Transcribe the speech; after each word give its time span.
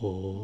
哦。 0.00 0.43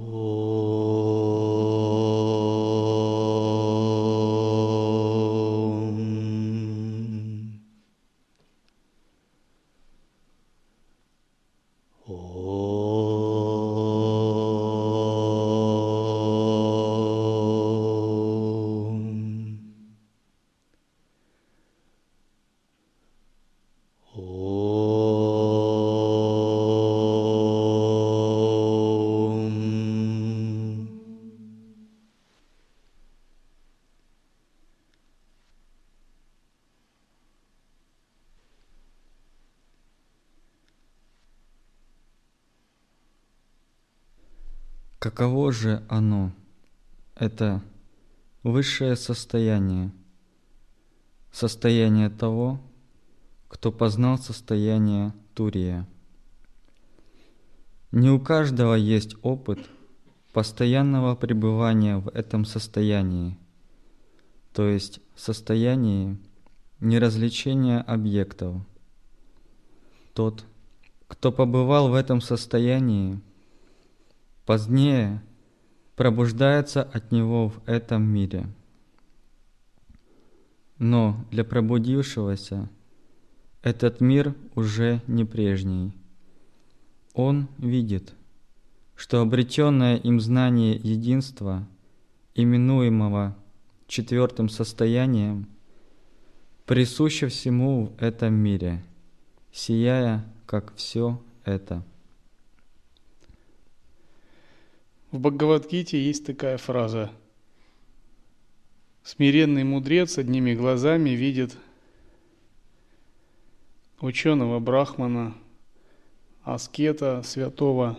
Каково 45.01 45.51
же 45.51 45.83
оно, 45.89 46.31
это 47.15 47.63
высшее 48.43 48.97
состояние, 48.97 49.93
состояние 51.33 52.11
того, 52.11 52.61
кто 53.49 53.73
познал 53.73 54.19
состояние 54.19 55.15
Турия. 55.33 55.89
Не 57.93 58.11
у 58.11 58.21
каждого 58.21 58.75
есть 58.75 59.17
опыт 59.23 59.61
постоянного 60.35 61.17
пребывания 61.17 61.97
в 61.97 62.09
этом 62.11 62.45
состоянии, 62.45 63.39
то 64.53 64.69
есть 64.69 65.01
состоянии 65.17 66.19
неразличения 66.79 67.81
объектов. 67.81 68.61
Тот, 70.13 70.45
кто 71.09 71.33
побывал 71.33 71.89
в 71.89 71.95
этом 71.95 72.21
состоянии, 72.21 73.23
позднее 74.47 75.23
пробуждается 75.97 76.83
от 76.83 77.13
него 77.13 77.51
в 77.51 77.61
этом 77.67 78.03
мире. 78.03 78.47
Но 80.79 81.27
для 81.31 81.45
пробудившегося 81.45 82.71
этот 83.63 84.01
мир 84.01 84.35
уже 84.55 85.03
не 85.07 85.27
прежний. 85.27 85.93
Он 87.13 87.49
видит, 87.59 88.15
что 88.97 89.21
обретенное 89.21 89.97
им 89.97 90.21
знание 90.21 90.75
единства, 90.75 91.69
именуемого 92.35 93.37
четвертым 93.87 94.49
состоянием, 94.49 95.49
присуще 96.65 97.29
всему 97.29 97.87
в 97.89 98.03
этом 98.03 98.33
мире, 98.33 98.83
сияя, 99.53 100.25
как 100.47 100.75
все 100.77 101.21
это– 101.45 101.85
В 105.11 105.19
Бхагавадгите 105.19 106.01
есть 106.01 106.25
такая 106.25 106.57
фраза. 106.57 107.11
Смиренный 109.03 109.65
мудрец 109.65 110.19
одними 110.19 110.55
глазами 110.55 111.11
видит 111.11 111.57
ученого 114.01 114.61
брахмана, 114.61 115.35
аскета 116.45 117.23
святого, 117.25 117.99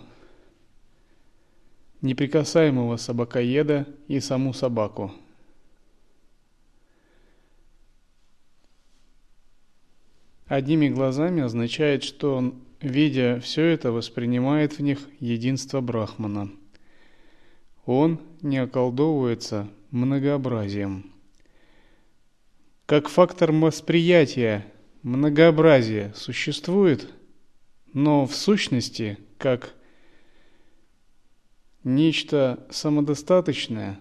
неприкасаемого 2.01 2.95
собакоеда 2.95 3.87
и 4.07 4.21
саму 4.21 4.53
собаку. 4.53 5.11
Одними 10.45 10.87
глазами 10.87 11.41
означает, 11.41 12.03
что 12.03 12.37
он, 12.37 12.55
видя 12.79 13.41
все 13.41 13.65
это, 13.65 13.91
воспринимает 13.91 14.77
в 14.77 14.79
них 14.79 15.09
единство 15.19 15.81
брахмана– 15.81 16.49
он 17.85 18.19
не 18.41 18.57
околдовывается 18.57 19.69
многообразием. 19.91 21.11
Как 22.85 23.07
фактор 23.07 23.51
восприятия 23.51 24.65
многообразие 25.03 26.13
существует, 26.15 27.09
но 27.93 28.25
в 28.25 28.35
сущности, 28.35 29.17
как 29.37 29.73
нечто 31.83 32.65
самодостаточное, 32.69 33.99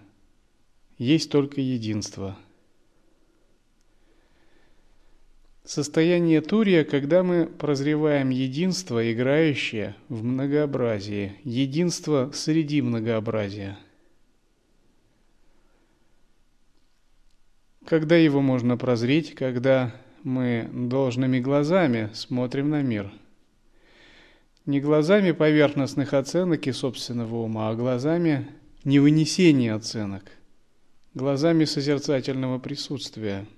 есть 0.97 1.31
только 1.31 1.61
единство. 1.61 2.37
Состояние 5.63 6.41
Турия, 6.41 6.83
когда 6.83 7.21
мы 7.21 7.45
прозреваем 7.45 8.29
единство, 8.29 9.11
играющее 9.11 9.95
в 10.09 10.23
многообразии, 10.23 11.35
единство 11.43 12.31
среди 12.33 12.81
многообразия. 12.81 13.77
Когда 17.85 18.15
его 18.15 18.41
можно 18.41 18.75
прозреть, 18.75 19.35
когда 19.35 19.93
мы 20.23 20.67
должными 20.73 21.39
глазами 21.39 22.09
смотрим 22.13 22.69
на 22.71 22.81
мир. 22.81 23.11
Не 24.65 24.79
глазами 24.79 25.31
поверхностных 25.31 26.13
оценок 26.13 26.65
и 26.65 26.71
собственного 26.71 27.35
ума, 27.35 27.69
а 27.69 27.75
глазами 27.75 28.47
невынесения 28.83 29.75
оценок, 29.75 30.23
глазами 31.13 31.65
созерцательного 31.65 32.57
присутствия– 32.57 33.45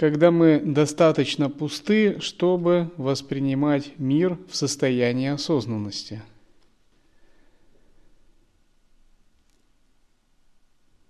когда 0.00 0.30
мы 0.30 0.62
достаточно 0.64 1.50
пусты, 1.50 2.20
чтобы 2.20 2.90
воспринимать 2.96 3.98
мир 3.98 4.38
в 4.48 4.56
состоянии 4.56 5.28
осознанности. 5.28 6.22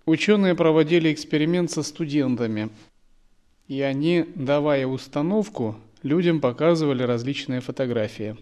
Ученые 0.05 0.55
проводили 0.55 1.13
эксперимент 1.13 1.71
со 1.71 1.83
студентами, 1.83 2.69
и 3.69 3.79
они, 3.79 4.25
давая 4.35 4.85
установку, 4.85 5.77
людям 6.03 6.41
показывали 6.41 7.03
различные 7.03 7.61
фотографии. 7.61 8.35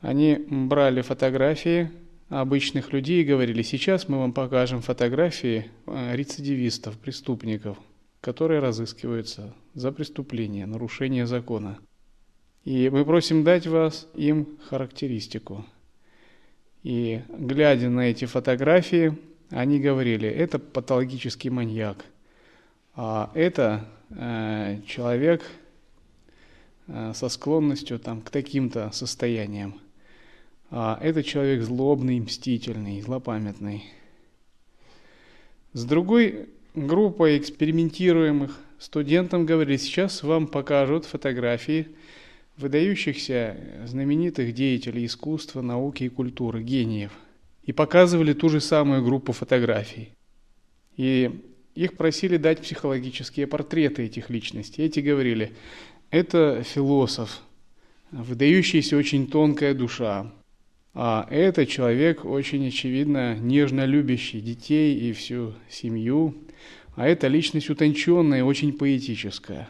Они 0.00 0.36
брали 0.48 1.02
фотографии 1.02 1.90
обычных 2.28 2.92
людей 2.92 3.22
и 3.22 3.26
говорили, 3.26 3.62
сейчас 3.62 4.08
мы 4.08 4.20
вам 4.20 4.32
покажем 4.32 4.82
фотографии 4.82 5.68
э, 5.88 6.14
рецидивистов, 6.14 6.96
преступников– 6.96 7.76
которые 8.20 8.60
разыскиваются 8.60 9.54
за 9.74 9.92
преступление, 9.92 10.66
нарушение 10.66 11.26
закона. 11.26 11.78
И 12.64 12.90
мы 12.90 13.04
просим 13.04 13.44
дать 13.44 13.66
вас 13.66 14.08
им 14.14 14.58
характеристику. 14.68 15.64
И 16.82 17.22
глядя 17.28 17.88
на 17.88 18.10
эти 18.10 18.24
фотографии, 18.24 19.16
они 19.50 19.80
говорили, 19.80 20.28
это 20.28 20.58
патологический 20.58 21.50
маньяк, 21.50 22.04
а 22.94 23.30
это 23.34 23.88
э, 24.10 24.80
человек 24.86 25.42
э, 26.86 27.12
со 27.14 27.28
склонностью 27.28 27.98
там, 27.98 28.20
к 28.20 28.30
таким-то 28.30 28.90
состояниям. 28.92 29.80
А 30.70 30.98
это 31.00 31.22
человек 31.22 31.62
злобный, 31.62 32.20
мстительный, 32.20 33.00
злопамятный. 33.00 33.84
С 35.72 35.84
другой 35.84 36.48
группа 36.86 37.36
экспериментируемых 37.36 38.58
студентам 38.78 39.46
говорили, 39.46 39.76
сейчас 39.76 40.22
вам 40.22 40.46
покажут 40.46 41.04
фотографии 41.04 41.88
выдающихся 42.56 43.56
знаменитых 43.86 44.52
деятелей 44.52 45.06
искусства, 45.06 45.62
науки 45.62 46.04
и 46.04 46.08
культуры, 46.08 46.62
гениев. 46.62 47.12
И 47.62 47.72
показывали 47.72 48.32
ту 48.32 48.48
же 48.48 48.60
самую 48.60 49.04
группу 49.04 49.32
фотографий. 49.32 50.10
И 50.96 51.30
их 51.74 51.96
просили 51.96 52.36
дать 52.36 52.60
психологические 52.60 53.46
портреты 53.46 54.06
этих 54.06 54.30
личностей. 54.30 54.82
Эти 54.82 55.00
говорили, 55.00 55.52
это 56.10 56.64
философ, 56.64 57.42
выдающаяся 58.10 58.96
очень 58.96 59.28
тонкая 59.28 59.74
душа, 59.74 60.32
а 60.94 61.28
это 61.30 61.66
человек 61.66 62.24
очень 62.24 62.66
очевидно 62.66 63.36
нежно 63.36 63.84
любящий 63.84 64.40
детей 64.40 64.98
и 64.98 65.12
всю 65.12 65.54
семью, 65.70 66.34
а 66.98 67.06
это 67.06 67.28
личность 67.28 67.70
утонченная, 67.70 68.42
очень 68.42 68.72
поэтическая. 68.72 69.68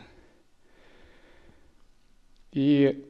И 2.52 3.04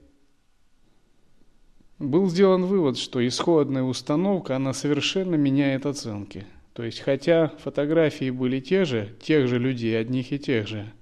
был 2.01 2.29
сделан 2.29 2.65
вывод, 2.65 2.99
что 2.99 3.25
исходная 3.25 3.85
установка, 3.85 4.57
она 4.57 4.73
совершенно 4.73 5.37
меняет 5.37 5.87
оценки. 5.87 6.47
То 6.73 6.83
есть, 6.83 6.99
хотя 6.99 7.53
фотографии 7.63 8.31
были 8.31 8.59
те 8.59 8.85
же, 8.85 9.15
тех 9.23 9.47
же 9.47 9.61
людей, 9.61 9.97
одних 9.97 10.33
и 10.33 10.39
тех 10.41 10.67
же, 10.67 10.93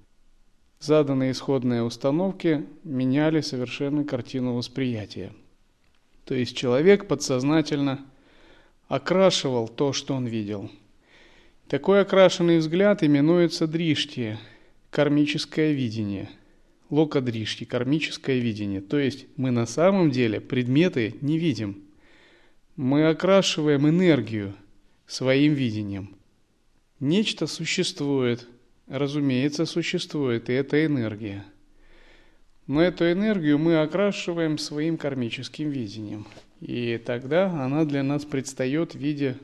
заданные 0.79 1.33
исходные 1.33 1.83
установки 1.85 2.67
меняли 2.85 3.41
совершенно 3.41 4.05
картину 4.05 4.53
восприятия. 4.53 5.33
То 6.27 6.35
есть 6.35 6.55
человек 6.55 7.09
подсознательно 7.09 8.05
окрашивал 8.89 9.69
то, 9.69 9.95
что 9.95 10.13
он 10.13 10.27
видел. 10.27 10.71
Такой 11.69 12.03
окрашенный 12.03 12.59
взгляд 12.59 13.03
именуется 13.03 13.67
дришти, 13.67 14.37
кармическое 14.91 15.73
видение. 15.73 16.31
Лока 16.91 17.21
дришти, 17.21 17.65
кармическое 17.65 18.39
видение. 18.39 18.81
То 18.81 18.99
есть 18.99 19.27
мы 19.37 19.51
на 19.51 19.67
самом 19.67 20.13
деле 20.13 20.41
предметы 20.41 21.17
не 21.21 21.39
видим. 21.39 21.83
Мы 22.77 23.09
окрашиваем 23.09 23.89
энергию 23.89 24.55
своим 25.09 25.55
видением. 25.55 26.15
Нечто 27.01 27.49
существует, 27.49 28.47
разумеется, 28.87 29.67
существует, 29.67 30.49
и 30.49 30.53
это 30.53 30.87
энергия. 30.87 31.45
Но 32.69 32.81
эту 32.81 33.11
энергию 33.11 33.59
мы 33.59 33.81
окрашиваем 33.81 34.59
своим 34.59 34.97
кармическим 34.97 35.71
видением. 35.71 36.29
И 36.61 37.03
тогда 37.05 37.51
она 37.51 37.85
для 37.85 38.05
нас 38.05 38.25
предстает 38.25 38.95
в 38.95 38.99
виде 38.99 39.37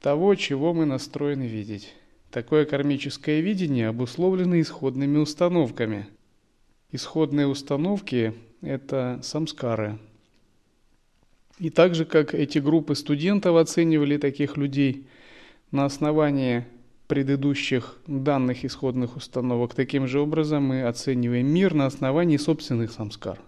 того, 0.00 0.34
чего 0.34 0.72
мы 0.74 0.84
настроены 0.84 1.44
видеть. 1.44 1.94
Такое 2.30 2.66
кармическое 2.66 3.40
видение 3.40 3.88
обусловлено 3.88 4.60
исходными 4.60 5.18
установками. 5.18 6.08
Исходные 6.92 7.46
установки– 7.46 8.34
это 8.60 9.20
самскары. 9.22 9.98
И 11.58 11.70
так 11.70 11.94
же, 11.94 12.04
как 12.04 12.34
эти 12.34 12.58
группы 12.58 12.94
студентов 12.94 13.56
оценивали 13.56 14.16
таких 14.16 14.56
людей 14.56 15.06
на 15.70 15.84
основании 15.84 16.66
предыдущих 17.08 17.96
данных 18.06 18.64
исходных 18.64 19.16
установок, 19.16 19.74
таким 19.74 20.06
же 20.06 20.20
образом 20.20 20.64
мы 20.64 20.82
оцениваем 20.82 21.46
мир 21.46 21.74
на 21.74 21.86
основании 21.86 22.36
собственных 22.36 22.92
самскар. 22.92 23.40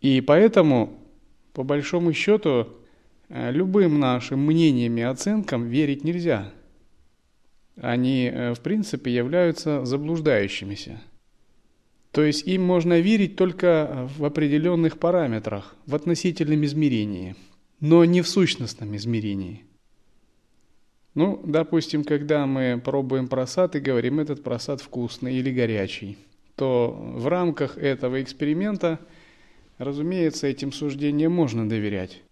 И 0.00 0.20
поэтому, 0.20 0.98
по 1.52 1.62
большому 1.62 2.12
счету, 2.12 2.68
э, 3.28 3.50
любым 3.52 3.98
нашим 3.98 4.40
мнениям 4.40 4.96
и 4.98 5.02
оценкам 5.02 5.68
верить 5.68 6.04
нельзя. 6.04 6.52
Они, 7.76 8.30
э, 8.32 8.54
в 8.54 8.60
принципе, 8.60 9.14
являются 9.14 9.84
заблуждающимися. 9.84 11.00
То 12.12 12.22
есть 12.22 12.46
им 12.46 12.62
можно 12.62 13.00
верить 13.00 13.36
только 13.36 14.08
в 14.16 14.24
определенных 14.24 14.98
параметрах, 14.98 15.76
в 15.86 15.94
относительном 15.94 16.64
измерении– 16.64 17.36
но 17.80 18.04
не 18.04 18.22
в 18.22 18.28
сущностном 18.28 18.96
измерении. 18.96 19.64
Ну, 21.14 21.40
допустим, 21.44 22.04
когда 22.04 22.46
мы 22.46 22.80
пробуем 22.84 23.28
просад 23.28 23.76
и 23.76 23.80
говорим, 23.80 24.20
этот 24.20 24.42
просад 24.42 24.80
вкусный 24.80 25.34
или 25.34 25.50
горячий, 25.50 26.18
то 26.54 26.96
в 27.16 27.26
рамках 27.28 27.78
этого 27.78 28.22
эксперимента, 28.22 29.00
разумеется, 29.78 30.46
этим 30.46 30.72
суждениям 30.72 31.32
можно 31.32 31.68
доверять. 31.68 32.22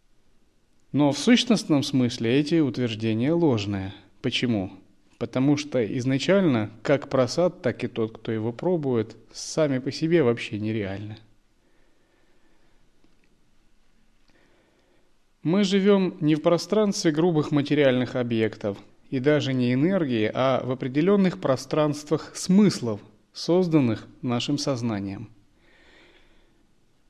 Но 0.93 1.13
в 1.13 1.19
сущностном 1.19 1.83
смысле 1.83 2.39
эти 2.39 2.61
утверждения 2.61 3.33
ложные. 3.33 3.95
Почему? 4.23 4.73
Потому 5.19 5.57
что 5.57 5.85
изначально 5.99 6.71
как 6.83 7.09
просад, 7.09 7.63
так 7.63 7.83
и 7.85 7.89
тот, 7.89 8.19
кто 8.19 8.33
его 8.33 8.53
пробует, 8.53 9.17
сами 9.33 9.79
по 9.79 9.91
себе 9.91 10.23
вообще 10.23 10.59
нереальны. 10.59 11.17
Мы 15.43 15.63
живем 15.63 16.17
не 16.21 16.35
в 16.35 16.43
пространстве 16.43 17.13
грубых 17.13 17.53
материальных 17.53 18.17
объектов 18.17 18.79
и 19.11 19.21
даже 19.21 19.53
не 19.53 19.73
энергии, 19.73 20.29
а 20.35 20.61
в 20.65 20.73
определенных 20.73 21.41
пространствах 21.41 22.35
смыслов, 22.35 23.01
созданных 23.33 24.09
нашим 24.23 24.59
сознанием. 24.59 25.31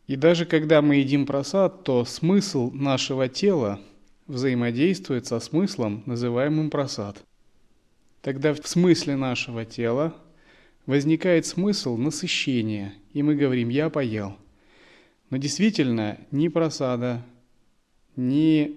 И 0.06 0.17
даже 0.17 0.47
когда 0.47 0.82
мы 0.82 0.97
едим 0.97 1.26
просад, 1.26 1.82
то 1.85 2.05
смысл 2.05 2.70
нашего 2.70 3.29
тела 3.29 3.81
взаимодействует 4.26 5.26
со 5.26 5.41
смыслом, 5.41 6.03
называемым 6.06 6.70
просад. 6.70 7.25
Тогда 8.23 8.55
в 8.55 8.67
смысле 8.67 9.17
нашего 9.17 9.64
тела 9.64 10.17
возникает 10.85 11.47
смысл 11.47 11.97
насыщения, 11.97 12.94
и 13.12 13.23
мы 13.23 13.35
говорим 13.35 13.69
«я 13.69 13.91
поел». 13.91 14.37
Но 15.31 15.38
действительно 15.38 16.19
ни 16.31 16.47
просада, 16.47 17.25
ни 18.14 18.76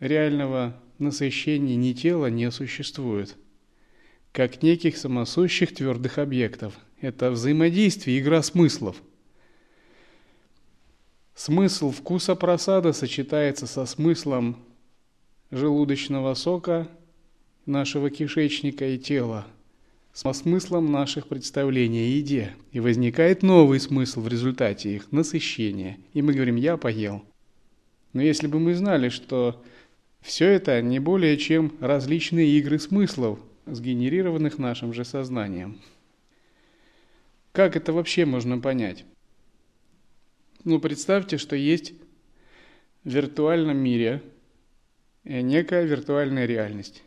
реального 0.00 0.80
насыщения, 0.98 1.76
ни 1.76 1.92
тела 1.92 2.26
не 2.26 2.50
существует, 2.50 3.36
как 4.32 4.62
неких 4.62 4.96
самосущих 4.96 5.72
твердых 5.72 6.18
объектов. 6.18 6.76
Это 7.00 7.30
взаимодействие, 7.30 8.18
игра 8.18 8.42
смыслов. 8.42 9.00
Смысл 11.36 11.90
вкуса 11.90 12.34
просада 12.34 12.94
сочетается 12.94 13.66
со 13.66 13.84
смыслом 13.84 14.56
желудочного 15.50 16.32
сока, 16.32 16.88
нашего 17.66 18.08
кишечника 18.08 18.88
и 18.88 18.98
тела, 18.98 19.46
со 20.14 20.32
смыслом 20.32 20.90
наших 20.90 21.26
представлений 21.28 21.98
о 21.98 22.16
еде. 22.16 22.54
И 22.72 22.80
возникает 22.80 23.42
новый 23.42 23.80
смысл 23.80 24.22
в 24.22 24.28
результате 24.28 24.96
их 24.96 25.12
насыщения. 25.12 25.98
И 26.14 26.22
мы 26.22 26.32
говорим 26.32 26.56
«я 26.56 26.78
поел». 26.78 27.22
Но 28.14 28.22
если 28.22 28.46
бы 28.46 28.58
мы 28.58 28.74
знали, 28.74 29.10
что 29.10 29.62
все 30.22 30.48
это 30.48 30.80
не 30.80 31.00
более 31.00 31.36
чем 31.36 31.76
различные 31.80 32.48
игры 32.58 32.78
смыслов, 32.78 33.38
сгенерированных 33.66 34.56
нашим 34.56 34.94
же 34.94 35.04
сознанием. 35.04 35.82
Как 37.52 37.76
это 37.76 37.92
вообще 37.92 38.24
можно 38.24 38.58
понять? 38.58 39.04
Ну, 40.66 40.80
представьте, 40.80 41.38
что 41.38 41.54
есть 41.54 41.92
в 43.04 43.10
виртуальном 43.10 43.76
мире 43.76 44.20
некая 45.22 45.84
виртуальная 45.84 46.44
реальность. 46.44 47.04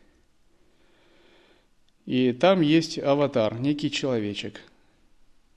И 2.05 2.31
там 2.31 2.61
есть 2.61 2.97
аватар, 2.97 3.59
некий 3.59 3.91
человечек. 3.91 4.61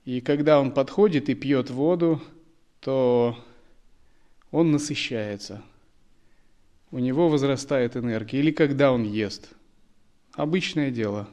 И 0.03 0.19
когда 0.19 0.59
он 0.59 0.73
подходит 0.73 1.29
и 1.29 1.33
пьет 1.33 1.69
воду, 1.69 2.21
то 2.81 3.41
он 4.51 4.73
насыщается. 4.73 5.63
У 6.91 6.99
него 6.99 7.29
возрастает 7.29 7.95
энергия. 7.95 8.39
Или 8.39 8.51
когда 8.51 8.91
он 8.91 9.03
ест. 9.03 9.53
Обычное 10.33 10.91
дело. 10.91 11.29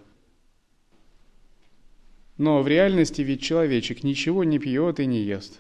Но 2.39 2.63
в 2.63 2.69
реальности 2.69 3.23
ведь 3.23 3.43
человечек 3.43 4.05
ничего 4.05 4.45
не 4.45 4.61
пьет 4.61 5.01
и 5.01 5.07
не 5.07 5.21
ест. 5.25 5.59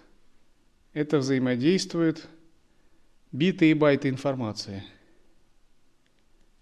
Это 0.93 1.19
взаимодействует 1.19 2.29
биты 3.33 3.71
и 3.71 3.75
байты 3.75 4.09
информации. 4.09 4.83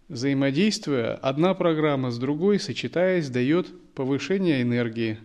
Взаимодействуя, 0.08 1.14
одна 1.14 1.54
программа 1.54 2.10
с 2.10 2.18
другой, 2.18 2.58
сочетаясь, 2.58 3.28
дает 3.28 3.68
повышение 3.92 4.62
энергии. 4.62 5.18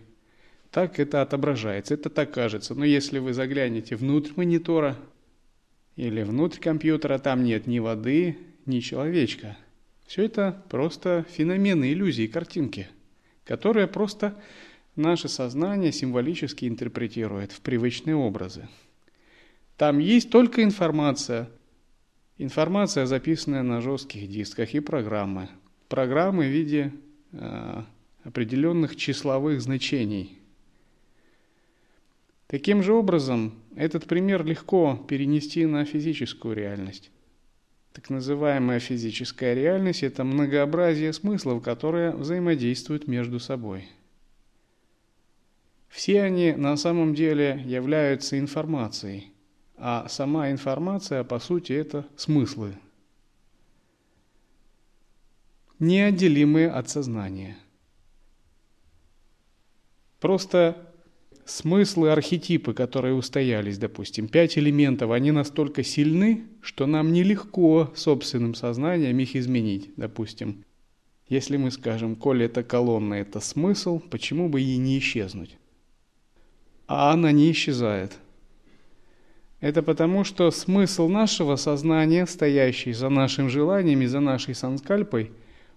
Так 0.70 0.98
это 0.98 1.22
отображается, 1.22 1.94
это 1.94 2.10
так 2.10 2.32
кажется. 2.32 2.74
Но 2.74 2.84
если 2.84 3.18
вы 3.18 3.32
заглянете 3.32 3.96
внутрь 3.96 4.32
монитора– 4.36 4.96
или 5.96 6.22
внутрь 6.22 6.58
компьютера, 6.58 7.18
там 7.18 7.44
нет 7.44 7.66
ни 7.66 7.78
воды, 7.78 8.36
ни 8.66 8.80
человечка. 8.80 9.56
Все 10.06 10.24
это 10.24 10.62
просто 10.68 11.24
феномены, 11.30 11.92
иллюзии, 11.92 12.26
картинки, 12.26 12.88
которые 13.44 13.86
просто 13.86 14.36
наше 14.96 15.28
сознание 15.28 15.92
символически 15.92 16.66
интерпретирует 16.66 17.52
в 17.52 17.60
привычные 17.60 18.16
образы. 18.16 18.68
Там 19.76 19.98
есть 19.98 20.30
только 20.30 20.62
информация. 20.62 21.48
Информация, 22.38 23.06
записанная 23.06 23.62
на 23.62 23.80
жестких 23.80 24.28
дисках 24.28 24.74
и 24.74 24.80
программы. 24.80 25.48
Программы 25.88 26.46
в 26.46 26.50
виде 26.50 26.92
э, 27.32 27.82
определенных 28.24 28.96
числовых 28.96 29.60
значений– 29.60 30.38
Таким 32.54 32.84
же 32.84 32.92
образом, 32.92 33.54
этот 33.74 34.06
пример 34.06 34.44
легко 34.44 35.04
перенести 35.08 35.66
на 35.66 35.84
физическую 35.84 36.54
реальность. 36.54 37.10
Так 37.92 38.10
называемая 38.10 38.78
физическая 38.78 39.54
реальность– 39.54 40.02
это 40.04 40.22
многообразие 40.22 41.12
смыслов, 41.12 41.64
которые 41.64 42.12
взаимодействуют 42.12 43.08
между 43.08 43.40
собой. 43.40 43.88
Все 45.88 46.22
они 46.22 46.52
на 46.52 46.76
самом 46.76 47.16
деле 47.16 47.60
являются 47.66 48.38
информацией, 48.38 49.32
а 49.76 50.08
сама 50.08 50.50
информация, 50.50 51.24
по 51.24 51.38
сути, 51.38 51.72
это 51.72 52.06
смыслы, 52.16 52.78
неотделимые 55.78 56.70
от 56.70 56.88
сознания. 56.88 57.56
Просто 60.20 60.90
смыслы, 61.44 62.10
архетипы, 62.10 62.72
которые 62.72 63.14
устоялись, 63.14 63.78
допустим, 63.78 64.28
пять 64.28 64.56
элементов, 64.56 65.10
они 65.10 65.30
настолько 65.30 65.82
сильны, 65.82 66.46
что 66.62 66.86
нам 66.86 67.12
нелегко 67.12 67.92
собственным 67.94 68.54
сознанием 68.54 69.18
их 69.18 69.36
изменить, 69.36 69.92
допустим. 69.96 70.64
Если 71.28 71.56
мы 71.56 71.70
скажем, 71.70 72.16
коли 72.16 72.46
это 72.46 72.62
колонна, 72.62 73.14
это 73.14 73.40
смысл, 73.40 73.98
почему 73.98 74.48
бы 74.48 74.60
ей 74.60 74.76
не 74.76 74.98
исчезнуть? 74.98 75.56
А 76.86 77.12
она 77.12 77.32
не 77.32 77.50
исчезает. 77.50 78.18
Это 79.64 79.82
потому, 79.82 80.24
что 80.24 80.50
смысл 80.50 81.08
нашего 81.08 81.56
сознания, 81.56 82.26
стоящий 82.26 82.92
за 82.92 83.08
нашим 83.08 83.48
желаниями, 83.48 84.04
за 84.04 84.20
нашей 84.20 84.54
санскальпой, 84.54 85.30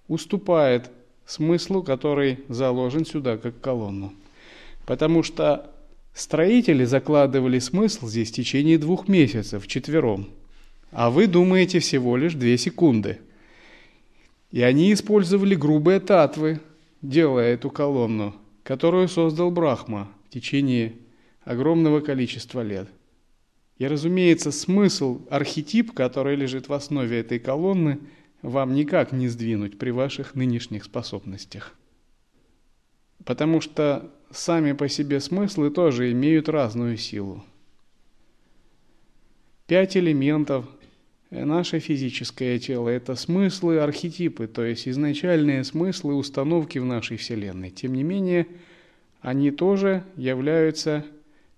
уступает 0.10 0.91
смыслу, 1.25 1.82
который 1.84 2.39
заложен 2.50 3.06
сюда 3.06 3.38
как 3.38 3.62
колонну. 3.62 4.12
Потому 4.86 5.24
что 5.24 5.72
строители 6.13 6.84
закладывали 6.84 7.60
смысл 7.60 8.08
здесь 8.08 8.29
в 8.29 8.34
течение 8.34 8.77
двух 8.77 9.08
месяцев, 9.08 9.65
четвером. 9.67 10.27
А 10.91 11.10
вы 11.10 11.27
думаете 11.27 11.79
всего 11.79 12.17
лишь 12.17 12.34
две 12.34 12.58
секунды. 12.58 13.20
И 14.51 14.62
они 14.62 14.91
использовали 14.91 15.56
грубые 15.56 16.01
татвы, 16.01 16.60
делая 17.01 17.53
эту 17.53 17.70
колонну, 17.70 18.36
которую 18.63 19.08
создал 19.08 19.50
Брахма 19.50 20.10
в 20.27 20.34
течение 20.34 20.96
огромного 21.46 22.01
количества 22.01 22.60
лет. 22.60 22.89
И, 23.77 23.86
разумеется, 23.86 24.51
смысл, 24.51 25.22
архетип, 25.29 25.93
который 25.93 26.36
лежит 26.36 26.67
в 26.67 26.74
основе 26.74 27.19
этой 27.19 27.39
колонны, 27.39 28.00
вам 28.41 28.74
никак 28.74 29.12
не 29.12 29.27
сдвинуть 29.27 29.77
при 29.77 29.91
ваших 29.91 30.36
нынешних 30.36 30.84
способностях. 30.84 31.75
Потому 33.24 33.62
что 33.62 34.12
сами 34.31 34.72
по 34.72 34.88
себе 34.88 35.19
смыслы 35.19 35.69
тоже 35.69 36.12
имеют 36.12 36.50
разную 36.50 36.98
силу. 36.98 37.43
Пять 39.67 39.98
элементов 39.98 40.65
наше 41.29 41.79
физическое 41.79 42.57
тело– 42.57 42.89
это 42.89 43.15
смыслы, 43.15 43.79
архетипы, 43.79 44.48
то 44.48 44.63
есть 44.63 44.88
изначальные 44.88 45.63
смыслы 45.63 46.15
установки 46.15 46.79
в 46.79 46.86
нашей 46.86 47.17
Вселенной. 47.17 47.69
Тем 47.69 47.93
не 47.93 48.03
менее, 48.03 48.48
они 49.22 49.51
тоже 49.51 50.03
являются 50.15 51.05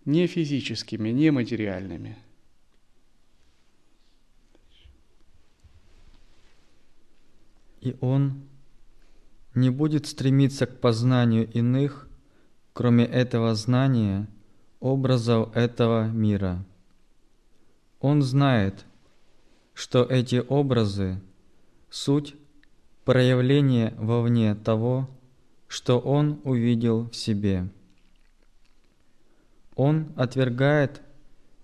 не 0.09 0.25
физическими, 0.27 1.09
не 1.09 1.31
материальными. 1.31 2.17
И 7.81 7.95
он 8.01 8.41
не 9.53 9.69
будет 9.69 10.07
стремиться 10.07 10.65
к 10.65 10.81
познанию 10.81 11.49
иных, 11.51 12.07
кроме 12.73 13.05
этого 13.05 13.53
знания, 13.55 14.27
образов 14.79 15.55
этого 15.55 16.07
мира. 16.09 16.65
Он 17.99 18.21
знает, 18.21 18.85
что 19.73 20.03
эти 20.03 20.43
образы– 20.47 21.21
суть 21.89 22.35
проявления 23.05 23.93
вовне 23.97 24.55
того, 24.55 25.09
что 25.67 25.99
он 25.99 26.41
увидел 26.43 27.09
в 27.09 27.15
себе. 27.15 27.69
Он 29.79 30.11
отвергает 30.17 31.01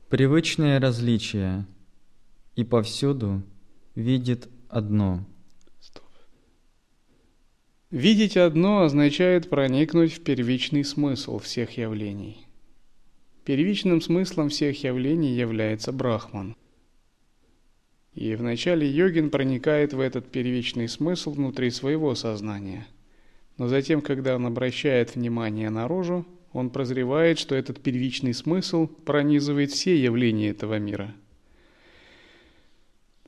привычные 0.08 0.80
различия 0.80 1.66
и 2.56 2.64
повсюду 2.64 3.44
видит 3.94 4.48
одно. 4.70 5.26
Видеть 7.92 8.38
одно 8.38 8.84
означает 8.84 9.50
проникнуть 9.50 10.14
в 10.14 10.24
первичный 10.24 10.86
смысл 10.86 11.40
всех 11.40 11.78
явлений. 11.78 12.48
Первичным 13.44 14.00
смыслом 14.00 14.48
всех 14.48 14.82
явлений 14.82 15.36
является 15.36 15.92
Брахман. 15.92 16.56
И 18.14 18.34
вначале 18.36 18.90
йогин 18.90 19.30
проникает 19.30 19.92
в 19.92 20.00
этот 20.00 20.32
первичный 20.32 20.88
смысл 20.88 21.32
внутри 21.32 21.70
своего 21.70 22.16
сознания. 22.16 22.88
Но 23.58 23.68
затем, 23.68 24.02
когда 24.02 24.38
он 24.38 24.46
обращает 24.46 25.16
внимание 25.16 25.70
наружу, 25.70 26.26
он 26.56 26.70
прозревает, 26.70 27.38
что 27.38 27.54
этот 27.54 27.82
первичный 27.82 28.34
смысл 28.34 28.88
пронизывает 28.88 29.72
все 29.72 30.02
явления 30.02 30.52
этого 30.52 30.80
мира. 30.80 31.14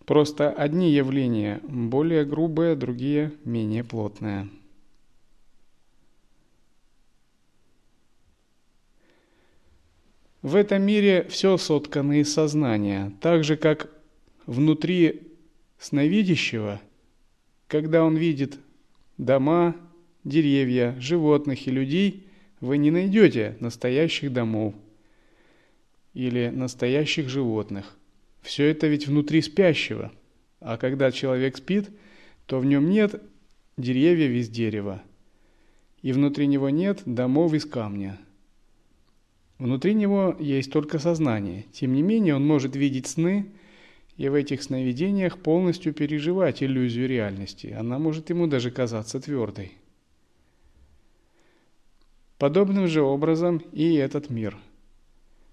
Просто 0.05 0.49
одни 0.49 0.93
явления 0.93 1.59
более 1.67 2.23
грубые, 2.23 2.77
другие 2.77 3.33
менее 3.43 3.83
плотные. 3.83 4.47
В 10.41 10.55
этом 10.55 10.83
мире 10.83 11.27
все 11.29 11.57
соткано 11.57 12.21
из 12.21 12.33
сознания, 12.33 13.11
так 13.19 13.43
же 13.43 13.57
как 13.57 13.89
внутри 14.45 15.33
сновидящего, 15.79 16.79
когда 17.67 18.05
он 18.05 18.15
видит 18.15 18.57
дома, 19.17 19.75
деревья, 20.23 20.95
животных 20.97 21.67
и 21.67 21.71
людей– 21.71 22.23
вы 22.61 22.77
не 22.77 22.91
найдете 22.91 23.55
настоящих 23.59 24.33
домов 24.33 24.73
или 26.13 26.49
настоящих 26.49 27.29
животных. 27.29 27.95
Все 28.41 28.65
это 28.65 28.87
ведь 28.87 29.07
внутри 29.07 29.41
спящего. 29.41 30.11
А 30.59 30.77
когда 30.77 31.11
человек 31.11 31.57
спит, 31.57 31.89
то 32.45 32.59
в 32.59 32.65
нем 32.65 32.89
нет 32.89 33.21
деревьев 33.77 34.31
из 34.31 34.49
дерева, 34.49 35.03
и 36.01 36.11
внутри 36.11 36.47
него 36.47 36.69
нет 36.69 37.01
домов 37.05 37.53
из 37.53 37.65
камня. 37.65 38.17
Внутри 39.59 39.93
него 39.93 40.35
есть 40.39 40.71
только 40.71 40.99
сознание. 40.99 41.65
Тем 41.73 41.93
не 41.93 42.01
менее, 42.01 42.35
он 42.35 42.45
может 42.45 42.75
видеть 42.75 43.07
сны 43.07 43.47
и 44.15 44.29
в 44.29 44.33
этих 44.33 44.63
сновидениях 44.63 45.37
полностью 45.39 45.93
переживать 45.93 46.63
иллюзию 46.63 47.07
реальности. 47.07 47.75
Она 47.77 47.99
может 47.99 48.29
ему 48.29 48.47
даже 48.47 48.71
казаться 48.71 49.19
твердой. 49.19 49.73
Подобным 52.37 52.87
же 52.87 53.01
образом 53.01 53.57
и 53.71 53.95
этот 53.95 54.29
мир. 54.29 54.57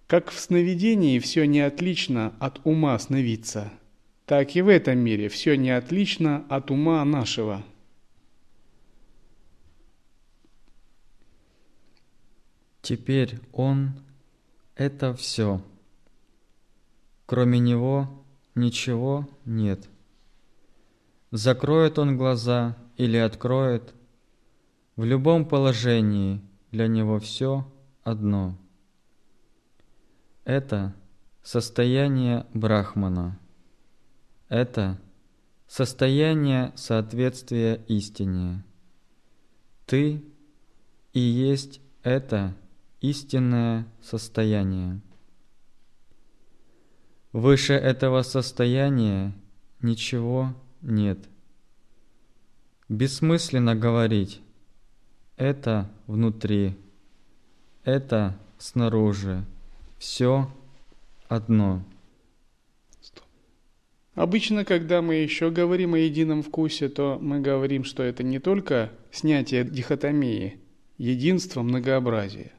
Как 0.06 0.30
в 0.30 0.38
сновидении 0.38 1.18
все 1.18 1.46
не 1.46 1.60
отлично 1.60 2.34
от 2.38 2.60
ума 2.64 2.98
сновидца, 2.98 3.72
так 4.26 4.54
и 4.54 4.60
в 4.60 4.68
этом 4.68 4.98
мире 4.98 5.30
все 5.30 5.56
не 5.56 5.70
отлично 5.70 6.44
от 6.50 6.70
ума 6.70 7.02
нашего. 7.04 7.64
Теперь 12.82 13.38
он– 13.52 13.94
это 14.76 15.14
все. 15.14 15.62
Кроме 17.24 17.58
него 17.60 18.22
ничего 18.54 19.26
нет. 19.46 19.88
Закроет 21.30 21.98
он 21.98 22.18
глаза 22.18 22.76
или 22.98 23.16
откроет, 23.16 23.94
в 24.96 25.04
любом 25.04 25.46
положении– 25.48 26.42
для 26.74 26.88
него 26.88 27.20
все 27.20 27.72
одно. 28.02 28.58
Это 30.44 30.92
состояние 31.40 32.46
Брахмана. 32.52 33.38
Это 34.48 35.00
состояние 35.68 36.72
соответствия 36.74 37.76
истине. 37.86 38.64
Ты 39.86 40.24
и 41.12 41.20
есть 41.20 41.80
это 42.02 42.56
истинное 43.00 43.86
состояние. 44.02 45.00
Выше 47.30 47.74
этого 47.74 48.22
состояния 48.22 49.32
ничего 49.80 50.56
нет. 50.82 51.20
Бессмысленно 52.88 53.76
говорить, 53.76 54.40
это 55.36 55.90
внутри, 56.06 56.74
это 57.84 58.38
снаружи. 58.58 59.44
Все 59.98 60.50
одно. 61.28 61.82
Обычно, 64.14 64.64
когда 64.64 65.02
мы 65.02 65.16
еще 65.16 65.50
говорим 65.50 65.94
о 65.94 65.98
едином 65.98 66.42
вкусе, 66.42 66.88
то 66.88 67.18
мы 67.20 67.40
говорим, 67.40 67.82
что 67.82 68.02
это 68.02 68.22
не 68.22 68.38
только 68.38 68.92
снятие 69.10 69.64
дихотомии, 69.64 70.60
единство, 70.98 71.62
многообразие, 71.62 72.52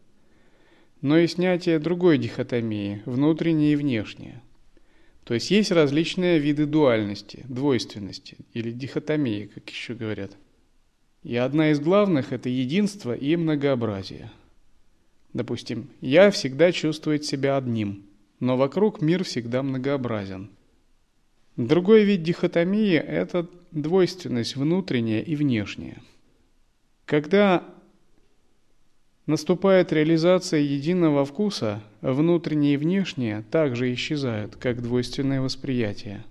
но 0.99 1.17
и 1.17 1.27
снятие 1.27 1.79
другой 1.79 2.17
дихотомии, 2.17 3.01
внутреннее 3.05 3.73
и 3.73 3.77
внешнее. 3.77 4.41
То 5.23 5.33
есть 5.33 5.49
есть 5.49 5.71
различные 5.71 6.39
виды 6.39 6.65
дуальности, 6.65 7.45
двойственности 7.47 8.37
или 8.53 8.71
дихотомии, 8.71 9.45
как 9.45 9.69
еще 9.69 9.93
говорят– 9.93 10.31
и 11.25 11.37
одна 11.37 11.71
из 11.71 11.79
главных– 11.79 12.31
это 12.33 12.49
единство 12.49 13.11
и 13.11 13.35
многообразие. 13.35 14.31
Допустим, 15.33 15.89
я 15.99 16.29
всегда 16.29 16.71
чувствую 16.71 17.19
себя 17.21 17.57
одним, 17.57 18.05
но 18.39 18.57
вокруг 18.57 19.01
мир 19.01 19.23
всегда 19.23 19.63
многообразен. 19.63 20.51
Другой 21.57 22.03
вид 22.03 22.21
дихотомии– 22.21 22.93
это 22.93 23.49
двойственность 23.71 24.55
внутренняя 24.55 25.21
и 25.21 25.35
внешняя. 25.35 25.99
Когда 27.05 27.63
наступает 29.25 29.91
реализация 29.91 30.59
единого 30.59 31.25
вкуса, 31.25 31.81
внутреннее 32.01 32.75
и 32.75 32.77
внешнее 32.77 33.43
также 33.49 33.91
исчезают, 33.95 34.57
как 34.57 34.83
двойственное 34.83 35.41
восприятие. 35.41 36.23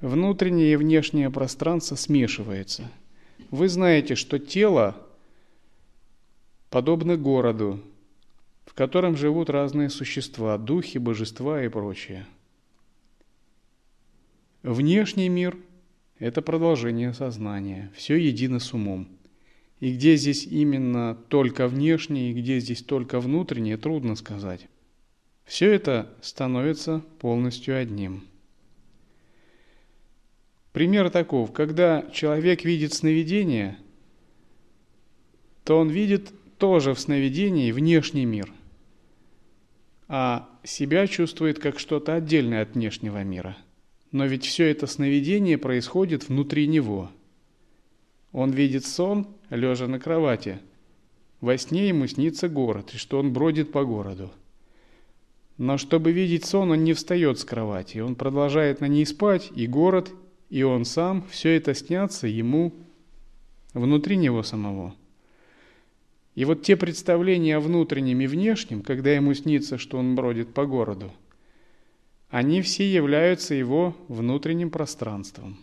внутреннее 0.00 0.72
и 0.72 0.76
внешнее 0.76 1.30
пространство 1.30 1.94
смешивается. 1.94 2.90
Вы 3.50 3.68
знаете, 3.68 4.14
что 4.14 4.38
тело 4.38 4.96
подобно 6.70 7.16
городу, 7.16 7.80
в 8.66 8.74
котором 8.74 9.16
живут 9.16 9.50
разные 9.50 9.90
существа, 9.90 10.58
духи, 10.58 10.98
божества 10.98 11.62
и 11.64 11.68
прочее. 11.68 12.26
Внешний 14.62 15.28
мир– 15.28 15.56
это 16.18 16.42
продолжение 16.42 17.14
сознания, 17.14 17.92
все 17.94 18.16
едино 18.16 18.58
с 18.58 18.72
умом. 18.74 19.08
И 19.78 19.94
где 19.94 20.16
здесь 20.16 20.44
именно 20.44 21.14
только 21.28 21.68
внешний, 21.68 22.30
и 22.30 22.34
где 22.34 22.58
здесь 22.58 22.82
только 22.82 23.20
внутреннее, 23.20 23.76
трудно 23.76 24.16
сказать. 24.16 24.66
Все 25.44 25.70
это 25.72 26.12
становится 26.22 27.04
полностью 27.20 27.78
одним. 27.78 28.24
Пример 30.76 31.08
таков, 31.08 31.52
когда 31.52 32.04
человек 32.12 32.62
видит 32.62 32.92
сновидение, 32.92 33.78
то 35.64 35.78
он 35.78 35.88
видит 35.88 36.34
тоже 36.58 36.92
в 36.92 37.00
сновидении 37.00 37.72
внешний 37.72 38.26
мир, 38.26 38.52
а 40.06 40.46
себя 40.64 41.06
чувствует 41.06 41.58
как 41.60 41.78
что-то 41.78 42.12
отдельное 42.12 42.60
от 42.60 42.74
внешнего 42.74 43.24
мира. 43.24 43.56
Но 44.12 44.26
ведь 44.26 44.44
все 44.44 44.66
это 44.66 44.86
сновидение 44.86 45.56
происходит 45.56 46.28
внутри 46.28 46.66
него. 46.66 47.10
Он 48.32 48.50
видит 48.50 48.84
сон, 48.84 49.28
лежа 49.48 49.86
на 49.86 49.98
кровати. 49.98 50.58
Во 51.40 51.56
сне 51.56 51.88
ему 51.88 52.06
снится 52.06 52.50
город, 52.50 52.90
и 52.92 52.98
что 52.98 53.18
он 53.18 53.32
бродит 53.32 53.72
по 53.72 53.82
городу. 53.82 54.30
Но 55.56 55.78
чтобы 55.78 56.12
видеть 56.12 56.44
сон, 56.44 56.70
он 56.72 56.84
не 56.84 56.92
встает 56.92 57.38
с 57.38 57.46
кровати, 57.46 58.00
он 58.00 58.14
продолжает 58.14 58.82
на 58.82 58.88
ней 58.88 59.06
спать, 59.06 59.50
и 59.56 59.66
город, 59.66 60.12
и 60.48 60.62
он 60.62 60.84
сам, 60.84 61.24
все 61.30 61.56
это 61.56 61.74
снятся 61.74 62.26
ему 62.26 62.72
внутри 63.74 64.16
него 64.16 64.42
самого. 64.42 64.94
И 66.34 66.44
вот 66.44 66.62
те 66.62 66.76
представления 66.76 67.56
о 67.56 67.60
внутреннем 67.60 68.20
и 68.20 68.26
внешнем, 68.26 68.82
когда 68.82 69.10
ему 69.12 69.32
снится, 69.34 69.78
что 69.78 69.98
он 69.98 70.14
бродит 70.14 70.52
по 70.52 70.66
городу, 70.66 71.12
они 72.28 72.60
все 72.60 72.90
являются 72.90 73.54
его 73.54 73.96
внутренним 74.08 74.70
пространством. 74.70 75.58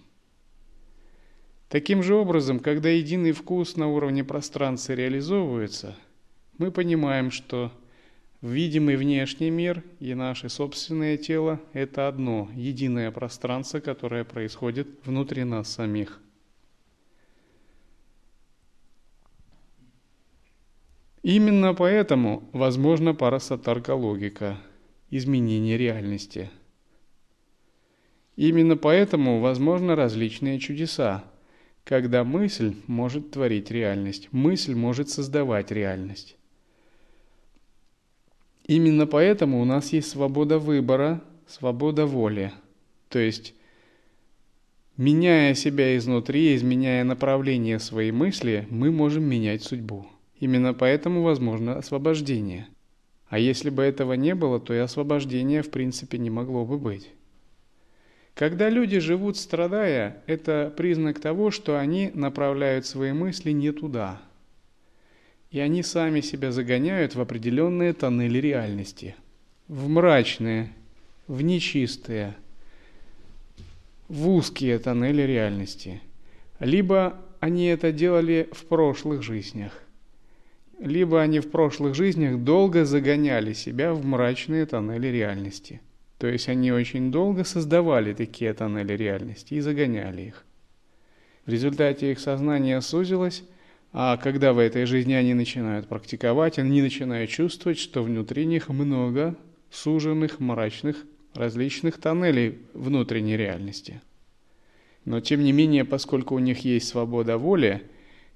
Таким 1.69 2.03
же 2.03 2.15
образом, 2.15 2.59
когда 2.59 2.89
единый 2.89 3.31
вкус 3.31 3.77
на 3.77 3.87
уровне 3.87 4.23
пространства 4.23 4.93
реализовывается, 4.93 5.95
мы 6.57 6.71
понимаем, 6.71 7.31
что 7.31 7.71
видимый 8.43 8.97
внешний 8.97 9.49
мир 9.49 9.83
и 9.99 10.13
наше 10.13 10.49
собственное 10.49 11.17
тело– 11.17 11.61
это 11.73 12.07
одно, 12.07 12.49
единое 12.53 13.09
пространство, 13.09 13.79
которое 13.79 14.25
происходит 14.25 14.87
внутри 15.05 15.45
нас 15.45 15.71
самих. 15.71 16.19
Именно 21.23 21.73
поэтому 21.73 22.49
возможна 22.51 23.15
парасатаркологика– 23.15 24.57
изменение 25.09 25.77
реальности. 25.77 26.49
Именно 28.35 28.75
поэтому 28.75 29.39
возможны 29.39 29.95
различные 29.95 30.59
чудеса, 30.59 31.23
когда 31.85 32.25
мысль 32.25 32.75
может 32.87 33.31
творить 33.31 33.71
реальность, 33.71 34.27
мысль 34.33 34.75
может 34.75 35.09
создавать 35.09 35.71
реальность. 35.71 36.35
Именно 38.65 39.07
поэтому 39.07 39.61
у 39.61 39.65
нас 39.65 39.91
есть 39.91 40.09
свобода 40.09 40.57
выбора, 40.57 41.21
свобода 41.47 42.05
воли. 42.05 42.53
То 43.09 43.19
есть, 43.19 43.53
меняя 44.95 45.53
себя 45.53 45.97
изнутри, 45.97 46.55
изменяя 46.55 47.03
направление 47.03 47.79
своей 47.79 48.11
мысли, 48.11 48.67
мы 48.69 48.91
можем 48.91 49.23
менять 49.25 49.63
судьбу. 49.63 50.07
Именно 50.39 50.73
поэтому 50.73 51.23
возможно 51.23 51.77
освобождение. 51.77 52.67
А 53.27 53.37
если 53.37 53.69
бы 53.69 53.83
этого 53.83 54.13
не 54.13 54.35
было, 54.35 54.59
то 54.59 54.73
и 54.73 54.77
освобождения 54.77 55.61
в 55.61 55.69
принципе 55.69 56.17
не 56.17 56.29
могло 56.29 56.65
бы 56.65 56.77
быть. 56.77 57.09
Когда 58.33 58.69
люди 58.69 58.99
живут 58.99 59.37
страдая, 59.37 60.23
это 60.25 60.73
признак 60.75 61.19
того, 61.19 61.51
что 61.51 61.79
они 61.79 62.11
направляют 62.13 62.85
свои 62.85 63.11
мысли 63.11 63.51
не 63.51 63.71
туда. 63.71 64.21
И 65.53 65.59
они 65.59 65.83
сами 65.83 66.19
себя 66.19 66.51
загоняют 66.51 67.15
в 67.15 67.21
определенные 67.21 67.93
тоннели 67.93 68.39
реальности. 68.39 69.15
В 69.69 69.87
мрачные, 69.87 70.73
в 71.27 71.41
нечистые, 71.41 72.35
в 74.09 74.27
узкие 74.27 74.77
тоннели 74.79 75.21
реальности. 75.21 76.01
Либо 76.59 77.17
они 77.39 77.67
это 77.67 77.93
делали 77.93 78.49
в 78.51 78.65
прошлых 78.65 79.23
жизнях 79.23 79.71
либо 80.83 81.21
они 81.21 81.39
в 81.39 81.49
прошлых 81.49 81.95
жизнях 81.95 82.39
долго 82.39 82.83
загоняли 82.83 83.53
себя 83.53 83.93
в 83.93 84.05
мрачные 84.05 84.65
тоннели 84.65 85.07
реальности. 85.07 85.81
То 86.17 86.27
есть 86.27 86.49
они 86.49 86.71
очень 86.71 87.11
долго 87.11 87.45
создавали 87.45 88.13
такие 88.13 88.53
тоннели 88.53 88.93
реальности 88.93 89.53
и 89.53 89.61
загоняли 89.61 90.23
их. 90.23 90.45
В 91.45 91.49
результате 91.49 92.11
их 92.11 92.19
сознание 92.19 92.81
сузилось, 92.81 93.43
а 93.93 94.17
когда 94.17 94.53
в 94.53 94.57
этой 94.57 94.85
жизни 94.85 95.13
они 95.13 95.35
начинают 95.35 95.87
практиковать, 95.87 96.57
они 96.57 96.81
начинают 96.81 97.29
чувствовать, 97.29 97.77
что 97.77 98.01
внутри 98.01 98.45
них 98.45 98.69
много 98.69 99.37
суженных, 99.69 100.39
мрачных, 100.39 100.97
различных 101.35 101.99
тоннелей 101.99 102.57
внутренней 102.73 103.37
реальности. 103.37 104.01
Но 105.05 105.19
тем 105.19 105.43
не 105.43 105.51
менее, 105.51 105.85
поскольку 105.85 106.35
у 106.35 106.39
них 106.39 106.65
есть 106.65 106.87
свобода 106.87 107.37
воли, 107.37 107.83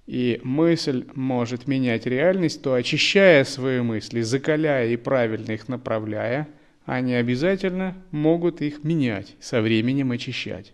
и 0.05 0.39
мысль 0.43 1.05
может 1.15 1.67
менять 1.67 2.05
реальность, 2.05 2.61
то 2.61 2.75
очищая 2.75 3.43
свои 3.43 3.81
мысли, 3.81 4.21
закаляя 4.21 4.87
и 4.87 4.95
правильно 4.95 5.51
их 5.51 5.67
направляя, 5.67 6.47
они 6.85 7.15
обязательно 7.15 7.95
могут 8.11 8.61
их 8.61 8.83
менять, 8.83 9.35
со 9.41 9.61
временем 9.61 10.11
очищать. 10.11 10.73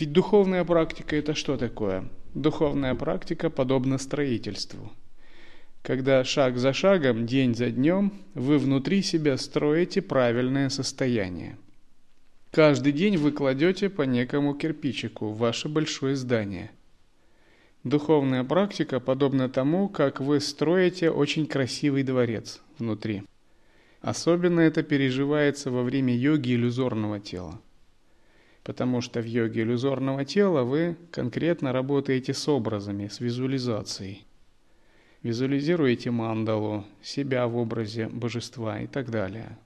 Ведь 0.00 0.12
духовная 0.12 0.64
практика 0.64 1.14
это 1.14 1.34
что 1.34 1.56
такое? 1.56 2.08
Духовная 2.34 2.94
практика 2.94 3.50
подобна 3.50 3.98
строительству. 3.98 4.90
Когда 5.82 6.24
шаг 6.24 6.56
за 6.56 6.72
шагом, 6.72 7.26
день 7.26 7.54
за 7.54 7.70
днем, 7.70 8.12
вы 8.34 8.58
внутри 8.58 9.02
себя 9.02 9.36
строите 9.36 10.02
правильное 10.02 10.70
состояние. 10.70 11.58
Каждый 12.50 12.92
день 12.92 13.18
вы 13.18 13.30
кладете 13.30 13.88
по 13.88 14.02
некому 14.02 14.54
кирпичику 14.54 15.28
в 15.28 15.38
ваше 15.38 15.68
большое 15.68 16.16
здание– 16.16 16.72
Духовная 17.84 18.44
практика 18.44 19.00
подобна 19.00 19.48
тому, 19.48 19.88
как 19.88 20.20
вы 20.20 20.40
строите 20.40 21.10
очень 21.10 21.46
красивый 21.46 22.02
дворец 22.02 22.60
внутри. 22.78 23.22
Особенно 24.02 24.60
это 24.60 24.82
переживается 24.82 25.70
во 25.70 25.82
время 25.82 26.14
йоги 26.14 26.54
иллюзорного 26.54 27.20
тела. 27.20 27.58
Потому 28.70 29.00
что 29.00 29.20
в 29.20 29.24
йоге 29.24 29.62
иллюзорного 29.62 30.24
тела 30.24 30.62
вы 30.62 30.96
конкретно 31.10 31.72
работаете 31.72 32.32
с 32.32 32.48
образами, 32.48 33.08
с 33.08 33.18
визуализацией. 33.18 34.24
Визуализируете 35.24 36.12
мандалу, 36.12 36.84
себя 37.02 37.48
в 37.48 37.56
образе 37.56 38.06
божества 38.06 38.78
и 38.78 38.86
так 38.86 39.10
далее. 39.10 39.58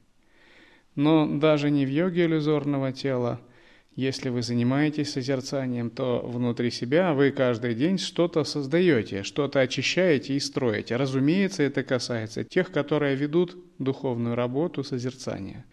Но 0.94 1.26
даже 1.26 1.70
не 1.70 1.84
в 1.84 1.90
йоге 1.90 2.24
иллюзорного 2.24 2.92
тела– 2.92 3.42
если 3.94 4.30
вы 4.30 4.42
занимаетесь 4.42 5.12
созерцанием, 5.12 5.90
то 5.90 6.20
внутри 6.26 6.72
себя 6.72 7.12
вы 7.12 7.30
каждый 7.30 7.74
день 7.74 7.98
что-то 7.98 8.42
создаете, 8.42 9.22
что-то 9.22 9.60
очищаете 9.60 10.34
и 10.34 10.40
строите. 10.40 10.96
Разумеется, 10.96 11.62
это 11.62 11.84
касается 11.84 12.42
тех, 12.42 12.72
которые 12.72 13.14
ведут 13.14 13.56
духовную 13.78 14.34
работу 14.34 14.82
созерцания. 14.82 15.64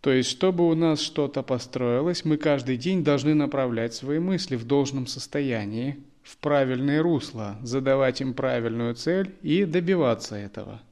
То 0.00 0.10
есть, 0.10 0.30
чтобы 0.30 0.68
у 0.68 0.74
нас 0.74 1.00
что-то 1.00 1.42
построилось, 1.42 2.24
мы 2.24 2.36
каждый 2.36 2.76
день 2.76 3.04
должны 3.04 3.34
направлять 3.34 3.94
свои 3.94 4.18
мысли 4.18 4.56
в 4.56 4.64
должном 4.64 5.06
состоянии, 5.06 6.02
в 6.22 6.36
правильное 6.38 7.02
русло, 7.02 7.58
задавать 7.62 8.20
им 8.20 8.34
правильную 8.34 8.94
цель 8.94 9.34
и 9.42 9.64
добиваться 9.64 10.36
этого– 10.36 10.80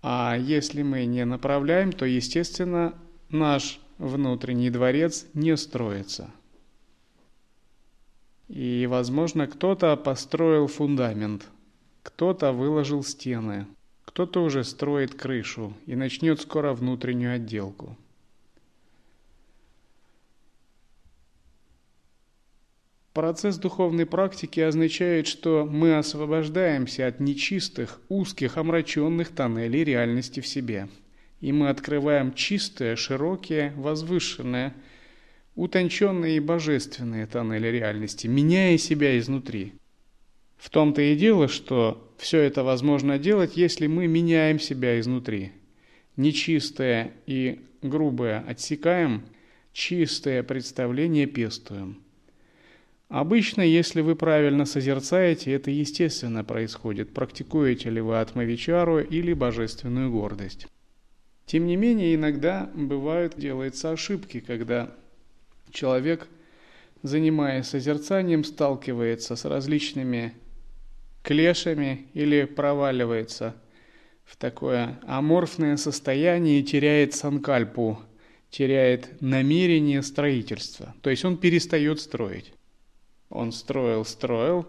а 0.00 0.36
если 0.36 0.82
мы 0.82 1.04
не 1.06 1.24
направляем, 1.24 1.92
то, 1.92 2.04
естественно, 2.04 2.94
наш 3.30 3.80
внутренний 3.98 4.70
дворец 4.70 5.26
не 5.34 5.56
строится. 5.56 6.30
И, 8.46 8.86
возможно, 8.88 9.46
кто-то 9.46 9.96
построил 9.96 10.68
фундамент, 10.68 11.48
кто-то 12.02 12.52
выложил 12.52 13.02
стены, 13.02 13.66
кто-то 14.18 14.42
уже 14.42 14.64
строит 14.64 15.14
крышу 15.14 15.74
и 15.86 15.94
начнет 15.94 16.40
скоро 16.40 16.72
внутреннюю 16.72 17.36
отделку. 17.36 17.96
Процесс 23.12 23.58
духовной 23.58 24.06
практики 24.06 24.58
означает, 24.58 25.28
что 25.28 25.64
мы 25.70 25.96
освобождаемся 25.96 27.06
от 27.06 27.20
нечистых, 27.20 28.00
узких, 28.08 28.56
омраченных 28.56 29.28
тоннелей 29.28 29.84
реальности 29.84 30.40
в 30.40 30.48
себе. 30.48 30.88
и 31.38 31.52
мы 31.52 31.68
открываем 31.68 32.34
чистые, 32.34 32.96
широкие, 32.96 33.72
возвышенные, 33.76 34.74
утонченные 35.54 36.38
и 36.38 36.40
божественные 36.40 37.28
тоннели 37.28 37.68
реальности, 37.68 38.26
меняя 38.26 38.78
себя 38.78 39.16
изнутри. 39.16 39.74
В 40.58 40.70
том-то 40.70 41.00
и 41.00 41.16
дело, 41.16 41.48
что 41.48 42.12
все 42.18 42.40
это 42.40 42.62
возможно 42.62 43.18
делать, 43.18 43.56
если 43.56 43.86
мы 43.86 44.06
меняем 44.06 44.58
себя 44.58 45.00
изнутри. 45.00 45.52
Нечистое 46.16 47.12
и 47.26 47.60
грубое 47.80 48.44
отсекаем, 48.46 49.22
чистое 49.72 50.42
представление 50.42 51.26
пестуем– 51.26 52.02
Обычно, 53.08 53.62
если 53.62 54.02
вы 54.02 54.16
правильно 54.16 54.66
созерцаете, 54.66 55.52
это 55.52 55.70
естественно 55.70 56.44
происходит, 56.44 57.14
практикуете 57.14 57.88
ли 57.88 58.02
вы 58.02 58.20
атмавичару 58.20 59.00
или 59.00 59.32
божественную 59.32 60.10
гордость. 60.10 60.66
Тем 61.46 61.66
не 61.66 61.76
менее, 61.76 62.14
иногда 62.14 62.70
бывают, 62.74 63.38
делаются 63.38 63.92
ошибки, 63.92 64.40
когда 64.40 64.92
человек, 65.70 66.28
занимаясь 67.02 67.68
созерцанием, 67.68 68.44
сталкивается 68.44 69.36
с 69.36 69.46
различными 69.46 70.34
клешами 71.22 72.06
или 72.14 72.44
проваливается 72.44 73.54
в 74.24 74.36
такое 74.36 75.00
аморфное 75.06 75.76
состояние 75.76 76.60
и 76.60 76.64
теряет 76.64 77.14
санкальпу, 77.14 77.98
теряет 78.50 79.20
намерение 79.20 80.02
строительства. 80.02 80.94
То 81.02 81.10
есть 81.10 81.24
он 81.24 81.36
перестает 81.38 82.00
строить. 82.00 82.52
Он 83.30 83.52
строил, 83.52 84.04
строил, 84.04 84.66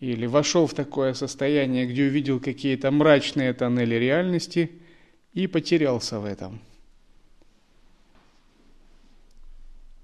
или 0.00 0.26
вошел 0.26 0.66
в 0.66 0.74
такое 0.74 1.12
состояние, 1.12 1.86
где 1.86 2.04
увидел 2.04 2.40
какие-то 2.40 2.90
мрачные 2.90 3.52
тоннели 3.52 3.94
реальности 3.94 4.70
и 5.34 5.46
потерялся 5.46 6.18
в 6.18 6.24
этом. 6.24 6.60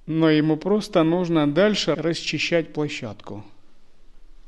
Но 0.06 0.30
ему 0.30 0.56
просто 0.56 1.02
нужно 1.02 1.52
дальше 1.52 1.94
расчищать 1.94 2.72
площадку. 2.72 3.44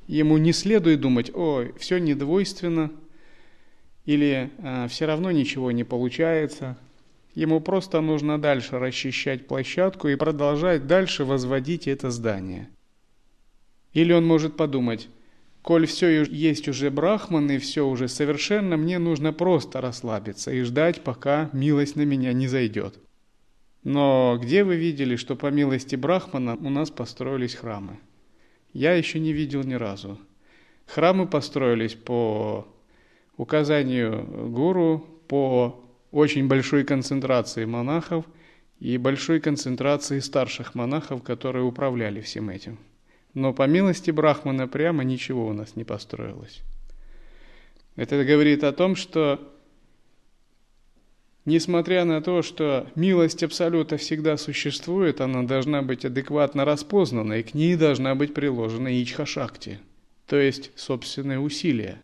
Ему 0.09 0.37
не 0.39 0.53
следует 0.53 1.01
думать, 1.01 1.31
ой, 1.33 1.73
все 1.79 1.99
недвойственно, 1.99 2.91
или 4.05 4.51
а, 4.59 4.89
все 4.89 5.07
равно 5.07 5.31
ничего 5.31 5.71
не 5.71 5.85
получается. 5.85 6.77
Ему 7.37 7.61
просто 7.61 8.01
нужно 8.01 8.41
дальше 8.41 8.81
расчищать 8.81 9.47
площадку 9.47 10.09
и 10.09 10.17
продолжать 10.17 10.89
дальше 10.89 11.25
возводить 11.25 11.87
это 11.87 12.11
здание– 12.11 12.69
или 13.93 14.13
он 14.13 14.27
может 14.27 14.57
подумать, 14.57 15.09
коль 15.63 15.87
все 15.87 16.23
есть 16.25 16.69
уже 16.69 16.91
брахман 16.91 17.51
и 17.51 17.59
все 17.59 17.87
уже 17.87 18.09
совершенно, 18.09 18.77
мне 18.77 18.99
нужно 18.99 19.33
просто 19.33 19.81
расслабиться 19.81 20.53
и 20.53 20.63
ждать, 20.63 21.03
пока 21.03 21.51
милость 21.53 21.97
на 21.97 22.03
меня 22.03 22.33
не 22.33 22.49
зайдет. 22.49 22.99
Но 23.85 24.39
где 24.41 24.65
вы 24.65 24.77
видели, 24.77 25.17
что 25.17 25.37
по 25.37 25.51
милости 25.51 25.97
брахмана 25.97 26.57
у 26.57 26.69
нас 26.69 26.91
построились 26.91 27.55
храмы? 27.55 27.99
Я 28.79 28.93
еще 28.93 29.19
не 29.19 29.33
видел 29.33 29.65
ни 29.65 29.75
разу. 29.75 30.21
Храмы 30.87 31.27
построились 31.27 31.95
по 31.95 32.65
указанию 33.37 34.25
гуру, 34.51 35.05
по 35.27 35.85
очень 36.13 36.47
большой 36.47 36.85
концентрации 36.85 37.65
монахов 37.65 38.25
и 38.79 38.97
большой 38.97 39.41
концентрации 39.41 40.21
старших 40.21 40.77
монахов, 40.77 41.25
которые 41.25 41.65
управляли 41.65 42.21
всем 42.21 42.51
этим. 42.51 42.79
Но 43.35 43.53
по 43.53 43.67
милости 43.67 44.13
Брахмана 44.13 44.69
прямо 44.69 45.03
ничего 45.03 45.49
у 45.49 45.53
нас 45.53 45.75
не 45.75 45.83
построилось. 45.83 46.61
Это 47.97 48.25
говорит 48.25 48.63
о 48.63 48.71
том, 48.71 48.95
что 48.95 49.41
несмотря 51.49 52.05
на 52.05 52.21
то, 52.21 52.43
что 52.43 52.87
милость 52.95 53.43
Абсолюта 53.43 53.97
всегда 53.97 54.37
существует, 54.37 55.21
она 55.21 55.43
должна 55.43 55.83
быть 55.83 56.05
адекватно 56.05 56.65
распознана, 56.65 57.35
и 57.35 57.43
к 57.43 57.55
ней 57.55 57.75
должна 57.75 58.15
быть 58.15 58.35
приложена 58.35 58.89
ичха-шакти, 58.89 59.79
то 60.27 60.37
есть 60.37 60.71
собственные 60.77 61.41
усилия. 61.41 62.03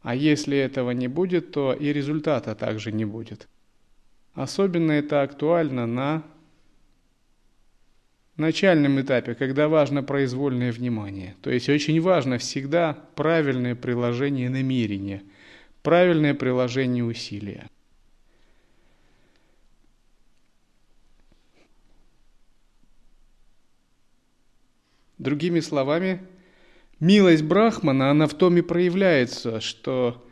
А 0.00 0.14
если 0.16 0.56
этого 0.56 0.90
не 0.90 1.06
будет, 1.06 1.52
то 1.52 1.74
и 1.74 1.92
результата 1.92 2.54
также 2.54 2.90
не 2.90 3.04
будет. 3.04 3.48
Особенно 4.34 4.92
это 4.92 5.22
актуально 5.22 5.86
на 5.86 6.22
начальном 8.36 8.98
этапе, 9.00 9.34
когда 9.34 9.68
важно 9.68 10.02
произвольное 10.02 10.72
внимание. 10.72 11.36
То 11.42 11.50
есть 11.50 11.68
очень 11.68 12.00
важно 12.00 12.38
всегда 12.38 12.98
правильное 13.14 13.74
приложение 13.74 14.48
намерения, 14.48 15.22
правильное 15.82 16.34
приложение 16.34 17.04
усилия. 17.04 17.68
Другими 25.22 25.60
словами, 25.60 26.20
милость 26.98 27.44
Брахмана, 27.44 28.10
она 28.10 28.26
в 28.26 28.34
том 28.34 28.56
и 28.56 28.60
проявляется, 28.60 29.60
что 29.60 30.26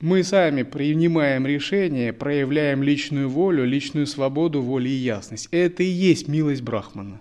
мы 0.00 0.24
сами 0.24 0.64
принимаем 0.64 1.46
решение, 1.46 2.12
проявляем 2.12 2.82
личную 2.82 3.28
волю, 3.28 3.64
личную 3.64 4.08
свободу, 4.08 4.62
волю 4.62 4.88
и 4.88 4.94
ясность. 4.94 5.46
Это 5.52 5.84
и 5.84 5.86
есть 5.86 6.26
милость 6.26 6.62
Брахмана. 6.62 7.20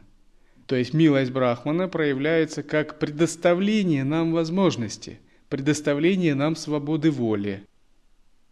То 0.65 0.75
есть 0.75 0.95
милость 0.95 1.29
Брахмана 1.29 1.87
проявляется 1.87 2.63
как 2.63 2.97
предоставление 2.97 4.03
нам 4.03 4.33
возможности, 4.33 5.19
предоставление 5.47 6.33
нам 6.33 6.55
свободы 6.55 7.11
воли, 7.11 7.61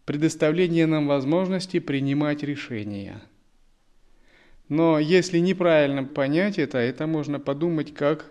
предоставление 0.04 0.86
нам 0.86 1.08
возможности 1.08 1.80
принимать 1.80 2.44
решения. 2.44 3.20
Но 4.68 4.98
если 4.98 5.38
неправильно 5.38 6.04
понять 6.04 6.58
это, 6.58 6.78
это 6.78 7.06
можно 7.06 7.38
подумать 7.38 7.92
как, 7.92 8.30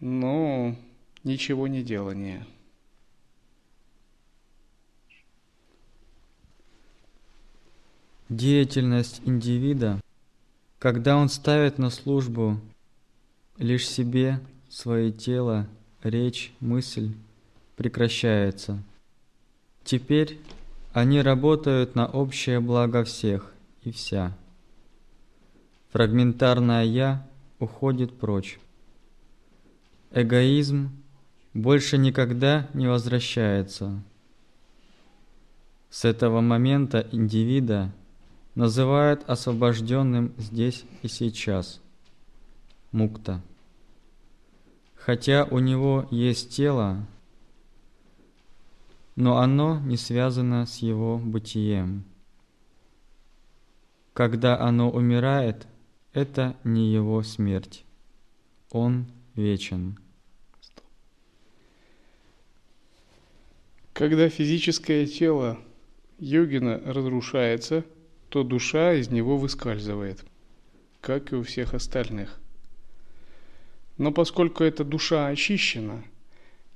ну, 0.00 0.76
ничего 1.22 1.68
не 1.68 1.82
делание. 1.82 2.46
Деятельность 8.28 9.22
индивида, 9.24 10.00
когда 10.78 11.16
он 11.16 11.28
ставит 11.28 11.78
на 11.78 11.90
службу 11.90 12.60
лишь 13.58 13.88
себе 13.88 14.40
свое 14.68 15.12
тело, 15.12 15.68
речь, 16.02 16.52
мысль, 16.60 17.12
прекращается. 17.76 18.82
Теперь 19.84 20.38
они 20.92 21.22
работают 21.22 21.94
на 21.94 22.06
общее 22.06 22.60
благо 22.60 23.04
всех 23.04 23.52
и 23.82 23.90
вся. 23.90 24.36
Фрагментарное 25.92 26.84
«я» 26.84 27.26
уходит 27.58 28.16
прочь. 28.16 28.60
Эгоизм 30.12 30.90
больше 31.52 31.98
никогда 31.98 32.68
не 32.74 32.86
возвращается. 32.86 34.00
С 35.90 36.04
этого 36.04 36.40
момента 36.40 37.08
индивида 37.10 37.92
называют 38.54 39.28
освобожденным 39.28 40.32
здесь 40.38 40.84
и 41.02 41.08
сейчас, 41.08 41.80
мукта. 42.92 43.42
Хотя 44.94 45.44
у 45.50 45.58
него 45.58 46.06
есть 46.12 46.54
тело, 46.54 47.04
но 49.16 49.38
оно 49.38 49.80
не 49.80 49.96
связано 49.96 50.66
с 50.66 50.76
его 50.76 51.18
бытием. 51.18 52.04
Когда 54.12 54.60
оно 54.60 54.88
умирает, 54.88 55.66
это 56.12 56.56
не 56.64 56.92
его 56.92 57.22
смерть. 57.22 57.84
Он 58.70 59.06
вечен. 59.34 59.98
Когда 63.92 64.28
физическое 64.28 65.06
тело 65.06 65.58
йогина 66.18 66.80
разрушается– 66.84 67.84
то 68.30 68.44
душа 68.44 68.94
из 68.94 69.10
него 69.10 69.36
выскальзывает, 69.36 70.24
как 71.00 71.32
и 71.32 71.36
у 71.36 71.42
всех 71.42 71.74
остальных. 71.74 72.40
Но 73.98 74.12
поскольку 74.12 74.64
эта 74.64 74.84
душа 74.84 75.26
очищена, 75.26 76.04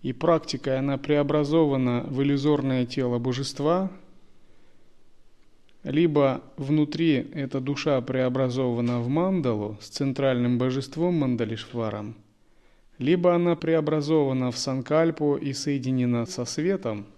и 0.03 0.13
практикой 0.13 0.79
она 0.79 0.99
преобразована 0.99 2.05
в 2.09 2.21
иллюзорное 2.23 2.85
тело 2.85 3.19
божества, 3.19 3.91
либо 5.85 6.43
внутри 6.57 7.31
эта 7.35 7.61
душа 7.61 8.01
преобразована 8.01 9.01
в 9.01 9.09
мандалу 9.09 9.79
с 9.81 9.89
центральным 9.89 10.59
божеством 10.59 11.15
Мандалишваром, 11.15 12.17
либо 12.99 13.35
она 13.35 13.55
преобразована 13.55 14.51
в 14.51 14.59
санкальпу 14.59 15.37
и 15.37 15.53
соединена 15.53 16.27
со 16.27 16.45
светом– 16.45 17.07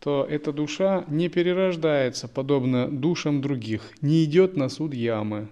то 0.00 0.26
эта 0.28 0.52
душа 0.52 1.04
не 1.08 1.28
перерождается, 1.28 2.26
подобно 2.26 2.88
душам 2.88 3.42
других, 3.42 3.82
не 4.00 4.24
идет 4.24 4.56
на 4.56 4.70
суд 4.70 4.94
ямы, 4.94 5.48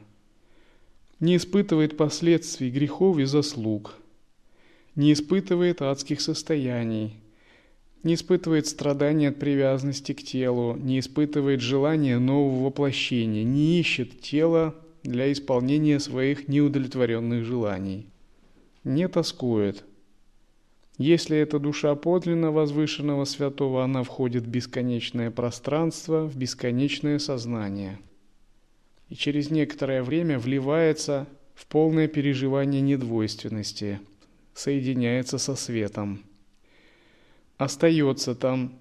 не 1.20 1.36
испытывает 1.36 1.98
последствий 1.98 2.70
грехов 2.70 3.18
и 3.18 3.24
заслуг, 3.24 3.94
не 4.94 5.12
испытывает 5.12 5.82
адских 5.82 6.22
состояний, 6.22 7.14
не 8.02 8.14
испытывает 8.14 8.66
страдания 8.66 9.28
от 9.28 9.38
привязанности 9.38 10.12
к 10.12 10.22
телу, 10.22 10.76
не 10.76 11.00
испытывает 11.00 11.60
желания 11.60 12.18
нового 12.18 12.66
воплощения, 12.66 13.44
не 13.44 13.80
ищет 13.80 14.20
тело 14.20 14.74
для 15.02 15.32
исполнения 15.32 15.98
своих 15.98 16.48
неудовлетворенных 16.48 17.44
желаний, 17.44 18.06
не 18.84 19.08
тоскует. 19.08 19.84
Если 20.96 21.38
это 21.38 21.60
душа 21.60 21.94
подлинно 21.94 22.50
возвышенного 22.50 23.24
святого, 23.24 23.84
она 23.84 24.02
входит 24.02 24.44
в 24.44 24.48
бесконечное 24.48 25.30
пространство, 25.30 26.26
в 26.26 26.36
бесконечное 26.36 27.20
сознание. 27.20 27.98
И 29.08 29.14
через 29.14 29.50
некоторое 29.50 30.02
время 30.02 30.38
вливается 30.38 31.28
в 31.54 31.66
полное 31.66 32.08
переживание 32.08 32.80
недвойственности, 32.80 34.00
соединяется 34.54 35.38
со 35.38 35.54
светом, 35.54 36.22
остается 37.58 38.34
там, 38.34 38.78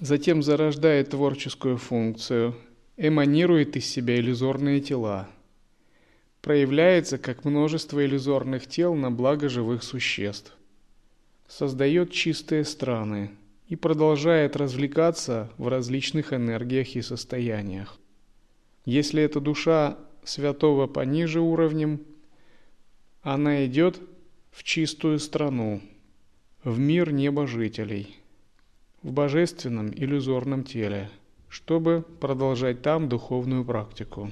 затем 0.00 0.42
зарождает 0.42 1.10
творческую 1.10 1.76
функцию, 1.76 2.56
эманирует 2.96 3.76
из 3.76 3.86
себя 3.86 4.18
иллюзорные 4.18 4.80
тела, 4.80 5.28
проявляется 6.40 7.18
как 7.18 7.44
множество 7.44 8.04
иллюзорных 8.04 8.66
тел 8.66 8.94
на 8.94 9.10
благо 9.10 9.48
живых 9.48 9.82
существ, 9.82 10.56
создает 11.46 12.10
чистые 12.10 12.64
страны 12.64 13.30
и 13.68 13.76
продолжает 13.76 14.56
развлекаться 14.56 15.50
в 15.58 15.68
различных 15.68 16.32
энергиях 16.32 16.96
и 16.96 17.02
состояниях. 17.02 17.98
Если 18.86 19.22
эта 19.22 19.40
душа 19.40 19.98
святого 20.24 20.86
пониже 20.86 21.40
уровнем, 21.40 22.00
она 23.22 23.66
идет 23.66 24.00
в 24.50 24.62
чистую 24.62 25.18
страну, 25.18 25.82
в 26.64 26.78
мир 26.78 27.10
небожителей, 27.12 28.16
в 29.02 29.12
божественном 29.12 29.90
иллюзорном 29.94 30.64
теле, 30.64 31.10
чтобы 31.48 32.04
продолжать 32.20 32.82
там 32.82 33.08
духовную 33.08 33.64
практику. 33.64 34.30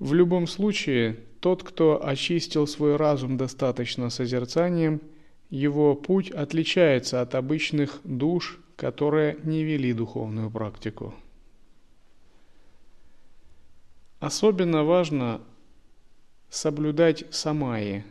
В 0.00 0.14
любом 0.14 0.46
случае, 0.46 1.20
тот, 1.40 1.62
кто 1.62 2.04
очистил 2.04 2.66
свой 2.66 2.96
разум 2.96 3.36
достаточно 3.36 4.10
созерцанием, 4.10 5.00
его 5.50 5.94
путь 5.94 6.30
отличается 6.30 7.20
от 7.20 7.34
обычных 7.34 8.00
душ, 8.02 8.58
которые 8.76 9.38
не 9.44 9.62
вели 9.62 9.92
духовную 9.92 10.50
практику. 10.50 11.14
Особенно 14.20 14.84
важно 14.84 15.42
соблюдать 16.50 17.24
самаи. 17.30 18.04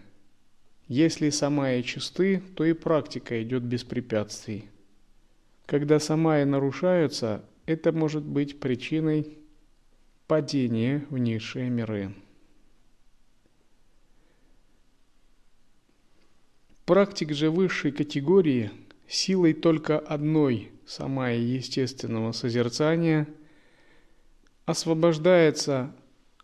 Если 0.87 1.29
самаи 1.29 1.81
чисты, 1.83 2.41
то 2.55 2.65
и 2.65 2.73
практика 2.73 3.43
идет 3.43 3.63
без 3.63 3.83
препятствий. 3.83 4.69
Когда 5.65 5.99
самаи 5.99 6.45
нарушаются, 6.45 7.43
это 7.67 7.91
может 7.91 8.23
быть 8.23 8.59
причиной 8.59 9.37
падения 10.25 11.05
в 11.11 11.17
низшие 11.19 11.69
миры. 11.69 12.15
Практик 16.85 17.33
же 17.33 17.51
высшей 17.51 17.91
категории 17.91 18.71
силой 19.07 19.53
только 19.53 19.99
одной 19.99 20.71
самаи 20.87 21.39
естественного 21.39 22.31
созерцания 22.31 23.27
освобождается 24.65 25.95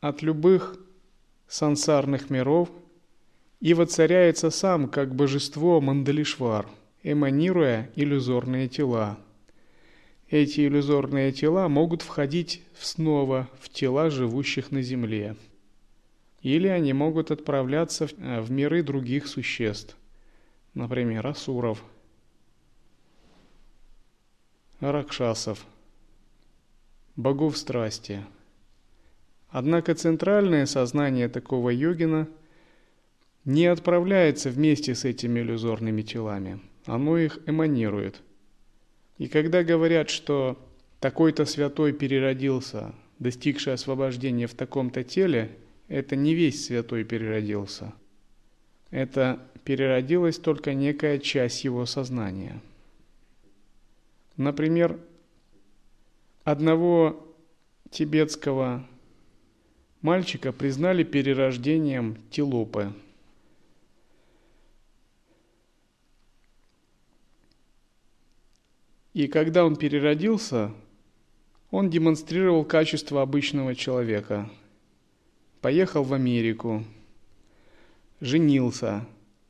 от 0.01 0.21
любых 0.21 0.77
сансарных 1.47 2.29
миров 2.29 2.69
и 3.59 3.73
воцаряется 3.73 4.49
сам 4.49 4.87
как 4.89 5.15
божество 5.15 5.81
Мандалишвар, 5.81 6.67
эманируя 7.03 7.89
иллюзорные 7.95 8.67
тела. 8.67 9.17
Эти 10.29 10.67
иллюзорные 10.67 11.31
тела 11.31 11.67
могут 11.67 12.01
входить 12.01 12.63
снова 12.79 13.49
в 13.59 13.69
тела 13.69 14.09
живущих 14.09 14.71
на 14.71 14.81
земле. 14.81 15.35
Или 16.41 16.67
они 16.67 16.93
могут 16.93 17.31
отправляться 17.31 18.07
в 18.17 18.51
миры 18.51 18.83
других 18.83 19.27
существ, 19.27 19.95
например, 20.73 21.25
асуров, 21.25 21.83
ракшасов, 24.79 25.65
богов 27.15 27.57
страсти– 27.57 28.23
Однако 29.57 29.95
центральное 29.95 30.65
сознание 30.65 31.29
такого 31.29 31.69
йогина 31.69 32.27
не 33.45 33.67
отправляется 33.67 34.49
вместе 34.49 34.95
с 34.95 35.05
этими 35.05 35.39
иллюзорными 35.39 36.01
телами, 36.01 36.59
оно 36.83 37.17
их 37.17 37.39
эманирует. 37.45 38.21
И 39.17 39.29
когда 39.29 39.63
говорят, 39.63 40.09
что 40.09 40.61
такой-то 40.99 41.45
святой 41.45 41.93
переродился, 41.93 42.93
достигший 43.19 43.71
освобождения 43.71 44.47
в 44.47 44.55
таком-то 44.55 45.05
теле, 45.05 45.57
это 45.87 46.17
не 46.17 46.35
весь 46.35 46.65
святой 46.65 47.05
переродился. 47.05 47.93
Это 48.91 49.39
переродилась 49.63 50.37
только 50.37 50.73
некая 50.73 51.17
часть 51.17 51.63
его 51.63 51.85
сознания. 51.85 52.61
Например, 54.35 54.99
одного 56.43 57.25
тибетского 57.89 58.85
Мальчика 60.05 60.51
признали 60.53 61.03
перерождением 61.03 62.17
Тилопы. 62.29 62.93
И 69.15 69.25
когда 69.25 69.65
он 69.65 69.77
переродился, 69.77 70.71
он 71.71 71.89
демонстрировал 71.89 72.65
качество 72.65 73.23
обычного 73.23 73.73
человека. 73.73 74.47
Поехал 75.61 76.03
в 76.03 76.13
Америку, 76.13 76.83
женился, 78.21 79.07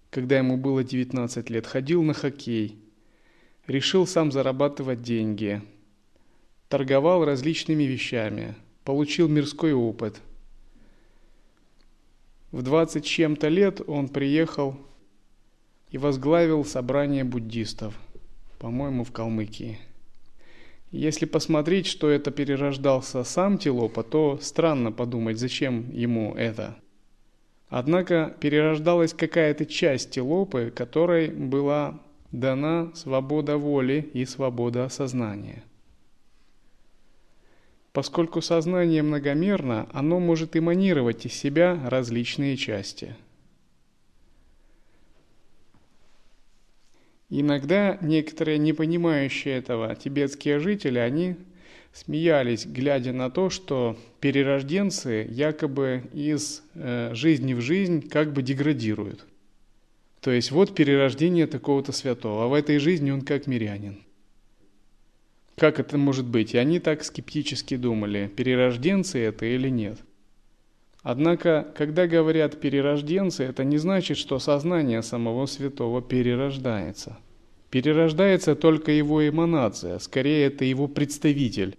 когда 0.10 0.38
ему 0.38 0.56
было 0.56 0.86
19 0.86 1.50
лет, 1.50 1.68
ходил 1.68 2.02
на 2.02 2.14
хоккей, 2.14 2.80
решил 3.68 4.08
сам 4.08 4.32
зарабатывать 4.32 5.02
деньги, 5.02 5.62
торговал 6.70 7.26
различными 7.26 7.84
вещами, 7.84 8.56
получил 8.86 9.28
мирской 9.28 9.74
опыт– 9.74 10.22
в 12.56 12.62
20 12.62 13.04
чем-то 13.04 13.50
лет 13.50 13.82
он 13.86 14.08
приехал 14.08 14.78
и 15.90 15.98
возглавил 15.98 16.64
собрание 16.64 17.26
буддистов, 17.26 18.00
по-моему, 18.60 19.04
в 19.04 19.12
Калмыкии. 19.12 19.78
Если 20.90 21.26
посмотреть, 21.26 21.86
что 21.86 22.10
это 22.10 22.32
перерождался 22.32 23.26
сам 23.26 23.58
Тилопа, 23.58 24.04
то 24.04 24.40
странно 24.42 24.94
подумать, 24.94 25.38
зачем 25.38 25.92
ему 25.92 26.34
это. 26.34 26.78
Однако 27.68 28.34
перерождалась 28.40 29.14
какая-то 29.14 29.66
часть 29.66 30.12
Тилопы, 30.12 30.72
которой 30.74 31.32
была 31.32 32.00
дана 32.32 32.94
свобода 32.96 33.58
воли 33.58 34.10
и 34.14 34.24
свобода 34.24 34.88
сознания– 34.88 35.62
Поскольку 37.96 38.42
сознание 38.42 39.02
многомерно, 39.04 39.88
оно 39.94 40.20
может 40.20 40.58
эманировать 40.58 41.26
из 41.26 41.34
себя 41.34 41.80
различные 41.86 42.58
части. 42.58 43.16
Иногда 47.30 47.98
некоторые 48.02 48.58
не 48.58 48.74
понимающие 48.74 49.56
этого 49.56 49.96
тибетские 49.96 50.60
жители, 50.60 51.00
они 51.00 51.38
смеялись, 51.94 52.66
глядя 52.66 53.14
на 53.14 53.30
то, 53.30 53.50
что 53.50 53.98
перерожденцы 54.20 55.26
якобы 55.30 56.04
из 56.12 56.64
э, 56.74 57.12
жизни 57.14 57.54
в 57.54 57.62
жизнь 57.62 58.10
как 58.10 58.34
бы 58.34 58.42
деградируют. 58.42 59.26
То 60.20 60.32
есть 60.32 60.52
вот 60.52 60.76
перерождение 60.76 61.48
такого-то 61.48 61.94
святого, 61.94 62.44
а 62.44 62.48
в 62.50 62.54
этой 62.56 62.78
жизни 62.78 63.12
он 63.12 63.22
как 63.22 63.48
мирянин. 63.48 64.04
Как 65.56 65.80
это 65.80 65.98
может 65.98 66.26
быть? 66.26 66.54
И 66.54 66.58
они 66.58 66.80
так 66.80 67.04
скептически 67.04 67.78
думали, 67.78 68.28
перерожденцы 68.28 69.20
это 69.20 69.46
или 69.46 69.70
нет. 69.70 70.00
Однако, 71.02 71.72
когда 71.78 72.08
говорят 72.08 72.60
перерожденцы, 72.60 73.44
это 73.44 73.64
не 73.64 73.78
значит, 73.78 74.18
что 74.18 74.40
сознание 74.40 75.02
самого 75.04 75.46
святого 75.46 76.02
перерождается. 76.02 77.18
Перерождается 77.70 78.56
только 78.56 78.92
его 78.92 79.28
эманация, 79.28 80.00
скорее 80.00 80.48
это 80.48 80.66
его 80.66 80.88
представитель. 80.88 81.78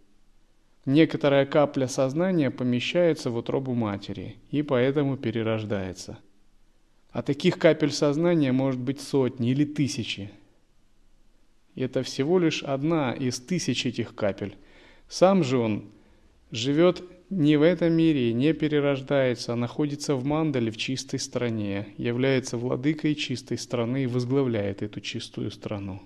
Некоторая 0.85 1.45
капля 1.45 1.89
сознания 1.89 2.53
помещается 2.53 3.31
в 3.31 3.37
утробу 3.37 3.75
матери 3.75 4.37
и 4.53 4.63
поэтому 4.63 5.17
перерождается. 5.17 6.19
А 7.11 7.23
таких 7.23 7.59
капель 7.59 7.91
сознания 7.91 8.53
может 8.53 8.79
быть 8.79 9.01
сотни 9.01 9.51
или 9.51 9.65
тысячи, 9.65 10.31
это 11.83 12.03
всего 12.03 12.39
лишь 12.39 12.63
одна 12.63 13.13
из 13.13 13.39
тысяч 13.39 13.87
этих 13.87 14.15
капель. 14.15 14.57
Сам 15.09 15.45
же 15.45 15.59
он 15.59 15.91
живет 16.51 17.05
не 17.31 17.57
в 17.57 17.63
этом 17.63 17.93
мире, 17.93 18.33
не 18.33 18.53
перерождается, 18.53 19.53
а 19.53 19.57
находится 19.57 20.15
в 20.15 20.25
мандале 20.25 20.71
в 20.71 20.77
чистой 20.77 21.19
стране, 21.19 21.89
является 21.99 22.57
владыкой 22.57 23.15
чистой 23.15 23.59
страны 23.59 24.05
и 24.05 24.07
возглавляет 24.07 24.83
эту 24.83 25.01
чистую 25.01 25.51
страну. 25.51 26.01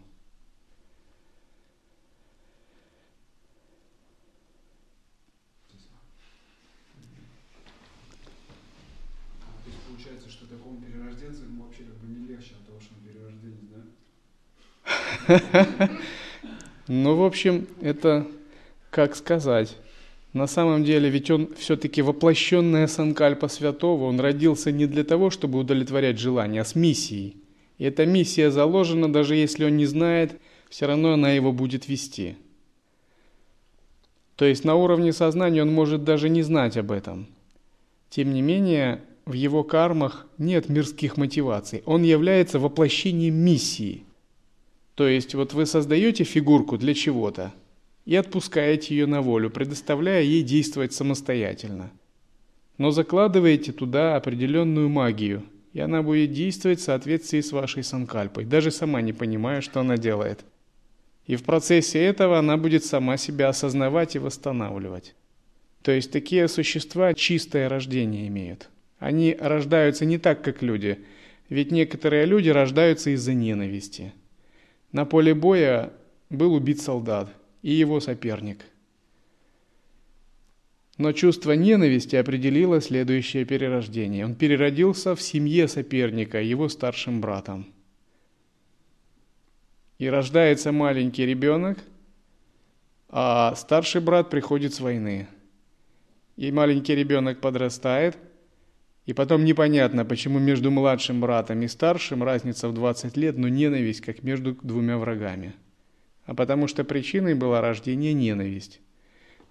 Ну, 16.93 17.15
в 17.15 17.23
общем, 17.23 17.69
это, 17.81 18.27
как 18.91 19.15
сказать, 19.15 19.77
на 20.33 20.49
самом 20.49 20.85
деле, 20.85 21.09
ведь 21.09 21.31
он 21.31 21.55
все-таки 21.57 22.03
воплощенная 22.03 22.89
санкальпа 22.89 23.47
святого, 23.47 24.05
он 24.05 24.19
родился 24.19 24.73
не 24.73 24.87
для 24.87 25.05
того, 25.05 25.31
чтобы 25.31 25.61
удовлетворять 25.61 26.19
желания, 26.19 26.61
а 26.61 26.65
с 26.65 26.75
миссией. 26.75 27.37
И 27.79 27.85
эта 27.85 28.07
миссия 28.07 28.51
заложена, 28.51 29.13
даже 29.13 29.37
если 29.37 29.65
он 29.65 29.77
не 29.77 29.87
знает, 29.87 30.41
все 30.69 30.87
равно 30.87 31.13
она 31.13 31.31
его 31.31 31.53
будет 31.53 31.89
вести. 31.89 32.37
То 34.35 34.45
есть 34.45 34.65
на 34.65 34.75
уровне 34.75 35.13
сознания 35.13 35.63
он 35.63 35.73
может 35.73 36.03
даже 36.03 36.29
не 36.29 36.43
знать 36.43 36.77
об 36.77 36.91
этом. 36.91 37.29
Тем 38.09 38.35
не 38.35 38.43
менее, 38.43 39.03
в 39.27 39.35
его 39.35 39.63
кармах 39.63 40.27
нет 40.39 40.69
мирских 40.69 41.17
мотиваций. 41.17 41.83
Он 41.87 42.03
является 42.03 42.59
воплощением 42.59 43.35
миссии– 43.35 44.05
то 45.01 45.09
есть 45.09 45.35
вот 45.35 45.55
вы 45.55 45.65
создаете 45.65 46.25
фигурку 46.25 46.77
для 46.77 46.93
чего-то 46.93 47.55
и 48.05 48.15
отпускаете 48.17 48.95
ее 48.95 49.07
на 49.07 49.23
волю, 49.23 49.49
предоставляя 49.49 50.21
ей 50.21 50.43
действовать 50.43 50.93
самостоятельно. 50.93 51.91
Но 52.77 52.91
закладываете 52.91 53.73
туда 53.73 54.17
определенную 54.17 54.91
магию, 54.91 55.43
и 55.73 55.81
она 55.81 56.03
будет 56.03 56.35
действовать 56.35 56.81
в 56.81 56.83
соответствии 56.83 57.41
с 57.41 57.51
вашей 57.51 57.83
санкальпой, 57.83 58.45
даже 58.45 58.71
сама 58.71 59.01
не 59.01 59.15
понимая, 59.15 59.63
что 59.63 59.81
она 59.81 59.97
делает. 59.97 60.45
И 61.25 61.37
в 61.37 61.45
процессе 61.45 61.99
этого 62.05 62.39
она 62.39 62.59
будет 62.59 62.85
сама 62.85 63.17
себя 63.17 63.49
осознавать 63.49 64.17
и 64.17 64.19
восстанавливать. 64.19 65.15
То 65.81 65.93
есть 65.93 66.13
такие 66.13 66.47
существа 66.47 67.15
чистое 67.15 67.71
рождение 67.71 68.29
имеют. 68.29 68.69
Они 68.99 69.35
рождаются 69.41 70.05
не 70.05 70.19
так, 70.19 70.43
как 70.43 70.61
люди, 70.61 70.99
ведь 71.49 71.73
некоторые 71.73 72.27
люди 72.27 72.51
рождаются 72.51 73.09
из-за 73.15 73.33
ненависти– 73.33 74.13
на 74.93 75.05
поле 75.05 75.35
боя 75.35 75.93
был 76.29 76.55
убит 76.55 76.81
солдат 76.81 77.29
и 77.63 77.73
его 77.73 78.01
соперник. 78.01 78.65
Но 80.99 81.13
чувство 81.13 81.53
ненависти 81.53 82.17
определило 82.17 82.81
следующее 82.81 83.45
перерождение. 83.45 84.25
Он 84.25 84.35
переродился 84.35 85.15
в 85.15 85.23
семье 85.23 85.67
соперника, 85.67 86.43
его 86.43 86.69
старшим 86.69 87.21
братом. 87.21 87.67
И 89.99 90.09
рождается 90.09 90.73
маленький 90.73 91.25
ребенок, 91.25 91.79
а 93.09 93.55
старший 93.55 94.01
брат 94.01 94.29
приходит 94.29 94.75
с 94.75 94.81
войны. 94.81 95.29
И 96.37 96.53
маленький 96.53 96.95
ребенок 96.95 97.41
подрастает– 97.41 98.17
и 99.07 99.13
потом 99.13 99.45
непонятно, 99.45 100.05
почему 100.05 100.39
между 100.39 100.71
младшим 100.71 101.21
братом 101.21 101.63
и 101.63 101.69
старшим 101.69 102.23
разница 102.23 102.69
в 102.69 102.75
20 102.75 103.17
лет, 103.17 103.39
но 103.39 103.49
ненависть, 103.49 104.03
как 104.03 104.23
между 104.23 104.53
двумя 104.53 104.99
врагами. 104.99 105.55
А 106.25 106.35
потому 106.35 106.69
что 106.69 106.85
причиной 106.85 107.35
была 107.35 107.61
рождение 107.61 108.13
ненависть. 108.13 108.81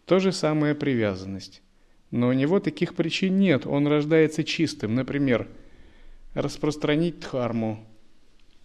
То 0.05 0.19
же 0.19 0.31
самое 0.31 0.75
привязанность. 0.75 1.61
Но 2.11 2.29
у 2.29 2.33
него 2.33 2.59
таких 2.59 2.95
причин 2.95 3.37
нет, 3.37 3.67
он 3.67 3.85
рождается 3.87 4.43
чистым. 4.43 4.95
Например, 4.95 5.47
распространить 6.33 7.19
дхарму, 7.19 7.85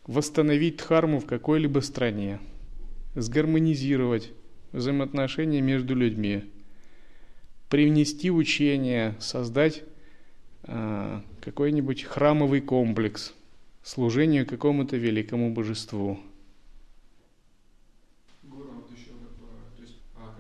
восстановить 0.07 0.77
дхарму 0.79 1.18
в 1.18 1.27
какой-либо 1.27 1.81
стране, 1.81 2.40
сгармонизировать 3.14 4.33
взаимоотношения 4.73 5.61
между 5.61 5.94
людьми, 5.94 6.44
привнести 7.68 8.31
учение, 8.31 9.14
создать 9.18 9.83
какой-нибудь 10.66 12.05
храмовый 12.05 12.61
комплекс, 12.61 13.35
служению 13.83 14.46
какому-то 14.46 14.96
великому 14.96 15.53
божеству. 15.53 16.18
А 20.16 20.35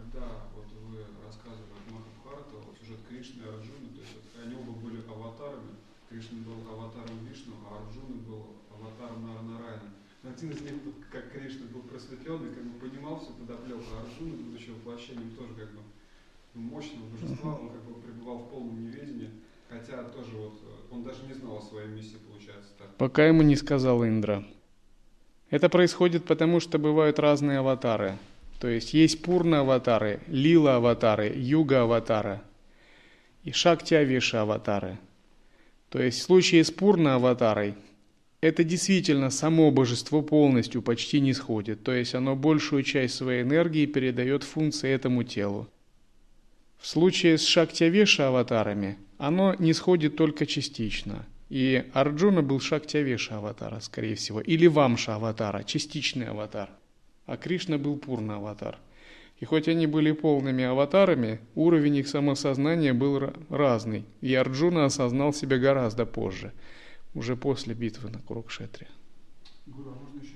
Кришна 6.08 6.38
был 6.46 6.70
аватаром 6.70 7.26
Вишну, 7.28 7.54
а 7.68 7.82
был 8.28 8.46
аватаром. 8.70 9.24
Один 10.22 10.50
из 10.50 10.60
них, 10.62 10.72
как 11.10 11.32
Кришна 11.32 11.66
был 11.72 11.82
просветленный, 11.82 12.54
как 12.54 12.64
бы 12.64 12.88
понимал 12.88 13.20
а 13.20 14.00
Арджуна, 14.00 14.36
будучи 14.36 14.70
воплощением 14.70 15.30
тоже 15.36 15.54
как 15.54 15.70
бы 15.72 15.82
мощного 16.54 17.06
божества, 17.08 17.56
он 17.56 17.68
как 17.68 17.82
бы 17.82 18.00
пребывал 18.00 18.38
в 18.38 18.50
полном 18.50 18.84
неведении, 18.84 18.93
Хотя 19.94 20.08
тоже 20.08 20.36
вот 20.36 20.54
э, 20.62 20.94
он 20.94 21.04
даже 21.04 21.18
не 21.26 21.34
знал 21.34 21.58
о 21.58 21.60
своей 21.60 21.88
миссии, 21.88 22.16
получается 22.28 22.70
так. 22.78 22.96
Пока 22.96 23.26
ему 23.26 23.42
не 23.42 23.56
сказал 23.56 24.04
Индра. 24.04 24.44
Это 25.50 25.68
происходит 25.68 26.24
потому, 26.24 26.58
что 26.58 26.78
бывают 26.78 27.18
разные 27.18 27.58
аватары. 27.58 28.18
То 28.60 28.68
есть 28.68 28.94
есть 28.94 29.22
пурна 29.22 29.60
аватары, 29.60 30.20
лила 30.26 30.76
аватары, 30.76 31.32
юга 31.36 31.82
аватары 31.82 32.40
и 33.44 33.52
шакти 33.52 33.94
аватары. 34.34 34.98
То 35.90 36.02
есть 36.02 36.20
в 36.20 36.22
случае 36.22 36.64
с 36.64 36.70
пурна 36.70 37.16
аватарой 37.16 37.74
это 38.40 38.64
действительно 38.64 39.30
само 39.30 39.70
божество 39.70 40.22
полностью 40.22 40.82
почти 40.82 41.20
не 41.20 41.34
сходит. 41.34 41.84
То 41.84 41.92
есть 41.92 42.14
оно 42.14 42.34
большую 42.34 42.82
часть 42.82 43.14
своей 43.14 43.42
энергии 43.42 43.86
передает 43.86 44.42
функции 44.42 44.90
этому 44.90 45.22
телу. 45.22 45.68
В 46.78 46.86
случае 46.86 47.38
с 47.38 47.46
шактявеша 47.46 48.28
аватарами 48.28 48.98
оно 49.18 49.54
не 49.58 49.72
сходит 49.72 50.16
только 50.16 50.46
частично. 50.46 51.26
И 51.48 51.84
Арджуна 51.92 52.42
был 52.42 52.60
шактявеша 52.60 53.36
аватара, 53.36 53.80
скорее 53.80 54.14
всего, 54.14 54.40
или 54.40 54.66
вамша 54.66 55.14
аватара, 55.16 55.62
частичный 55.62 56.26
аватар. 56.26 56.70
А 57.26 57.36
Кришна 57.36 57.78
был 57.78 57.96
пурна 57.96 58.36
аватар. 58.36 58.78
И 59.40 59.44
хоть 59.44 59.68
они 59.68 59.86
были 59.86 60.12
полными 60.12 60.64
аватарами, 60.64 61.40
уровень 61.54 61.96
их 61.96 62.08
самосознания 62.08 62.94
был 62.94 63.32
разный. 63.48 64.04
И 64.20 64.34
Арджуна 64.34 64.84
осознал 64.84 65.32
себя 65.32 65.58
гораздо 65.58 66.06
позже, 66.06 66.52
уже 67.14 67.36
после 67.36 67.74
битвы 67.74 68.10
на 68.10 68.20
Курукшетре. 68.20 68.88
Гуру, 69.66 69.90
а 69.90 69.94
можно 69.94 70.20
еще 70.20 70.34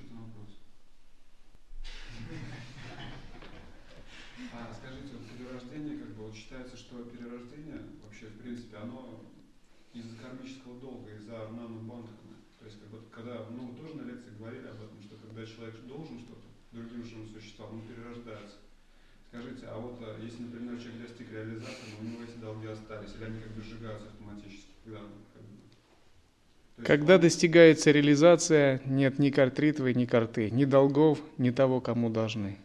реализации, 21.38 21.86
но 22.00 22.08
у 22.08 22.10
него 22.10 22.22
эти 22.22 22.40
долги 22.40 22.66
остались, 22.66 23.10
или 23.18 23.24
они 23.24 23.40
как 23.40 23.52
бы 23.52 23.62
сжигаются 23.62 24.08
автоматически, 24.08 24.70
когда 24.84 24.98
как 24.98 25.42
бы, 25.42 26.84
когда 26.84 27.18
достигается 27.18 27.90
реализация, 27.90 28.80
нет 28.84 29.18
ни 29.18 29.30
картритвы, 29.30 29.94
ни 29.94 30.04
карты, 30.04 30.50
ни 30.50 30.64
долгов, 30.64 31.18
ни 31.36 31.50
того, 31.50 31.80
кому 31.80 32.08
должны. 32.08 32.56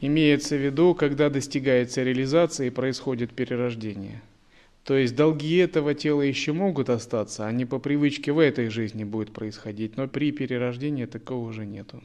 Имеется 0.00 0.56
в 0.56 0.64
виду, 0.64 0.94
когда 0.94 1.28
достигается 1.28 2.02
реализация 2.02 2.68
и 2.68 2.70
происходит 2.70 3.32
перерождение. 3.34 4.22
То 4.84 4.96
есть 4.96 5.14
долги 5.14 5.56
этого 5.56 5.94
тела 5.94 6.22
еще 6.22 6.52
могут 6.52 6.88
остаться, 6.88 7.46
они 7.46 7.66
по 7.66 7.78
привычке 7.78 8.32
в 8.32 8.38
этой 8.38 8.70
жизни 8.70 9.04
будут 9.04 9.32
происходить, 9.32 9.96
но 9.96 10.08
при 10.08 10.32
перерождении 10.32 11.04
такого 11.04 11.48
уже 11.48 11.66
нету. 11.66 12.02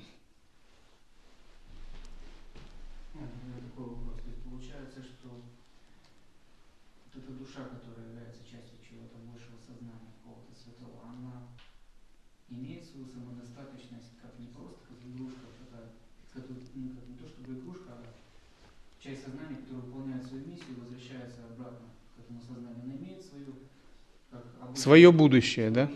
Свое 24.86 25.12
будущее, 25.12 25.72
да? 25.72 25.90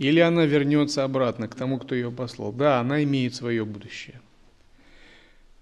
Или 0.00 0.18
она 0.18 0.44
вернется 0.44 1.04
обратно 1.04 1.46
к 1.46 1.54
тому, 1.54 1.78
кто 1.78 1.94
ее 1.94 2.10
послал. 2.10 2.52
Да, 2.52 2.80
она 2.80 3.04
имеет 3.04 3.36
свое 3.36 3.64
будущее. 3.64 4.20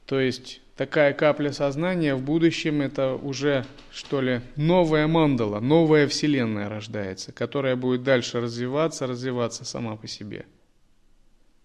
То 0.07 0.19
есть 0.19 0.63
такая 0.75 1.13
капля 1.13 1.53
сознания 1.53 2.15
в 2.15 2.23
будущем 2.23 2.81
это 2.81 3.17
уже, 3.17 3.67
что 3.93 4.23
ли, 4.23 4.41
новая 4.57 5.07
мандала, 5.07 5.61
новая 5.61 6.09
вселенная 6.09 6.71
рождается, 6.71 7.33
которая 7.33 7.77
будет 7.77 8.03
дальше 8.03 8.41
развиваться, 8.41 9.07
развиваться 9.07 9.67
сама 9.67 9.97
по 9.97 10.07
себе. 10.07 10.47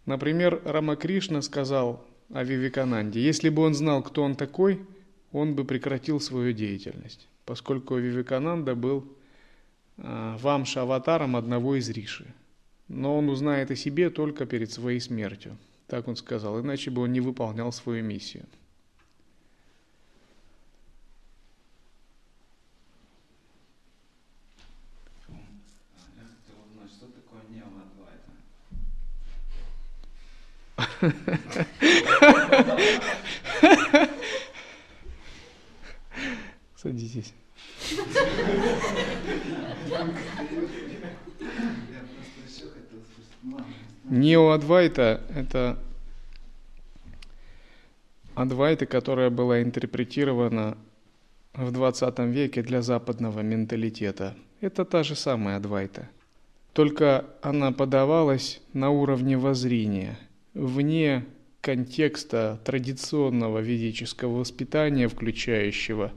Например, 0.06 0.62
Рамакришна 0.66 1.42
сказал 1.42 2.06
о 2.34 2.44
Вивекананде, 2.44 3.22
если 3.22 3.48
бы 3.48 3.62
он 3.62 3.74
знал, 3.74 4.04
кто 4.04 4.22
он 4.22 4.36
такой, 4.36 4.82
он 5.32 5.56
бы 5.56 5.64
прекратил 5.64 6.20
свою 6.20 6.52
деятельность, 6.52 7.30
поскольку 7.46 7.96
Вивекананда 7.96 8.76
был 8.76 9.08
вамша 9.98 10.82
аватаром 10.82 11.36
одного 11.36 11.76
из 11.76 11.90
риши. 11.90 12.26
Но 12.88 13.18
он 13.18 13.30
узнает 13.30 13.72
о 13.72 13.76
себе 13.76 14.10
только 14.10 14.46
перед 14.46 14.72
своей 14.72 15.00
смертью. 15.00 15.58
Так 15.88 16.08
он 16.08 16.16
сказал, 16.16 16.60
иначе 16.62 16.92
бы 16.92 17.04
он 17.04 17.12
не 17.12 17.22
выполнял 17.22 17.72
свою 17.72 18.04
миссию. 18.04 18.46
Садитесь. 36.78 37.34
Неоадвайта– 44.10 45.22
это 45.36 45.78
адвайта, 48.36 48.86
которая 48.86 49.30
была 49.30 49.62
интерпретирована 49.62 50.78
в 51.54 51.72
20 51.72 52.20
веке 52.20 52.62
для 52.64 52.82
западного 52.82 53.42
менталитета. 53.42 54.36
Это 54.62 54.86
та 54.86 55.04
же 55.04 55.16
самая 55.16 55.58
адвайта. 55.58 56.10
Только 56.74 57.26
она 57.42 57.72
подавалась 57.72 58.62
на 58.74 58.90
уровне 58.90 59.38
воззрения, 59.38 60.18
вне 60.54 61.26
контекста 61.62 62.60
традиционного 62.66 63.60
ведического 63.60 64.40
воспитания, 64.40 65.08
включающего 65.08 66.12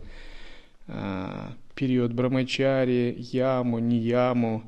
период 0.86 2.12
брамачари, 2.12 3.16
яму, 3.18 3.78
нияму, 3.78 4.62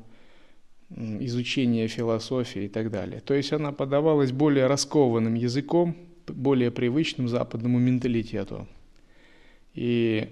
изучение 0.89 1.87
философии 1.87 2.63
и 2.63 2.67
так 2.67 2.91
далее. 2.91 3.21
То 3.21 3.33
есть 3.33 3.53
она 3.53 3.71
подавалась 3.71 4.31
более 4.31 4.67
раскованным 4.67 5.35
языком, 5.35 5.95
более 6.27 6.71
привычным 6.71 7.27
западному 7.27 7.79
менталитету. 7.79 8.67
И 9.73 10.29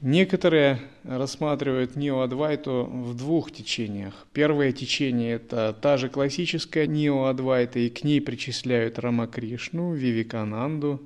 некоторые 0.00 0.80
рассматривают 1.02 1.96
неоадвайту 1.96 2.84
в 2.84 3.16
двух 3.16 3.50
течениях. 3.50 4.26
Первое 4.32 4.72
течение– 4.72 5.34
это 5.36 5.72
та 5.72 5.96
же 5.96 6.08
классическая 6.08 6.86
неоадвайта, 6.86 7.78
и 7.78 7.88
к 7.88 8.04
ней 8.04 8.20
причисляют 8.20 8.98
Рамакришну, 8.98 9.94
Вивикананду, 9.94 11.02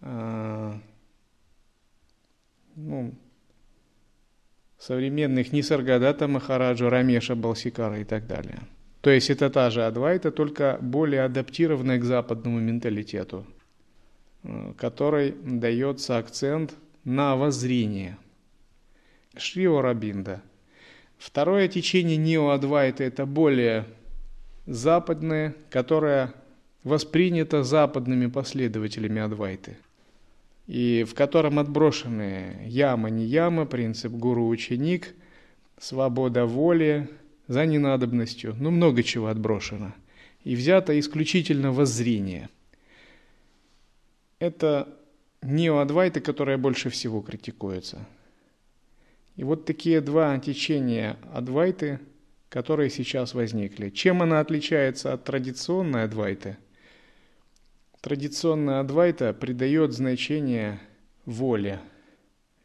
а, 0.00 0.78
ну, 2.76 3.14
современных 4.78 5.52
Нисаргадата 5.52 6.28
Махараджу, 6.28 6.88
Рамеша 6.88 7.34
Балсикара 7.34 8.00
и 8.00 8.04
так 8.04 8.26
далее. 8.26 8.60
То 9.00 9.10
есть 9.10 9.30
это 9.30 9.50
та 9.50 9.70
же 9.70 9.84
Адвайта, 9.84 10.30
только 10.30 10.78
более 10.80 11.24
адаптированная 11.24 11.98
к 11.98 12.04
западному 12.04 12.58
менталитету, 12.58 13.46
э, 14.42 14.72
который 14.78 15.32
дается 15.32 16.18
акцент 16.18 16.74
на 17.04 17.36
воззрение. 17.36 18.16
Шрио 19.36 19.82
Рабинда. 19.82 20.42
Второе 21.18 21.68
течение 21.68 22.16
Нео-Адвайта– 22.16 23.02
это 23.04 23.26
более 23.26 23.84
западное, 24.66 25.54
которое 25.70 26.34
воспринято 26.82 27.62
западными 27.62 28.26
последователями 28.26 29.20
Адвайты– 29.20 29.76
и 30.66 31.04
в 31.04 31.14
котором 31.14 31.58
отброшены 31.58 32.56
яма, 32.64 33.10
не 33.10 33.24
яма, 33.24 33.66
принцип 33.66 34.12
гуру-ученик, 34.12 35.14
свобода 35.78 36.46
воли 36.46 37.08
за 37.48 37.66
ненадобностью, 37.66 38.56
ну 38.58 38.70
много 38.70 39.02
чего 39.02 39.28
отброшено. 39.28 39.92
И 40.42 40.56
взято 40.56 40.98
исключительно 40.98 41.72
воззрение. 41.72 42.48
Это 44.38 44.88
неоадвайта, 45.42 46.20
которая 46.20 46.58
больше 46.58 46.90
всего 46.90 47.20
критикуется. 47.20 48.06
И 49.36 49.44
вот 49.44 49.64
такие 49.64 50.00
два 50.00 50.38
течения 50.38 51.16
адвайты, 51.32 51.98
которые 52.48 52.88
сейчас 52.88 53.34
возникли. 53.34 53.90
Чем 53.90 54.22
она 54.22 54.40
отличается 54.40 55.12
от 55.12 55.24
традиционной 55.24 56.04
адвайты– 56.04 56.56
Традиционная 58.04 58.80
адвайта 58.80 59.32
придает 59.32 59.94
значение 59.94 60.78
воле, 61.24 61.80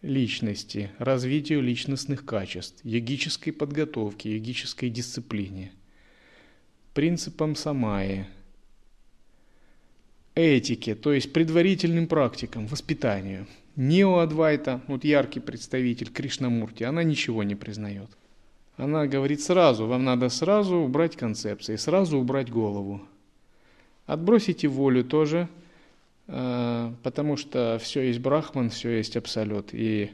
личности, 0.01 0.91
развитию 0.97 1.61
личностных 1.61 2.25
качеств, 2.25 2.83
йогической 2.83 3.53
подготовке, 3.53 4.33
йогической 4.33 4.89
дисциплине, 4.89 5.71
принципам 6.93 7.55
самаи, 7.55 8.27
этике, 10.35 10.93
то 10.93 11.13
есть 11.13 11.31
предварительным 11.31 12.07
практикам, 12.07 12.67
воспитанию. 12.67 13.47
Неоадвайта, 13.77 14.81
вот 14.87 15.05
яркий 15.05 15.39
представитель 15.39 16.11
Кришнамурти, 16.11 16.83
она 16.83 17.03
ничего 17.03 17.43
не 17.43 17.55
признает. 17.55 18.09
Она 18.75 19.07
говорит 19.07 19.41
сразу, 19.41 19.87
вам 19.87 20.03
надо 20.03 20.27
сразу 20.27 20.75
убрать 20.75 21.15
концепции, 21.15 21.77
сразу 21.77 22.17
убрать 22.17 22.49
голову. 22.49 23.07
Отбросите 24.09 24.67
волю 24.67 25.03
тоже, 25.03 25.47
э, 26.25 26.91
потому 27.03 27.37
что 27.37 27.77
все 27.79 28.01
есть 28.01 28.17
брахман, 28.17 28.71
все 28.71 28.97
есть 28.97 29.15
абсолют. 29.15 29.69
И 29.71 30.09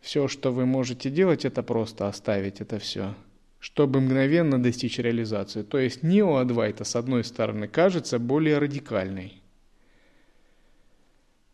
все, 0.00 0.26
что 0.26 0.50
вы 0.52 0.64
можете 0.64 1.10
делать, 1.10 1.44
это 1.44 1.62
просто 1.62 2.08
оставить 2.08 2.62
это 2.62 2.78
все, 2.78 3.14
чтобы 3.58 4.00
мгновенно 4.00 4.58
достичь 4.58 4.98
реализации. 4.98 5.62
То 5.62 5.76
есть 5.76 6.02
неоадвайта, 6.02 6.84
с 6.84 6.96
одной 6.96 7.22
стороны, 7.22 7.68
кажется 7.68 8.18
более 8.18 8.56
радикальной. 8.56 9.42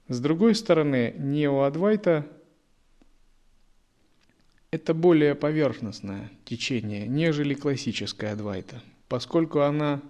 С 0.07 0.21
другой 0.21 0.55
стороны, 0.55 1.17
неоадвайта– 1.19 2.29
это 4.71 4.95
более 4.95 5.35
поверхностное 5.35 6.31
течение, 6.45 7.09
нежели 7.09 7.55
классическая 7.55 8.35
адвайта, 8.35 8.81
поскольку 9.09 9.63
она 9.63 10.01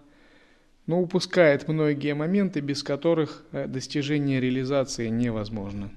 но 0.86 1.00
упускает 1.00 1.68
многие 1.68 2.14
моменты, 2.14 2.60
без 2.60 2.82
которых 2.82 3.44
э, 3.52 3.66
достижение 3.66 4.40
реализации 4.40 5.08
невозможно. 5.08 5.90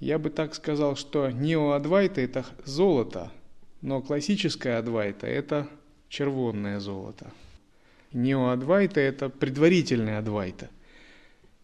Я 0.00 0.18
бы 0.18 0.30
так 0.30 0.54
сказал, 0.54 0.96
что 0.96 1.30
неоадвайта– 1.30 2.20
это 2.22 2.44
золото, 2.64 3.32
но 3.80 4.02
классическая 4.02 4.78
адвайта– 4.78 5.26
это 5.28 5.68
червонное 6.08 6.80
золото. 6.80 7.30
Неоадвайта– 8.12 9.00
это 9.02 9.28
предварительная 9.28 10.18
адвайта. 10.18 10.70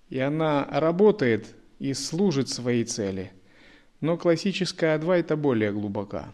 И 0.08 0.18
она 0.18 0.66
работает 0.70 1.54
и 1.78 1.94
служит 1.94 2.48
своей 2.48 2.84
цели. 2.84 3.32
Но 4.00 4.16
классическая 4.16 4.94
адвайта 4.94 5.36
более 5.36 5.72
глубока. 5.72 6.32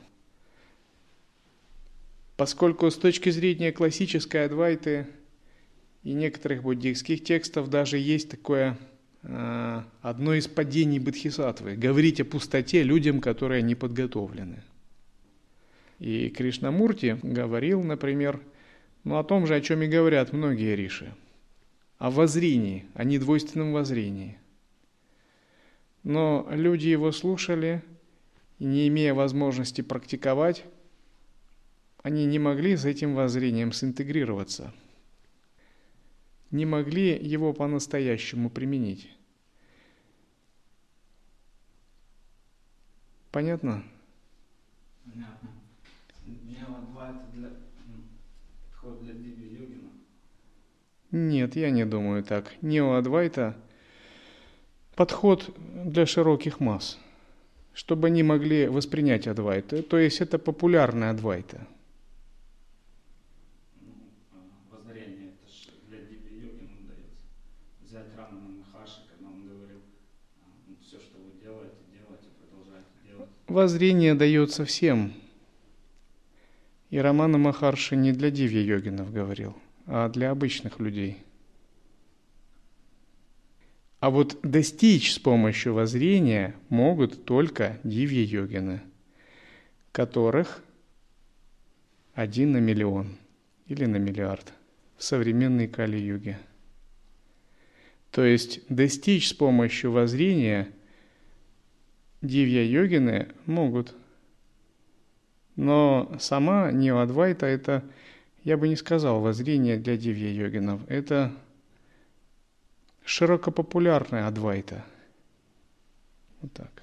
Поскольку 2.36 2.90
с 2.90 2.96
точки 2.96 3.30
зрения 3.30 3.72
классической 3.72 4.44
адвайты 4.44 5.06
и 6.02 6.12
некоторых 6.12 6.62
буддийских 6.62 7.24
текстов 7.24 7.68
даже 7.68 7.98
есть 7.98 8.30
такое 8.30 8.78
э, 9.22 9.82
одно 10.00 10.34
из 10.34 10.46
падений 10.46 10.98
Бодхисаттвы– 10.98 11.76
говорить 11.76 12.20
о 12.20 12.24
пустоте 12.24 12.82
людям, 12.82 13.20
которые 13.20 13.62
не 13.62 13.74
подготовлены. 13.74 14.62
И 15.98 16.28
Кришнамурти 16.28 17.18
говорил, 17.22 17.82
например, 17.82 18.40
ну, 19.04 19.18
о 19.18 19.24
том 19.24 19.46
же, 19.46 19.56
о 19.56 19.60
чем 19.60 19.82
и 19.82 19.88
говорят 19.88 20.32
многие 20.32 20.76
риши, 20.76 21.12
о 21.98 22.10
воззрении, 22.10 22.86
о 22.94 23.02
недвойственном 23.02 23.72
воззрении. 23.72 24.38
Но 26.04 26.46
люди 26.50 26.86
его 26.88 27.10
слушали, 27.10 27.82
и 28.60 28.64
не 28.64 28.86
имея 28.88 29.14
возможности 29.14 29.82
практиковать, 29.82 30.64
они 32.02 32.24
не 32.26 32.38
могли 32.38 32.76
с 32.76 32.84
этим 32.84 33.16
воззрением 33.16 33.72
синтегрироваться– 33.72 34.72
не 36.50 36.66
могли 36.66 37.16
его 37.16 37.52
по-настоящему 37.52 38.50
применить. 38.50 39.10
Понятно? 43.30 43.84
Понятно. 45.04 45.50
Дело 46.26 46.80
два 46.90 47.10
это 47.10 47.26
для, 47.34 47.50
подход 48.70 49.02
для 49.02 49.12
йогина. 49.12 49.90
Нет, 51.10 51.56
я 51.56 51.70
не 51.70 51.84
думаю 51.84 52.24
так. 52.24 52.52
Неоадвайта 52.62 53.56
подход 54.98 55.54
для 55.84 56.06
широких 56.06 56.58
масс, 56.58 56.98
чтобы 57.72 58.08
они 58.08 58.24
могли 58.24 58.66
воспринять 58.66 59.28
Адвайта. 59.28 59.80
То 59.80 59.96
есть 59.96 60.20
это 60.20 60.40
популярная 60.40 61.10
Адвайта. 61.12 61.68
Ну, 63.80 63.92
а, 64.32 64.74
воззрение, 64.74 65.34
это 65.34 65.48
же 65.48 65.70
для 65.88 65.98
диви-йогина 66.00 66.88
дается. 66.88 67.26
Взять 67.80 68.08
Рамана 68.16 68.48
Махаши, 68.58 69.02
когда 69.08 69.30
он 69.32 69.46
говорил, 69.46 69.78
а, 70.42 70.46
ну, 70.66 70.74
все, 70.82 70.98
что 70.98 71.18
вы 71.18 71.40
делаете, 71.40 71.76
делайте, 71.92 72.26
продолжайте 72.40 72.90
делать. 73.06 73.28
Воззрение 73.58 74.14
дается 74.14 74.64
всем. 74.64 75.12
И 76.90 76.98
Романа 76.98 77.38
Махарши 77.38 77.96
не 77.96 78.12
для 78.12 78.30
дивья-йогинов 78.30 79.12
говорил, 79.12 79.56
а 79.84 80.08
для 80.08 80.30
обычных 80.30 80.78
людей– 80.78 81.18
а 83.98 84.10
вот 84.10 84.38
достичь 84.44 85.12
с 85.12 85.18
помощью 85.18 85.74
воззрения 85.74 86.54
могут 86.68 87.24
только 87.24 87.80
дивья-йогины, 87.82 88.80
которых 89.90 90.62
один 92.14 92.52
на 92.52 92.58
миллион 92.58 93.16
или 93.66 93.86
на 93.86 93.96
миллиард 93.96 94.52
в 94.96 95.02
современной 95.02 95.66
Кали-юге. 95.66 96.38
То 98.12 98.24
есть 98.24 98.60
достичь 98.68 99.30
с 99.30 99.32
помощью 99.32 99.90
воззрения 99.90 100.68
дивья-йогины 102.22 103.28
могут. 103.46 103.94
Но 105.56 106.16
сама 106.18 106.70
Ниладвайта– 106.72 107.46
это, 107.46 107.82
я 108.44 108.56
бы 108.56 108.68
не 108.68 108.76
сказал, 108.76 109.20
воззрение 109.20 109.76
для 109.76 109.96
дивья-йогинов. 109.96 110.80
Это 110.88 111.32
широкопопулярная 113.08 114.26
Адвайта. 114.28 114.84
Вот 116.42 116.52
так. 116.52 116.82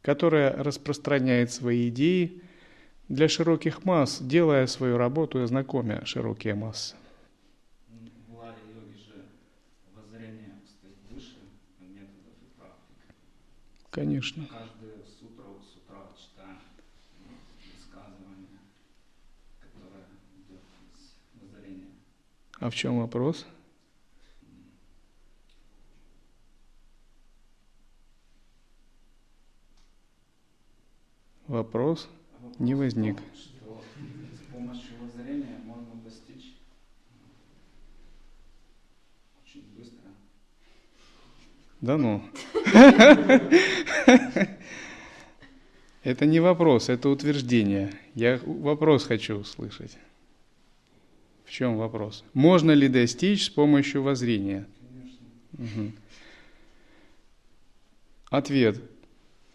Которая 0.00 0.52
распространяет 0.62 1.50
свои 1.50 1.88
идеи 1.88 2.40
для 3.08 3.28
широких 3.28 3.84
масс, 3.84 4.20
делая 4.22 4.66
свою 4.66 4.96
работу 4.96 5.42
и 5.42 5.46
знакомя 5.46 6.04
широкие 6.06 6.54
массы. 6.54 6.94
В 8.28 8.34
Ларе 8.36 8.56
йоги 8.72 8.96
же 8.96 9.26
воззрение 9.94 10.54
стоит 10.64 10.96
выше 11.10 11.38
методов 11.80 12.32
и 12.40 12.46
практик. 12.56 13.14
Конечно. 13.90 14.46
Каждую 14.46 15.04
сутру, 15.04 15.60
с 15.60 15.76
утра 15.76 16.06
читаем 16.16 16.60
ну, 17.18 17.34
высказывание, 17.76 18.60
которое 19.58 20.06
идет 20.38 20.62
из 20.94 21.42
воззрения. 21.42 21.90
А 22.60 22.70
в 22.70 22.74
чем 22.76 23.00
вопрос? 23.00 23.46
Вопрос 31.48 32.08
не 32.60 32.76
возник. 32.76 33.18
Что 33.34 33.82
с 34.32 34.52
помощью 34.52 35.00
воззрения 35.02 35.58
можно 35.64 35.96
достичь 35.96 36.54
очень 39.42 39.74
быстро. 39.76 40.10
Да 41.80 41.96
ну. 41.96 42.22
Это 46.02 46.24
не 46.24 46.40
вопрос, 46.40 46.88
это 46.88 47.10
утверждение. 47.10 47.92
Я 48.14 48.40
вопрос 48.44 49.04
хочу 49.04 49.36
услышать. 49.36 49.98
В 51.44 51.50
чем 51.50 51.76
вопрос? 51.76 52.24
Можно 52.32 52.70
ли 52.70 52.88
достичь 52.88 53.46
с 53.46 53.50
помощью 53.50 54.02
воззрения? 54.02 54.66
Угу. 55.52 55.92
Ответ. 58.30 58.80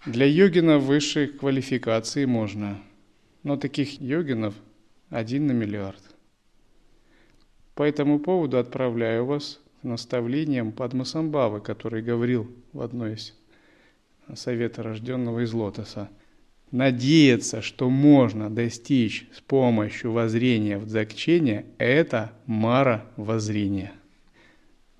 Для 0.05 0.27
йогина 0.27 0.77
высшей 0.77 1.27
квалификации 1.27 2.25
можно, 2.25 2.79
но 3.41 3.57
таких 3.57 3.99
йогинов 3.99 4.53
один 5.09 5.47
на 5.47 5.53
миллиард. 5.53 6.01
По 7.73 7.81
этому 7.83 8.19
поводу 8.19 8.59
отправляю 8.59 9.25
вас 9.25 9.59
к 9.85 9.87
наставлениям 9.87 10.71
Падмасамбавы, 10.71 11.61
который 11.61 12.01
говорил 12.01 12.51
в 12.73 12.81
одной 12.81 13.13
из 13.13 13.35
совета 14.33 14.81
рожденного 14.81 15.43
из 15.43 15.53
лотоса. 15.53 16.09
Надеяться, 16.71 17.61
что 17.61 17.91
можно 17.91 18.49
достичь 18.49 19.29
с 19.31 19.41
помощью 19.41 20.11
воззрения 20.11 20.79
в 20.79 20.87
дзакчение, 20.87 21.67
это 21.77 22.31
мара 22.47 23.05
воззрения. 23.15 23.91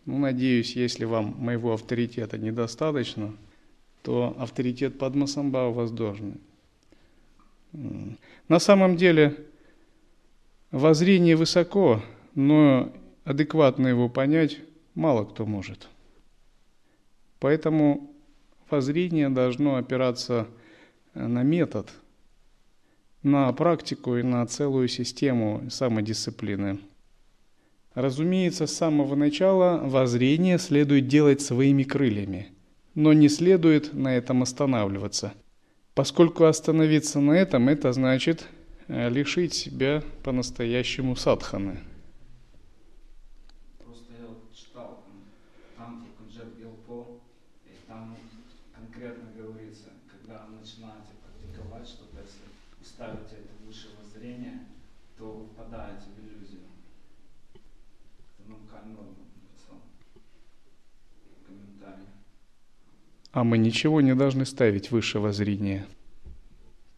Ну, 0.06 0.20
надеюсь, 0.20 0.76
если 0.76 1.06
вам 1.06 1.36
моего 1.40 1.74
авторитета 1.74 2.38
недостаточно– 2.38 3.36
то 4.06 4.36
авторитет 4.38 5.00
Падмасамба 5.00 5.68
у 5.68 5.74
вас. 5.74 5.92
На 8.48 8.60
самом 8.60 8.98
деле 8.98 9.36
воззрение 10.70 11.36
высоко, 11.36 12.04
но 12.36 12.94
адекватно 13.24 13.88
его 13.88 14.08
понять 14.08 14.60
мало 14.96 15.26
кто 15.26 15.46
может. 15.46 15.90
Поэтому 17.40 18.12
воззрение 18.70 19.30
должно 19.30 19.76
опираться 19.76 20.48
на 21.14 21.44
метод, 21.44 21.92
на 23.22 23.52
практику 23.54 24.18
и 24.18 24.24
на 24.24 24.46
целую 24.48 24.88
систему 24.88 25.64
самодисциплины. 25.70 26.80
Разумеется, 27.94 28.66
с 28.66 28.76
самого 28.76 29.16
начала 29.16 29.80
воззрение 29.84 30.58
следует 30.58 31.08
делать 31.08 31.42
своими 31.42 31.84
крыльями– 31.84 32.50
но 32.96 33.12
не 33.12 33.28
следует 33.28 33.94
на 33.94 34.16
этом 34.16 34.42
останавливаться, 34.42 35.34
поскольку 35.94 36.46
остановиться 36.46 37.20
на 37.20 37.34
этом– 37.34 37.68
это 37.70 37.92
значит 37.92 38.48
э, 38.88 39.10
лишить 39.10 39.54
себя 39.54 40.02
по-настоящему 40.24 41.18
садханы. 41.18 41.80
Просто 43.84 44.14
я 44.18 44.28
вот 44.28 44.56
читал 44.56 45.04
там 45.06 45.22
Тантру 45.78 46.08
Кунджат 46.18 46.58
Гелпо, 46.58 47.20
и 47.66 47.86
там 47.86 48.18
конкретно 48.74 49.30
говорится, 49.38 49.90
когда 50.10 50.46
начинаете 50.48 51.12
практиковать 51.22 51.88
что-то, 51.88 52.22
если 52.22 52.48
ставите 52.82 53.36
это 53.44 53.68
выше 53.68 53.90
воззрения, 54.02 54.68
то 55.18 55.32
вы 55.32 55.46
впадаете 55.48 56.06
в 56.16 56.20
иллюзию. 56.24 56.62
Это 58.40 58.50
нам 58.50 58.60
Камилов 58.72 59.08
написал 59.44 59.82
комментарий. 61.46 62.08
А 63.36 63.44
мы 63.44 63.58
ничего 63.58 64.00
не 64.00 64.16
должны 64.16 64.46
ставить 64.46 64.92
выше 64.92 65.20
воззрения. 65.20 65.86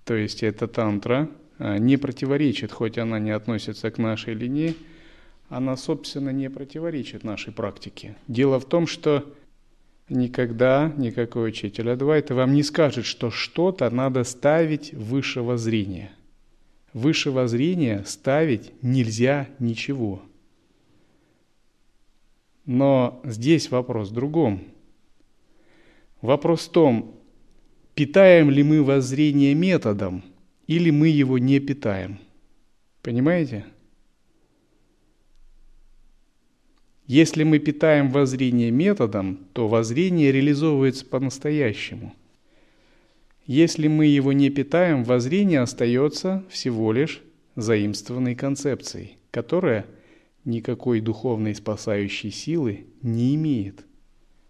То 0.05 0.13
есть 0.13 0.43
эта 0.43 0.67
тантра 0.67 1.31
а, 1.57 1.79
не 1.79 1.97
противоречит, 1.97 2.71
хоть 2.71 2.99
она 2.99 3.17
не 3.17 3.31
относится 3.31 3.89
к 3.89 3.97
нашей 3.97 4.35
линии, 4.35 4.75
она, 5.49 5.75
собственно, 5.75 6.29
не 6.29 6.51
противоречит 6.51 7.23
нашей 7.23 7.51
практике. 7.51 8.15
Дело 8.27 8.59
в 8.59 8.65
том, 8.65 8.85
что 8.85 9.33
никогда 10.09 10.93
никакой 10.95 11.49
учитель 11.49 11.89
Адвайта 11.89 12.35
вам 12.35 12.53
не 12.53 12.61
скажет, 12.61 13.05
что 13.05 13.31
что-то 13.31 13.89
надо 13.89 14.23
ставить 14.23 14.93
выше 14.93 15.41
воззрения. 15.41 16.11
Выше 16.93 17.31
воззрения 17.31 18.03
ставить 18.05 18.71
нельзя 18.83 19.49
ничего. 19.57 20.21
Но 22.67 23.19
здесь 23.23 23.71
вопрос 23.71 24.11
в 24.11 24.13
другом– 24.13 24.61
Вопрос 26.21 26.67
в 26.67 26.71
том, 26.71 27.15
питаем 27.93 28.49
ли 28.49 28.63
мы 28.63 28.83
воззрение 28.83 29.53
методом 29.53 30.23
или 30.65 30.89
мы 30.89 31.09
его 31.09 31.37
не 31.37 31.59
питаем. 31.59 32.19
Понимаете? 33.01 33.65
Если 37.05 37.43
мы 37.43 37.59
питаем 37.59 38.09
воззрение 38.09 38.69
методом, 38.69 39.47
то 39.53 39.67
воззрение 39.69 40.31
реализовывается 40.31 41.05
по-настоящему. 41.05 42.13
Если 43.45 43.87
мы 43.87 44.07
его 44.07 44.33
не 44.33 44.49
питаем, 44.49 45.05
воззрение 45.05 45.61
остается 45.61 46.43
всего 46.49 46.91
лишь 46.91 47.21
заимствованной 47.55 48.35
концепцией, 48.35 49.17
которая 49.31 49.85
никакой 50.43 50.99
духовной 50.99 51.55
спасающей 51.55 52.29
силы 52.29 52.87
не 53.01 53.35
имеет. 53.35 53.85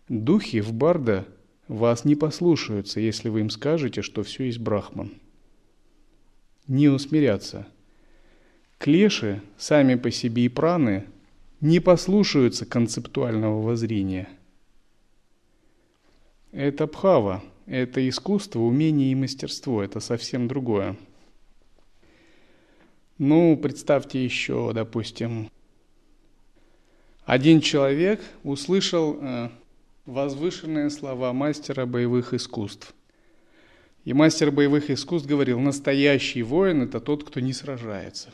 Духи 0.10 0.62
в 0.62 0.74
Барда 0.74 1.28
вас 1.68 2.06
не 2.06 2.16
послушаются, 2.16 3.00
если 3.00 3.30
вы 3.30 3.42
им 3.42 3.50
скажете, 3.50 4.02
что 4.02 4.24
все 4.24 4.46
есть 4.46 4.60
брахман. 4.60 5.14
Не 6.68 6.90
усмирятся. 6.90 7.68
Клеши, 8.78 9.42
сами 9.58 9.96
по 9.96 10.12
себе 10.12 10.46
и 10.46 10.50
праны, 10.50 11.06
не 11.62 11.80
послушаются 11.80 12.66
концептуального 12.66 13.62
воззрения. 13.62 14.30
Это 16.52 16.88
бхава, 16.88 17.44
это 17.66 18.08
искусство, 18.08 18.60
умение 18.60 19.12
и 19.12 19.16
мастерство, 19.16 19.84
это 19.84 20.00
совсем 20.00 20.48
другое. 20.48 20.96
Ну, 23.18 23.58
представьте 23.58 24.24
еще, 24.24 24.72
допустим, 24.74 25.50
один 27.26 27.62
человек 27.62 28.22
услышал 28.44 29.18
э, 29.20 29.50
возвышенные 30.08 30.90
слова 30.90 31.34
мастера 31.34 31.86
боевых 31.86 32.34
искусств. 32.34 32.96
И 34.06 34.14
мастер 34.14 34.52
боевых 34.52 34.90
искусств 34.90 35.28
говорил, 35.28 35.60
настоящий 35.60 36.42
воин– 36.42 36.82
это 36.84 37.02
тот, 37.02 37.26
кто 37.26 37.42
не 37.42 37.52
сражается. 37.52 38.34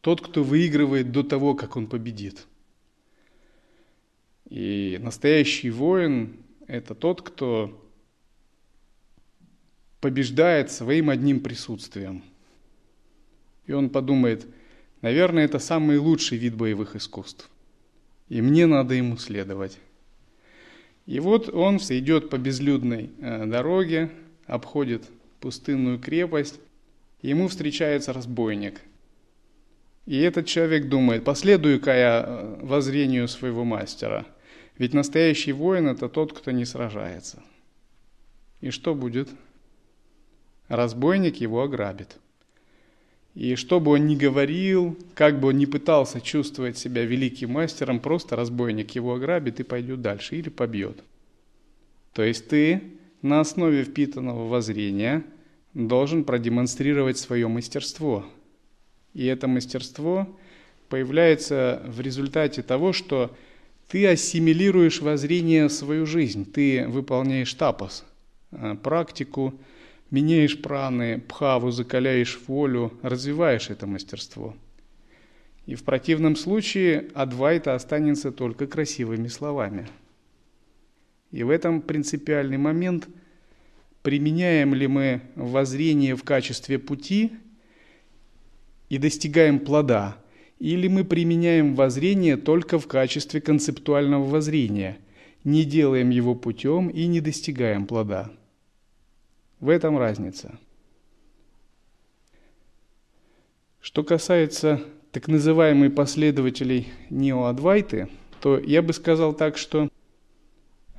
Тот, 0.00 0.22
кто 0.22 0.42
выигрывает 0.42 1.12
до 1.12 1.22
того, 1.22 1.54
как 1.54 1.76
он 1.76 1.86
победит. 1.86 2.46
И 4.48 4.98
настоящий 5.00 5.70
воин– 5.70 6.36
это 6.66 6.94
тот, 6.94 7.20
кто 7.20 7.86
побеждает 10.00 10.72
своим 10.72 11.10
одним 11.10 11.40
присутствием. 11.40 12.24
И 13.66 13.72
он 13.72 13.90
подумает, 13.90 14.46
наверное, 15.02 15.44
это 15.44 15.58
самый 15.58 15.98
лучший 15.98 16.38
вид 16.38 16.54
боевых 16.54 16.96
искусств. 16.96 17.50
И 18.30 18.40
мне 18.40 18.64
надо 18.64 18.94
ему 18.94 19.18
следовать. 19.18 19.78
И 21.06 21.20
вот 21.20 21.48
он 21.48 21.76
идет 21.78 22.30
по 22.30 22.38
безлюдной 22.38 23.10
э, 23.18 23.46
дороге, 23.46 24.10
обходит 24.46 25.04
пустынную 25.40 25.98
крепость, 25.98 26.60
ему 27.22 27.48
встречается 27.48 28.12
разбойник. 28.12 28.80
И 30.06 30.18
этот 30.18 30.46
человек 30.46 30.88
думает, 30.88 31.24
последую-ка 31.24 31.96
я 31.96 32.24
э, 32.26 32.58
воззрению 32.62 33.28
своего 33.28 33.64
мастера, 33.64 34.26
ведь 34.78 34.94
настоящий 34.94 35.52
воин– 35.52 35.86
это 35.88 36.08
тот, 36.08 36.32
кто 36.32 36.50
не 36.50 36.64
сражается. 36.64 37.42
И 38.60 38.70
что 38.70 38.94
будет? 38.94 39.28
Разбойник 40.68 41.36
его 41.36 41.62
ограбит. 41.62 42.16
И 43.40 43.54
что 43.54 43.80
бы 43.80 43.92
он 43.92 44.06
ни 44.06 44.16
говорил, 44.16 44.98
как 45.14 45.40
бы 45.40 45.48
он 45.48 45.56
ни 45.56 45.64
пытался 45.64 46.20
чувствовать 46.20 46.76
себя 46.76 47.06
великим 47.06 47.52
мастером, 47.52 47.98
просто 47.98 48.36
разбойник 48.36 48.90
его 48.90 49.14
ограбит 49.14 49.60
и 49.60 49.62
пойдет 49.62 50.02
дальше 50.02 50.36
или 50.36 50.50
побьет. 50.50 51.02
То 52.12 52.22
есть 52.22 52.48
ты 52.48 52.82
на 53.22 53.40
основе 53.40 53.82
впитанного 53.84 54.46
воззрения 54.46 55.24
должен 55.72 56.24
продемонстрировать 56.24 57.16
свое 57.16 57.48
мастерство. 57.48 58.26
И 59.14 59.24
это 59.24 59.48
мастерство 59.48 60.28
появляется 60.90 61.82
в 61.86 62.02
результате 62.02 62.60
того, 62.60 62.92
что 62.92 63.34
ты 63.88 64.06
ассимилируешь 64.06 65.00
воззрение 65.00 65.68
в 65.68 65.72
свою 65.72 66.04
жизнь, 66.04 66.44
ты 66.44 66.86
выполняешь 66.86 67.54
тапос, 67.54 68.04
э, 68.50 68.76
практику, 68.82 69.54
меняешь 70.10 70.60
праны, 70.60 71.20
пхаву, 71.20 71.70
закаляешь 71.70 72.38
волю, 72.46 72.92
развиваешь 73.02 73.70
это 73.70 73.86
мастерство. 73.86 74.56
И 75.66 75.74
в 75.74 75.84
противном 75.84 76.36
случае 76.36 77.08
адвайта 77.14 77.74
останется 77.74 78.32
только 78.32 78.66
красивыми 78.66 79.28
словами– 79.28 79.88
и 81.30 81.44
в 81.44 81.50
этом 81.50 81.80
принципиальный 81.80 82.58
момент, 82.58 83.08
применяем 84.02 84.74
ли 84.74 84.86
мы 84.86 85.20
воззрение 85.36 86.16
в 86.16 86.24
качестве 86.24 86.78
пути 86.78 87.32
и 88.88 88.98
достигаем 88.98 89.60
плода, 89.60 90.16
или 90.58 90.88
мы 90.88 91.04
применяем 91.04 91.74
воззрение 91.74 92.36
только 92.36 92.78
в 92.78 92.86
качестве 92.88 93.40
концептуального 93.40 94.24
воззрения, 94.24 94.98
не 95.44 95.64
делаем 95.64 96.10
его 96.10 96.34
путем 96.34 96.88
и 96.88 97.06
не 97.06 97.20
достигаем 97.20 97.86
плода. 97.86 98.30
В 99.60 99.68
этом 99.68 99.98
разница. 99.98 100.58
Что 103.80 104.02
касается 104.02 104.80
так 105.12 105.28
называемых 105.28 105.94
последователей 105.94 106.88
неоадвайты, 107.10 108.08
то 108.40 108.58
я 108.58 108.82
бы 108.82 108.92
сказал 108.92 109.34
так, 109.34 109.56
что 109.56 109.88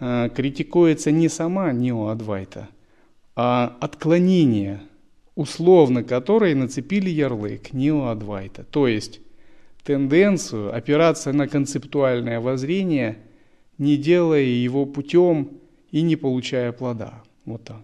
Э, 0.01 0.29
критикуется 0.35 1.11
не 1.11 1.29
сама 1.29 1.71
неоадвайта, 1.71 2.69
а 3.35 3.77
отклонение, 3.79 4.81
условно 5.35 6.03
которой 6.03 6.55
нацепили 6.55 7.09
ярлык 7.11 7.71
неоадвайта. 7.71 8.63
То 8.63 8.87
есть 8.87 9.21
тенденцию 9.83 10.75
опираться 10.75 11.31
на 11.33 11.47
концептуальное 11.47 12.39
воззрение, 12.39 13.19
не 13.77 13.95
делая 13.95 14.41
его 14.41 14.87
путем 14.87 15.59
и 15.91 16.01
не 16.01 16.15
получая 16.15 16.71
плода. 16.71 17.21
Вот 17.45 17.63
так. 17.63 17.83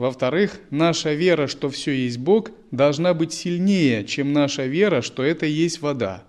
Во-вторых, 0.00 0.60
наша 0.70 1.12
вера, 1.12 1.46
что 1.46 1.68
все 1.68 1.92
есть 1.92 2.16
Бог, 2.16 2.52
должна 2.70 3.12
быть 3.12 3.34
сильнее, 3.34 4.06
чем 4.06 4.32
наша 4.32 4.64
вера, 4.64 5.02
что 5.02 5.22
это 5.22 5.44
есть 5.44 5.82
вода. 5.82 6.24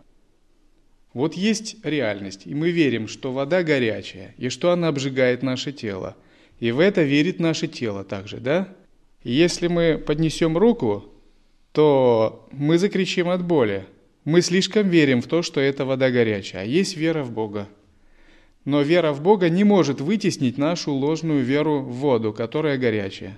Вот 1.13 1.35
есть 1.35 1.77
реальность, 1.85 2.41
и 2.45 2.53
мы 2.53 2.71
верим, 2.71 3.07
что 3.07 3.31
вода 3.31 3.63
горячая, 3.63 4.35
и 4.37 4.49
что 4.49 4.71
она 4.71 4.89
обжигает 4.89 5.41
наше 5.41 5.71
тело. 5.71 6.17
И 6.59 6.71
в 6.71 6.81
это 6.81 7.03
верит 7.03 7.39
наше 7.39 7.69
тело 7.69 8.03
также, 8.03 8.41
да? 8.41 8.67
Если 9.23 9.67
мы 9.67 9.97
поднесем 9.97 10.57
руку, 10.57 11.05
то 11.71 12.49
мы 12.51 12.77
закричим 12.77 13.29
от 13.29 13.41
боли. 13.41 13.85
Мы 14.25 14.41
слишком 14.41 14.89
верим 14.89 15.21
в 15.21 15.27
то, 15.27 15.43
что 15.43 15.61
эта 15.61 15.85
вода 15.85 16.11
горячая, 16.11 16.63
а 16.63 16.65
есть 16.65 16.97
вера 16.97 17.23
в 17.23 17.31
Бога. 17.31 17.69
Но 18.65 18.81
вера 18.81 19.13
в 19.13 19.21
Бога 19.21 19.47
не 19.47 19.63
может 19.63 20.01
вытеснить 20.01 20.57
нашу 20.57 20.91
ложную 20.91 21.41
веру 21.41 21.79
в 21.79 21.93
воду, 21.93 22.33
которая 22.33 22.77
горячая. 22.77 23.37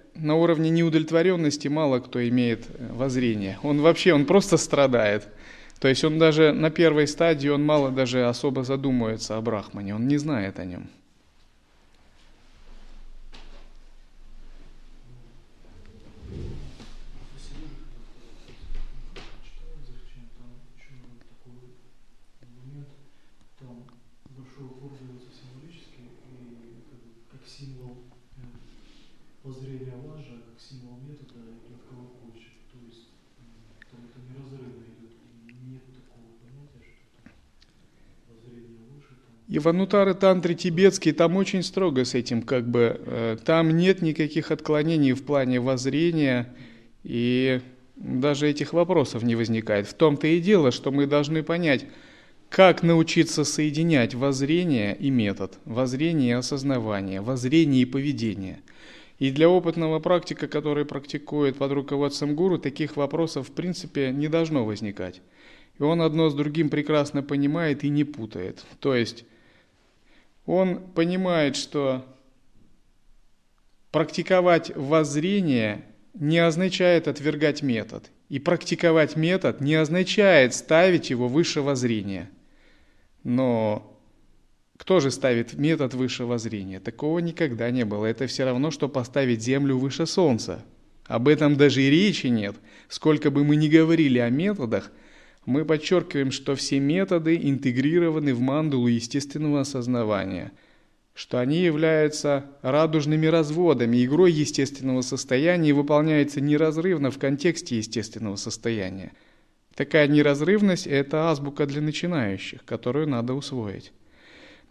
на 0.15 0.35
уровне 0.35 0.69
неудовлетворенности 0.69 1.67
мало 1.67 1.99
кто 1.99 2.27
имеет 2.27 2.65
э, 2.67 2.91
воззрение. 2.93 3.59
Он 3.63 3.81
вообще, 3.81 4.13
он 4.13 4.25
просто 4.25 4.57
страдает. 4.57 5.27
То 5.79 5.87
есть 5.87 6.03
он 6.03 6.19
даже 6.19 6.51
на 6.53 6.69
первой 6.69 7.07
стадии, 7.07 7.49
он 7.49 7.65
мало 7.65 7.89
даже 7.91 8.25
особо 8.25 8.63
задумывается 8.63 9.37
о 9.37 9.41
Брахмане, 9.41 9.95
он 9.95 10.07
не 10.07 10.17
знает 10.17 10.59
о 10.59 10.65
нем. 10.65 10.89
И 39.51 39.59
Ванутары 39.59 40.13
тантры 40.13 40.53
тибетские, 40.53 41.13
там 41.13 41.35
очень 41.35 41.61
строго 41.61 42.05
с 42.05 42.13
этим, 42.13 42.41
как 42.41 42.69
бы, 42.69 43.01
э, 43.05 43.37
там 43.43 43.75
нет 43.75 44.01
никаких 44.01 44.49
отклонений 44.49 45.11
в 45.11 45.23
плане 45.23 45.59
воззрения, 45.59 46.55
и 47.03 47.59
даже 47.97 48.47
этих 48.47 48.71
вопросов 48.71 49.23
не 49.23 49.35
возникает. 49.35 49.87
В 49.87 49.93
том-то 49.93 50.25
и 50.25 50.39
дело, 50.39 50.71
что 50.71 50.89
мы 50.93 51.05
должны 51.05 51.43
понять, 51.43 51.85
как 52.47 52.81
научиться 52.81 53.43
соединять 53.43 54.15
воззрение 54.15 54.95
и 54.95 55.09
метод, 55.09 55.59
воззрение 55.65 56.29
и 56.29 56.39
осознавание, 56.39 57.19
воззрение 57.19 57.81
и 57.81 57.85
поведение. 57.85 58.61
И 59.19 59.31
для 59.31 59.49
опытного 59.49 59.99
практика, 59.99 60.47
который 60.47 60.85
практикует 60.85 61.57
под 61.57 61.73
руководством 61.73 62.35
гуру, 62.35 62.57
таких 62.57 62.95
вопросов 62.95 63.49
в 63.49 63.51
принципе 63.51 64.11
не 64.11 64.29
должно 64.29 64.63
возникать. 64.63 65.21
И 65.77 65.83
он 65.83 66.01
одно 66.01 66.29
с 66.29 66.33
другим 66.33 66.69
прекрасно 66.69 67.21
понимает 67.21 67.83
и 67.83 67.89
не 67.89 68.05
путает. 68.05 68.65
То 68.79 68.95
есть 68.95 69.25
он 70.45 70.79
понимает, 70.93 71.55
что 71.55 72.05
практиковать 73.91 74.71
воззрение 74.75 75.85
не 76.13 76.39
означает 76.39 77.07
отвергать 77.07 77.61
метод. 77.61 78.09
И 78.29 78.39
практиковать 78.39 79.17
метод 79.17 79.59
не 79.59 79.75
означает 79.75 80.53
ставить 80.53 81.09
его 81.09 81.27
выше 81.27 81.61
воззрения. 81.61 82.29
Но 83.23 83.99
кто 84.77 84.99
же 84.99 85.11
ставит 85.11 85.53
метод 85.53 85.93
выше 85.93 86.25
воззрения? 86.25 86.79
Такого 86.79 87.19
никогда 87.19 87.69
не 87.69 87.85
было. 87.85 88.05
Это 88.05 88.27
все 88.27 88.45
равно, 88.45 88.71
что 88.71 88.89
поставить 88.89 89.43
Землю 89.43 89.77
выше 89.77 90.05
Солнца. 90.05 90.63
Об 91.05 91.27
этом 91.27 91.57
даже 91.57 91.81
и 91.81 91.89
речи 91.89 92.27
нет. 92.27 92.55
Сколько 92.87 93.31
бы 93.31 93.43
мы 93.43 93.57
ни 93.57 93.67
говорили 93.67 94.19
о 94.19 94.29
методах, 94.29 94.91
мы 95.45 95.65
подчеркиваем, 95.65 96.31
что 96.31 96.55
все 96.55 96.79
методы 96.79 97.35
интегрированы 97.35 98.33
в 98.33 98.39
мандулу 98.39 98.87
естественного 98.87 99.61
осознавания– 99.61 100.51
что 101.13 101.39
они 101.39 101.59
являются 101.59 102.45
радужными 102.61 103.27
разводами, 103.27 104.03
игрой 104.03 104.31
естественного 104.31 105.01
состояния 105.01 105.69
и 105.69 105.73
выполняются 105.73 106.41
неразрывно 106.41 107.11
в 107.11 107.19
контексте 107.19 107.77
естественного 107.77 108.37
состояния. 108.37 109.11
Такая 109.75 110.07
неразрывность– 110.07 110.87
это 110.87 111.29
азбука 111.29 111.65
для 111.65 111.81
начинающих, 111.81 112.63
которую 112.65 113.07
надо 113.07 113.33
усвоить. 113.33 113.91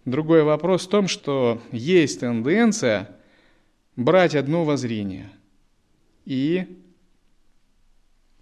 Другой 0.04 0.42
вопрос 0.42 0.86
в 0.86 0.90
том, 0.90 1.08
что 1.08 1.60
есть 1.72 2.20
тенденция 2.20 3.10
брать 3.96 4.34
одно 4.34 4.64
воззрение. 4.64 5.30
И 6.24 6.78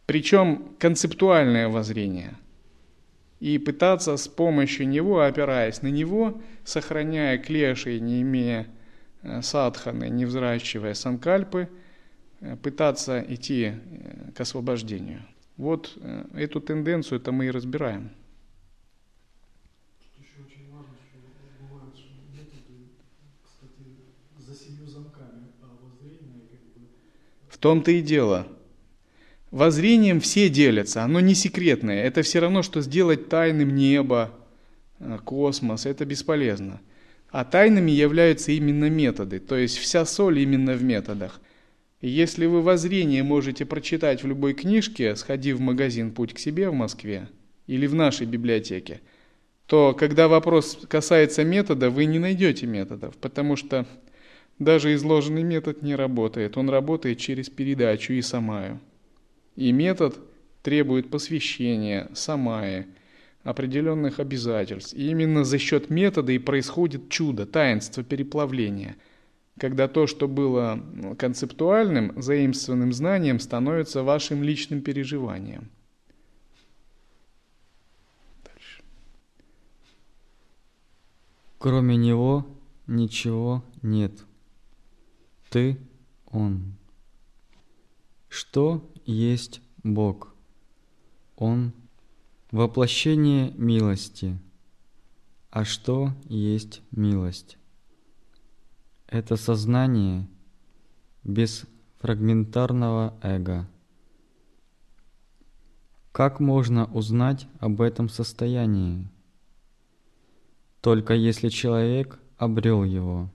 причем 0.09 0.75
концептуальное 0.81 1.69
воззрение– 1.69 2.35
и 3.41 3.59
пытаться 3.59 4.17
с 4.17 4.27
помощью 4.27 4.89
него, 4.89 5.21
опираясь 5.21 5.83
на 5.83 5.89
него, 5.89 6.41
сохраняя 6.65 7.39
клеши, 7.39 8.01
не 8.01 8.23
имея 8.23 8.67
э, 9.23 9.43
садханы, 9.43 10.09
не 10.09 10.25
взращивая 10.25 10.95
санкальпы, 10.95 11.69
э, 12.41 12.57
пытаться 12.57 13.25
идти 13.29 13.75
э, 13.75 14.31
к 14.35 14.41
освобождению. 14.41 15.23
Вот 15.57 15.99
эту 16.35 16.61
тенденцию 16.61 17.19
это 17.19 17.33
мы 17.33 17.47
и 17.47 17.51
разбираем. 17.51 18.11
В 27.49 27.59
том-то 27.59 27.91
и 27.91 28.03
дело– 28.03 28.47
Воззрением 29.51 30.21
все 30.21 30.51
делятся, 30.51 31.03
оно 31.05 31.21
не 31.21 31.35
секретное. 31.35 32.05
Это 32.05 32.23
все 32.23 32.41
равно, 32.41 32.63
что 32.63 32.83
сделать 32.83 33.29
тайным 33.29 33.75
небо, 33.75 34.31
э, 34.99 35.19
космос, 35.25 35.87
это 35.87 36.05
бесполезно. 36.05 36.81
А 37.31 37.45
тайными 37.45 37.91
являются 37.91 38.53
именно 38.53 38.91
методы, 38.91 39.39
то 39.39 39.57
есть 39.57 39.79
вся 39.79 40.05
соль 40.05 40.41
именно 40.41 40.75
в 40.75 40.83
методах. 40.83 41.41
Если 42.01 42.47
вы 42.47 42.63
воззрение 42.63 43.23
можете 43.23 43.67
прочитать 43.67 44.23
в 44.23 44.27
любой 44.27 44.55
книжке, 44.55 45.17
сходив 45.17 45.57
в 45.57 45.61
магазин 45.61 46.13
«Путь 46.13 46.33
к 46.33 46.39
себе» 46.39 46.69
в 46.69 46.75
Москве 46.75 47.29
или 47.67 47.87
в 47.87 47.95
нашей 47.95 48.27
библиотеке, 48.27 49.01
то 49.67 49.95
когда 49.95 50.29
вопрос 50.29 50.79
касается 50.89 51.43
метода, 51.43 51.91
вы 51.91 52.05
не 52.05 52.19
найдете 52.19 52.67
методов, 52.67 53.17
потому 53.17 53.57
что 53.57 53.87
даже 54.59 54.95
изложенный 54.95 55.43
метод 55.43 55.83
не 55.83 55.95
работает. 55.95 56.57
Он 56.57 56.71
работает 56.71 57.19
через 57.19 57.51
передачу 57.51 58.13
и 58.13 58.23
самаю. 58.23 58.81
И 59.59 59.73
метод 59.73 60.17
требует 60.63 61.11
посвящения, 61.11 62.09
самая, 62.15 62.87
определенных 63.43 64.21
обязательств. 64.21 64.95
И 64.95 65.11
именно 65.11 65.43
за 65.43 65.59
счет 65.59 65.91
метода 65.91 66.31
и 66.31 66.39
происходит 66.39 67.09
чудо, 67.09 67.45
таинство 67.45 68.05
переплавления, 68.05 68.95
когда 69.59 69.89
то, 69.89 70.07
что 70.07 70.29
было 70.29 70.81
концептуальным, 71.19 72.23
заимствованным 72.23 72.93
знанием, 72.93 73.41
становится 73.41 74.05
вашим 74.05 74.45
личным 74.45 74.81
переживанием. 74.81 75.69
Кроме 81.59 81.97
него 81.97 82.47
ничего 82.87 83.65
нет. 83.83 84.13
Ты– 85.51 85.79
Он. 86.31 86.75
Что 88.29 88.89
есть 89.13 89.63
Бог. 89.83 90.35
Он– 91.37 91.73
воплощение 92.51 93.53
милости. 93.53 94.39
А 95.51 95.65
что 95.65 96.13
есть 96.27 96.83
милость? 96.91 97.57
Это 99.07 99.37
сознание 99.37 100.29
без 101.25 101.65
фрагментарного 102.01 103.19
эго. 103.23 103.67
Как 106.13 106.39
можно 106.39 106.85
узнать 106.93 107.49
об 107.61 107.81
этом 107.81 108.11
состоянии? 108.11 109.09
Только 110.83 111.15
если 111.15 111.49
человек 111.49 112.19
обрел 112.37 112.85
его. 112.85 113.31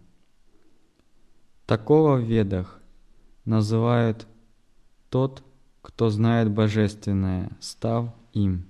Такого 1.65 2.17
в 2.17 2.23
ведах 2.25 2.79
называют 3.45 4.27
тот, 5.09 5.43
кто 5.83 6.09
знает 6.09 6.49
божественное, 6.49 7.51
став 7.59 8.09
им. 8.31 8.65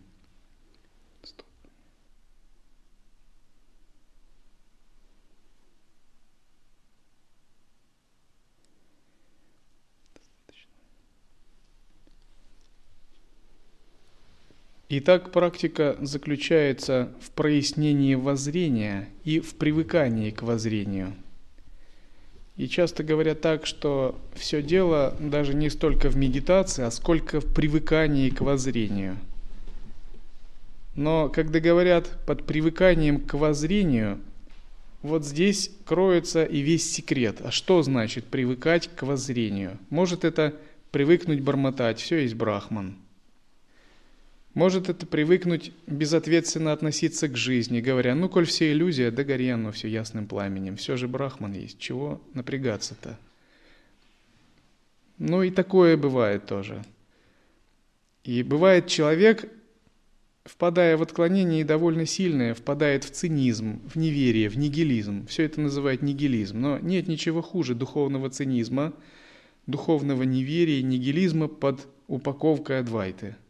Итак, 14.89 15.31
практика 15.31 15.97
заключается 16.01 17.13
в 17.21 17.31
прояснении 17.31 18.15
воззрения 18.15 19.09
и 19.23 19.39
в 19.39 19.55
привыкании 19.55 20.31
к 20.31 20.41
воззрению– 20.41 21.13
и 22.57 22.67
часто 22.67 23.03
говорят 23.03 23.41
так, 23.41 23.65
что 23.65 24.19
все 24.35 24.61
дело 24.61 25.15
даже 25.19 25.53
не 25.53 25.69
столько 25.69 26.09
в 26.09 26.17
медитации, 26.17 26.83
а 26.83 26.91
сколько 26.91 27.39
в 27.39 27.53
привыкании 27.53 28.29
к 28.29 28.41
воззрению. 28.41 29.17
Но 30.95 31.29
когда 31.29 31.59
говорят 31.59 32.09
под 32.25 32.45
привыканием 32.45 33.19
к 33.19 33.33
воззрению, 33.33 34.19
вот 35.01 35.25
здесь 35.25 35.71
кроется 35.85 36.43
и 36.43 36.59
весь 36.59 36.89
секрет. 36.91 37.37
А 37.41 37.51
что 37.51 37.81
значит 37.81 38.25
привыкать 38.25 38.89
к 38.95 39.03
воззрению? 39.03 39.77
Может 39.89 40.23
это 40.23 40.53
привыкнуть 40.91 41.41
бормотать, 41.41 41.99
все 41.99 42.19
есть 42.19 42.35
брахман– 42.35 42.95
может 44.53 44.89
это 44.89 45.05
привыкнуть 45.05 45.71
безответственно 45.87 46.73
относиться 46.73 47.27
к 47.27 47.35
жизни, 47.35 47.81
говоря, 47.81 48.13
ну, 48.13 48.29
коль 48.29 48.45
все 48.45 48.71
иллюзия, 48.71 49.09
да 49.09 49.23
гори 49.23 49.49
оно 49.49 49.71
все 49.71 49.87
ясным 49.87 50.27
пламенем, 50.27 50.77
все 50.77 50.95
же 50.95 51.07
брахман 51.07 51.53
есть, 51.53 51.79
чего 51.79 52.21
напрягаться-то? 52.33 53.17
Ну 55.17 55.41
и 55.41 55.49
такое 55.49 55.97
бывает 55.97 56.45
тоже. 56.45 56.83
И 58.23 58.43
бывает 58.43 58.87
человек, 58.87 59.51
впадая 60.45 60.97
в 60.97 61.01
отклонение 61.01 61.65
довольно 61.65 62.05
сильное, 62.05 62.53
впадает 62.53 63.03
в 63.03 63.11
цинизм, 63.11 63.81
в 63.87 63.95
неверие, 63.95 64.49
в 64.49 64.57
нигилизм. 64.57 65.25
Все 65.27 65.43
это 65.43 65.61
называют 65.61 66.01
нигилизм. 66.01 66.59
Но 66.59 66.79
нет 66.79 67.07
ничего 67.07 67.41
хуже 67.41 67.75
духовного 67.75 68.29
цинизма, 68.29 68.93
духовного 69.67 70.23
неверия, 70.23 70.81
нигилизма 70.81 71.47
под 71.47 71.87
упаковкой 72.07 72.79
Адвайты– 72.79 73.35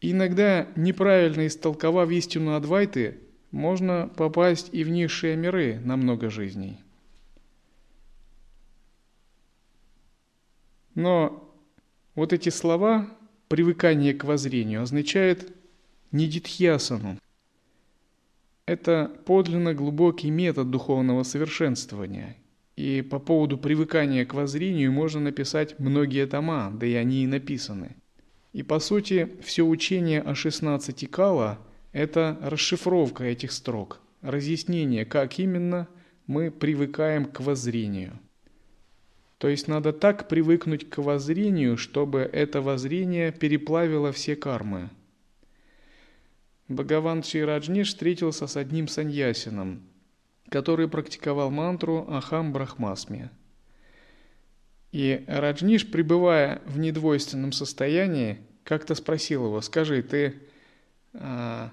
Иногда, 0.00 0.66
неправильно 0.76 1.46
истолковав 1.46 2.10
истину 2.10 2.54
Адвайты, 2.54 3.18
можно 3.50 4.10
попасть 4.16 4.70
и 4.72 4.82
в 4.82 4.88
низшие 4.88 5.36
миры 5.36 5.78
на 5.84 5.96
много 5.96 6.30
жизней. 6.30 6.78
Но 10.94 11.54
вот 12.14 12.32
эти 12.32 12.48
слова, 12.48 13.10
привыкание 13.48 14.14
к 14.14 14.24
воззрению, 14.24 14.82
означает 14.82 15.52
не 16.12 16.26
дитхьясану. 16.26 17.18
Это 18.64 19.10
подлинно 19.26 19.74
глубокий 19.74 20.30
метод 20.30 20.70
духовного 20.70 21.24
совершенствования. 21.24 22.36
И 22.76 23.02
по 23.02 23.18
поводу 23.18 23.58
привыкания 23.58 24.24
к 24.24 24.32
воззрению 24.32 24.92
можно 24.92 25.20
написать 25.20 25.78
многие 25.78 26.26
тома, 26.26 26.70
да 26.70 26.86
и 26.86 26.94
они 26.94 27.24
и 27.24 27.26
написаны– 27.26 27.96
И 28.52 28.62
по 28.62 28.80
сути, 28.80 29.36
все 29.42 29.62
учение 29.62 30.20
о 30.20 30.34
16 30.34 31.08
кала– 31.10 31.58
это 31.92 32.38
расшифровка 32.42 33.24
этих 33.24 33.52
строк, 33.52 34.00
разъяснение, 34.22 35.04
как 35.04 35.38
именно 35.38 35.88
мы 36.26 36.50
привыкаем 36.50 37.26
к 37.26 37.40
воззрению. 37.40 38.18
То 39.38 39.48
есть 39.48 39.68
надо 39.68 39.92
так 39.92 40.28
привыкнуть 40.28 40.90
к 40.90 40.98
воззрению, 40.98 41.76
чтобы 41.76 42.20
это 42.20 42.60
воззрение 42.60 43.32
переплавило 43.32 44.12
все 44.12 44.36
кармы. 44.36 44.90
Бхагаван 46.68 47.22
Шираджниш 47.22 47.88
встретился 47.88 48.46
с 48.46 48.56
одним 48.56 48.86
саньясином, 48.86 49.82
который 50.48 50.88
практиковал 50.88 51.50
мантру 51.50 52.04
Ахам 52.08 52.52
Брахмасми– 52.52 53.30
и 54.92 55.24
Раджниш, 55.28 55.88
пребывая 55.88 56.62
в 56.66 56.78
недвойственном 56.78 57.52
состоянии, 57.52 58.38
как-то 58.64 58.94
спросил 58.94 59.46
его, 59.46 59.60
скажи, 59.60 60.02
ты 60.02 60.34
а, 61.14 61.70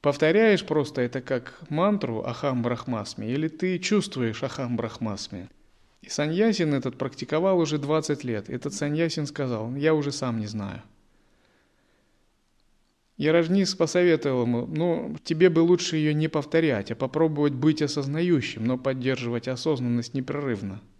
повторяешь 0.00 0.64
просто 0.64 1.02
это 1.02 1.20
как 1.20 1.60
мантру 1.68 2.24
Ахам 2.24 2.62
Брахмасми, 2.62 3.26
или 3.26 3.48
ты 3.48 3.78
чувствуешь 3.78 4.42
Ахам 4.42 4.76
Брахмасми? 4.76 5.48
И 6.02 6.08
Саньясин 6.08 6.74
этот 6.74 6.98
практиковал 6.98 7.58
уже 7.58 7.78
20 7.78 8.24
лет. 8.24 8.50
Этот 8.50 8.74
Саньясин 8.74 9.26
сказал, 9.26 9.74
я 9.76 9.94
уже 9.94 10.12
сам 10.12 10.38
не 10.38 10.46
знаю. 10.46 10.82
И 13.16 13.28
Ражнис 13.28 13.76
посоветовал 13.76 14.42
ему, 14.42 14.66
ну, 14.66 15.16
тебе 15.22 15.48
бы 15.48 15.60
лучше 15.60 15.96
ее 15.96 16.12
не 16.12 16.26
повторять, 16.26 16.90
а 16.90 16.96
попробовать 16.96 17.52
быть 17.52 17.80
осознающим, 17.80 18.66
но 18.66 18.76
поддерживать 18.76 19.46
осознанность 19.46 20.14
непрерывно– 20.14 20.82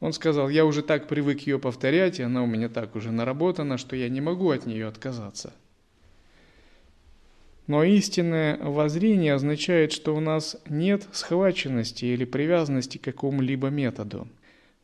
он 0.00 0.14
сказал, 0.14 0.48
я 0.48 0.64
уже 0.64 0.82
так 0.82 1.08
привык 1.08 1.40
ее 1.40 1.58
повторять, 1.58 2.20
и 2.20 2.22
она 2.22 2.42
у 2.42 2.46
меня 2.46 2.70
так 2.70 2.96
уже 2.96 3.12
наработана, 3.12 3.76
что 3.76 3.96
я 3.96 4.08
не 4.08 4.22
могу 4.22 4.50
от 4.50 4.64
нее 4.64 4.86
отказаться. 4.86 5.52
Но 7.66 7.84
истинное 7.84 8.56
воззрение 8.56 9.34
означает, 9.34 9.92
что 9.92 10.16
у 10.16 10.20
нас 10.20 10.56
нет 10.68 11.06
схваченности 11.12 12.06
или 12.06 12.24
привязанности 12.24 12.96
к 12.96 13.02
какому-либо 13.02 13.68
методу. 13.68 14.26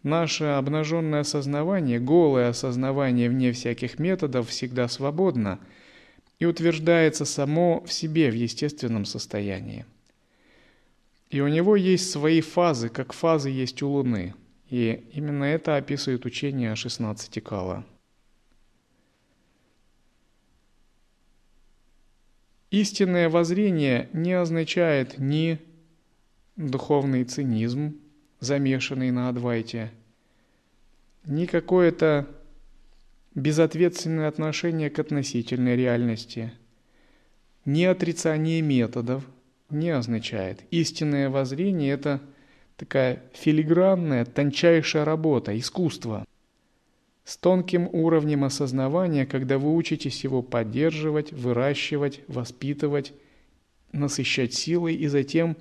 Наше 0.03 0.45
обнаженное 0.45 1.21
осознавание, 1.21 1.99
голое 1.99 2.51
осознавание 2.51 3.29
вне 3.29 3.53
всяких 3.53 3.99
методов 3.99 4.51
всегда 4.51 4.87
свободно 4.87 5.59
и 6.39 6.45
утверждается 6.45 7.25
само 7.25 7.83
в 7.85 7.93
себе 7.93 8.31
в 8.31 8.35
естественном 8.35 9.07
состоянии. 9.07 9.87
И 11.31 11.41
у 11.41 11.49
него 11.49 11.75
есть 11.75 12.11
свои 12.11 12.43
фазы, 12.43 12.91
как 12.91 13.15
фазы 13.15 13.49
есть 13.49 13.83
у 13.83 13.89
Луны– 13.89 14.35
и 14.69 15.09
именно 15.13 15.45
это 15.45 15.77
описывает 15.77 16.25
учение 16.25 16.73
о 16.73 16.77
16 16.77 17.43
кала. 17.43 17.85
Истинное 22.71 23.29
воззрение 23.29 24.09
не 24.13 24.33
означает 24.33 25.19
ни 25.19 25.61
духовный 26.57 27.25
цинизм, 27.25 27.97
замешанный 28.41 29.13
на 29.13 29.29
Адвайте, 29.29 29.93
ни 31.25 31.47
какое-то 31.47 32.29
безответственное 33.35 34.29
отношение 34.29 34.91
к 34.91 34.99
относительной 34.99 35.77
реальности, 35.77 36.53
ни 37.65 37.85
отрицание 37.85 38.63
методов 38.63 39.25
не 39.71 39.91
означает. 39.91 40.63
Истинное 40.71 41.31
воззрение– 41.31 41.93
это– 41.95 42.21
такая 42.77 43.23
филигранная, 43.33 44.25
тончайшая 44.25 45.05
работа, 45.05 45.59
искусство. 45.59 46.27
С 47.25 47.37
тонким 47.37 47.89
уровнем 47.93 48.45
осознавания, 48.45 49.27
когда 49.27 49.59
вы 49.59 49.75
учитесь 49.75 50.23
его 50.23 50.43
поддерживать, 50.43 51.33
выращивать, 51.33 52.21
воспитывать, 52.29 53.13
насыщать 53.93 54.55
силой 54.55 54.95
и 54.95 55.09
затем 55.09 55.57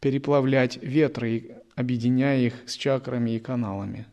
переплавлять 0.00 0.78
ветры, 0.82 1.56
объединяя 1.74 2.38
их 2.40 2.54
с 2.66 2.74
чакрами 2.74 3.32
и 3.32 3.38
каналами. 3.38 4.06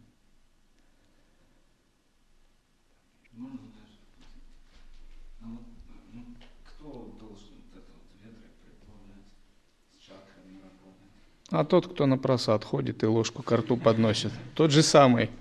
А 11.51 11.65
тот, 11.65 11.87
кто 11.87 12.05
на 12.05 12.17
просад 12.17 12.63
ходит 12.63 13.01
и 13.03 13.07
ложку 13.07 13.41
к 13.41 13.51
рту 13.51 13.75
подносит, 13.75 14.31
тот 14.53 14.71
же 14.71 14.83
самый. 14.83 15.31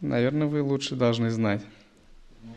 Наверное, 0.00 0.46
вы 0.46 0.62
лучше 0.62 0.94
должны 0.94 1.30
знать. 1.30 1.62
Ну, 2.42 2.54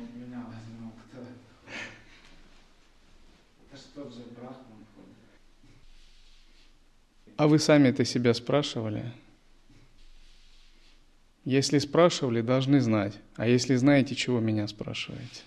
а 7.38 7.47
вы 7.47 7.60
сами 7.60 7.89
это 7.89 8.06
себя 8.06 8.34
спрашивали? 8.34 9.12
Если 11.43 11.80
спрашивали, 11.80 12.41
должны 12.41 12.80
знать. 12.80 13.18
А 13.36 13.47
если 13.47 13.76
знаете, 13.76 14.16
чего 14.16 14.39
меня 14.39 14.68
спрашиваете? 14.68 15.41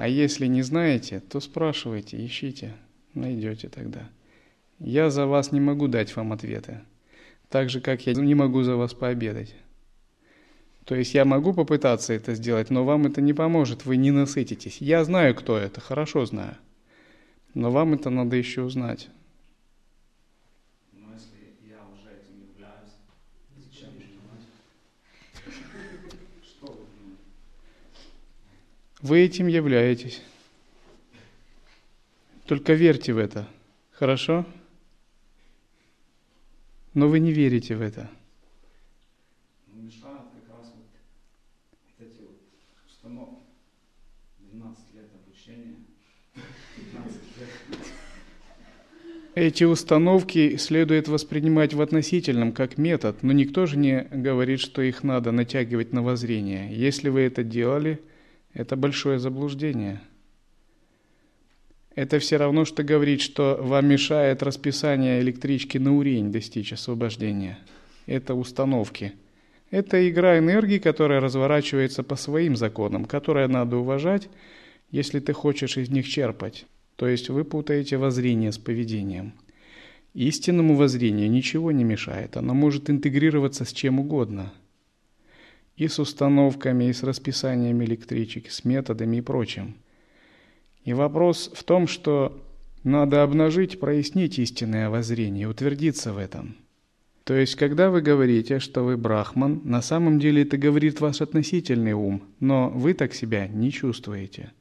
А 0.00 0.08
если 0.08 0.46
не 0.46 0.62
знаете, 0.62 1.20
то 1.20 1.40
спрашивайте, 1.40 2.24
ищите, 2.24 2.72
найдете 3.12 3.68
тогда. 3.68 4.08
Я 4.78 5.10
за 5.10 5.26
вас 5.26 5.52
не 5.52 5.60
могу 5.60 5.88
дать 5.88 6.16
вам 6.16 6.32
ответы, 6.32 6.80
так 7.50 7.68
же, 7.68 7.82
как 7.82 8.06
я 8.06 8.14
не 8.14 8.34
могу 8.34 8.62
за 8.62 8.76
вас 8.76 8.94
пообедать. 8.94 9.54
То 10.86 10.94
есть 10.94 11.12
я 11.12 11.26
могу 11.26 11.52
попытаться 11.52 12.14
это 12.14 12.34
сделать, 12.34 12.70
но 12.70 12.82
вам 12.86 13.08
это 13.08 13.20
не 13.20 13.34
поможет, 13.34 13.84
вы 13.84 13.98
не 13.98 14.10
насытитесь. 14.10 14.78
Я 14.80 15.04
знаю, 15.04 15.34
кто 15.34 15.58
это, 15.58 15.82
хорошо 15.82 16.24
знаю. 16.24 16.56
Но 17.52 17.70
вам 17.70 17.92
это 17.92 18.08
надо 18.08 18.36
еще 18.36 18.62
узнать. 18.62 19.10
Вы 29.02 29.20
этим 29.20 29.46
являетесь. 29.46 30.22
Только 32.46 32.74
верьте 32.74 33.12
в 33.12 33.18
это. 33.18 33.48
Хорошо? 33.92 34.44
Но 36.92 37.08
вы 37.08 37.20
не 37.20 37.32
верите 37.32 37.76
в 37.76 37.80
это. 37.80 38.10
Эти 49.36 49.64
установки 49.64 50.56
следует 50.56 51.08
воспринимать 51.08 51.72
в 51.72 51.80
относительном 51.80 52.52
как 52.52 52.76
метод, 52.76 53.22
но 53.22 53.32
никто 53.32 53.64
же 53.64 53.78
не 53.78 54.02
говорит, 54.10 54.60
что 54.60 54.82
их 54.82 55.02
надо 55.02 55.32
натягивать 55.32 55.94
на 55.94 56.02
воззрение. 56.02 56.76
Если 56.76 57.08
вы 57.08 57.20
это 57.20 57.42
делали, 57.42 58.00
это 58.52 58.76
большое 58.76 59.18
заблуждение. 59.18 60.00
Это 61.94 62.18
все 62.18 62.36
равно, 62.36 62.64
что 62.64 62.82
говорить, 62.82 63.20
что 63.20 63.58
вам 63.60 63.86
мешает 63.86 64.42
расписание 64.42 65.20
электрички 65.20 65.78
на 65.78 65.96
урень 65.96 66.32
достичь 66.32 66.72
освобождения. 66.72 67.58
Это 68.06 68.34
установки. 68.34 69.12
Это 69.70 70.08
игра 70.08 70.38
энергии, 70.38 70.78
которая 70.78 71.20
разворачивается 71.20 72.02
по 72.02 72.16
своим 72.16 72.56
законам, 72.56 73.04
которые 73.04 73.46
надо 73.46 73.76
уважать, 73.76 74.28
если 74.90 75.20
ты 75.20 75.32
хочешь 75.32 75.76
из 75.76 75.90
них 75.90 76.08
черпать. 76.08 76.66
То 76.96 77.06
есть 77.06 77.28
вы 77.28 77.44
путаете 77.44 77.96
воззрение 77.96 78.52
с 78.52 78.58
поведением. 78.58 79.32
Истинному 80.12 80.74
воззрению 80.74 81.30
ничего 81.30 81.70
не 81.70 81.84
мешает, 81.84 82.36
оно 82.36 82.52
может 82.52 82.90
интегрироваться 82.90 83.64
с 83.64 83.72
чем 83.72 84.00
угодно– 84.00 84.52
и 85.80 85.88
с 85.88 85.98
установками, 85.98 86.90
и 86.90 86.92
с 86.92 87.02
расписанием 87.02 87.82
электричек, 87.82 88.50
с 88.50 88.66
методами 88.66 89.16
и 89.16 89.20
прочим. 89.22 89.76
И 90.84 90.92
вопрос 90.92 91.50
в 91.54 91.64
том, 91.64 91.86
что 91.86 92.38
надо 92.84 93.22
обнажить, 93.22 93.80
прояснить 93.80 94.38
истинное 94.38 94.90
воззрение, 94.90 95.48
утвердиться 95.48 96.12
в 96.12 96.18
этом. 96.18 96.56
То 97.24 97.32
есть, 97.32 97.54
когда 97.54 97.88
вы 97.88 98.02
говорите, 98.02 98.58
что 98.58 98.82
вы 98.82 98.98
брахман, 98.98 99.62
на 99.64 99.80
самом 99.80 100.20
деле 100.20 100.42
это 100.42 100.58
говорит 100.58 101.00
ваш 101.00 101.22
относительный 101.22 101.94
ум, 101.94 102.24
но 102.40 102.68
вы 102.68 102.92
так 102.92 103.14
себя 103.14 103.48
не 103.48 103.72
чувствуете. 103.72 104.52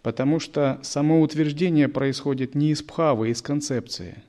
Потому 0.00 0.40
что 0.40 0.80
само 0.82 1.20
утверждение 1.20 1.88
происходит 1.88 2.54
не 2.54 2.70
из 2.70 2.82
пхавы, 2.82 3.26
а 3.26 3.30
из 3.30 3.42
концепции. 3.42 4.22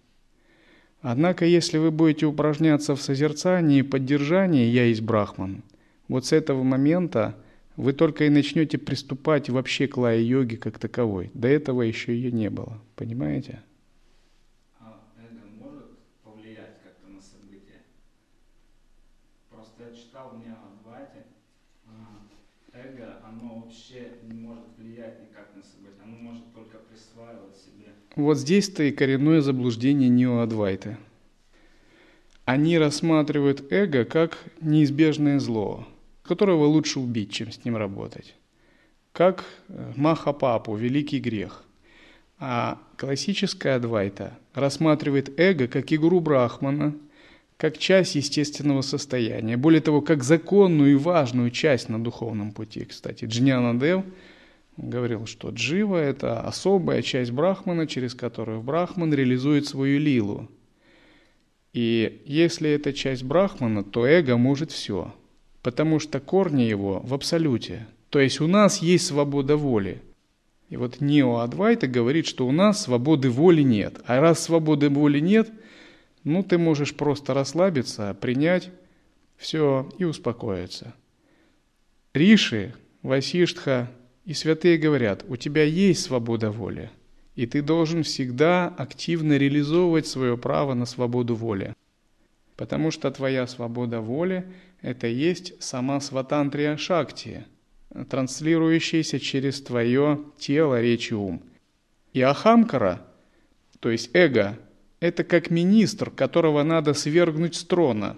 Однако, 1.00 1.46
если 1.46 1.78
вы 1.78 1.92
будете 1.92 2.26
упражняться 2.26 2.98
в 2.98 3.02
созерцании 3.02 3.80
и 3.80 3.84
поддержании 3.84 4.66
«я 4.66 4.86
есть 4.86 5.02
брахман», 5.02 5.64
вот 6.08 6.26
с 6.26 6.34
этого 6.34 6.64
момента 6.64 7.36
вы 7.78 7.94
только 7.94 8.26
и 8.26 8.30
начнете 8.30 8.78
приступать 8.78 9.50
вообще 9.50 9.88
к 9.88 9.98
лая 9.98 10.20
йоги 10.20 10.56
как 10.56 10.80
таковой. 10.80 11.32
До 11.34 11.48
этого 11.48 11.82
еще 11.82 12.16
ее 12.16 12.32
не 12.32 12.50
было. 12.50 12.80
Понимаете? 12.96 13.62
А 14.80 15.02
эго 15.18 15.46
может 15.60 15.90
повлиять 16.24 16.82
как-то 16.84 17.10
на 17.10 17.22
события? 17.22 17.82
Просто 19.50 19.84
я 19.90 19.96
читал 19.96 20.38
мне 20.38 20.56
Адвайте, 20.80 21.26
а, 21.88 22.78
эго, 22.78 23.18
оно 23.28 23.62
вообще 23.62 24.12
не 24.24 24.40
может 24.40 24.66
влиять 24.78 25.20
никак 25.22 25.50
на 25.56 25.64
события, 25.64 26.04
оно 26.04 26.16
может 26.18 26.54
только 26.54 26.78
присваивать 26.78 27.58
себе. 27.58 27.92
Вот 28.16 28.38
здесь-то 28.38 28.84
и 28.84 28.92
коренное 28.92 29.42
заблуждение 29.42 30.08
неоадвайты. 30.08 30.98
Они 32.46 32.78
рассматривают 32.78 33.70
эго 33.72 34.06
как 34.06 34.38
неизбежное 34.62 35.40
зло– 35.40 35.88
которого 36.26 36.66
лучше 36.66 37.00
убить, 37.00 37.32
чем 37.32 37.52
с 37.52 37.64
ним 37.64 37.78
работать. 37.78 38.36
Как 39.12 39.46
э, 39.70 39.94
Махапапу, 39.96 40.76
великий 40.76 41.20
грех. 41.20 41.64
А 42.38 42.80
классическая 42.98 43.76
Адвайта 43.76 44.38
рассматривает 44.54 45.40
эго 45.40 45.68
как 45.68 45.94
игру 45.94 46.20
Брахмана, 46.20 46.96
как 47.58 47.78
часть 47.78 48.16
естественного 48.16 48.82
состояния. 48.82 49.56
Более 49.56 49.82
того, 49.82 50.02
как 50.02 50.24
законную 50.24 50.92
и 50.92 50.96
важную 50.96 51.52
часть 51.52 51.88
на 51.88 52.04
духовном 52.04 52.52
пути. 52.52 52.84
Кстати, 52.84 53.26
Джняна 53.26 53.80
Дев 53.80 54.04
говорил, 54.78 55.26
что 55.26 55.50
джива– 55.50 55.98
это 55.98 56.42
особая 56.42 57.02
часть 57.02 57.32
Брахмана, 57.32 57.88
через 57.88 58.14
которую 58.14 58.62
Брахман 58.62 59.14
реализует 59.14 59.66
свою 59.68 60.00
лилу. 60.00 60.50
И 61.72 62.22
если 62.26 62.70
это 62.70 62.94
часть 62.94 63.24
Брахмана, 63.24 63.84
то 63.84 64.06
эго 64.06 64.38
может 64.38 64.72
все, 64.72 65.14
потому 65.66 66.00
что 66.00 66.20
корни 66.20 66.62
его 66.62 67.00
в 67.00 67.16
абсолюте. 67.16 67.88
То 68.12 68.20
есть 68.20 68.40
у 68.40 68.46
нас 68.46 68.84
есть 68.84 69.08
свобода 69.08 69.58
воли. 69.58 70.00
И 70.70 70.78
вот 70.78 71.02
Нео 71.02 71.38
Адвайта 71.38 71.88
говорит, 71.88 72.28
что 72.28 72.46
у 72.46 72.52
нас 72.52 72.84
свободы 72.84 73.32
воли 73.32 73.64
нет. 73.64 74.00
А 74.06 74.22
раз 74.22 74.44
свободы 74.44 74.90
воли 74.90 75.20
нет, 75.20 75.50
ну 76.24 76.44
ты 76.44 76.60
можешь 76.60 76.94
просто 76.94 77.34
расслабиться, 77.34 78.16
принять 78.22 78.70
все 79.38 79.92
и 79.98 80.04
успокоиться. 80.04 80.94
Риши, 82.14 82.76
Васиштха 83.02 83.90
и 84.24 84.36
святые 84.36 84.78
говорят, 84.78 85.26
у 85.28 85.36
тебя 85.36 85.64
есть 85.64 86.04
свобода 86.04 86.52
воли, 86.52 86.92
и 87.34 87.48
ты 87.48 87.64
должен 87.64 88.04
всегда 88.04 88.68
активно 88.68 89.36
реализовывать 89.36 90.06
свое 90.06 90.38
право 90.38 90.76
на 90.76 90.86
свободу 90.86 91.34
воли. 91.34 91.74
Потому 92.56 92.92
что 92.92 93.12
твоя 93.12 93.48
свобода 93.48 94.02
воли– 94.02 94.52
это 94.82 95.08
есть 95.08 95.62
сама 95.62 96.00
сватантрия 96.00 96.78
шакти– 96.78 97.46
транслирующиеся 98.04 99.20
через 99.20 99.62
твое 99.62 100.26
тело, 100.38 100.82
речь 100.82 101.12
и 101.12 101.16
ум. 101.16 101.42
И 102.14 102.22
ахамкара, 102.22 103.06
то 103.80 103.90
есть 103.90 104.10
эго, 104.14 104.58
это 105.00 105.24
как 105.24 105.50
министр, 105.50 106.10
которого 106.10 106.64
надо 106.64 106.94
свергнуть 106.94 107.56
с 107.56 107.64
трона. 107.64 108.18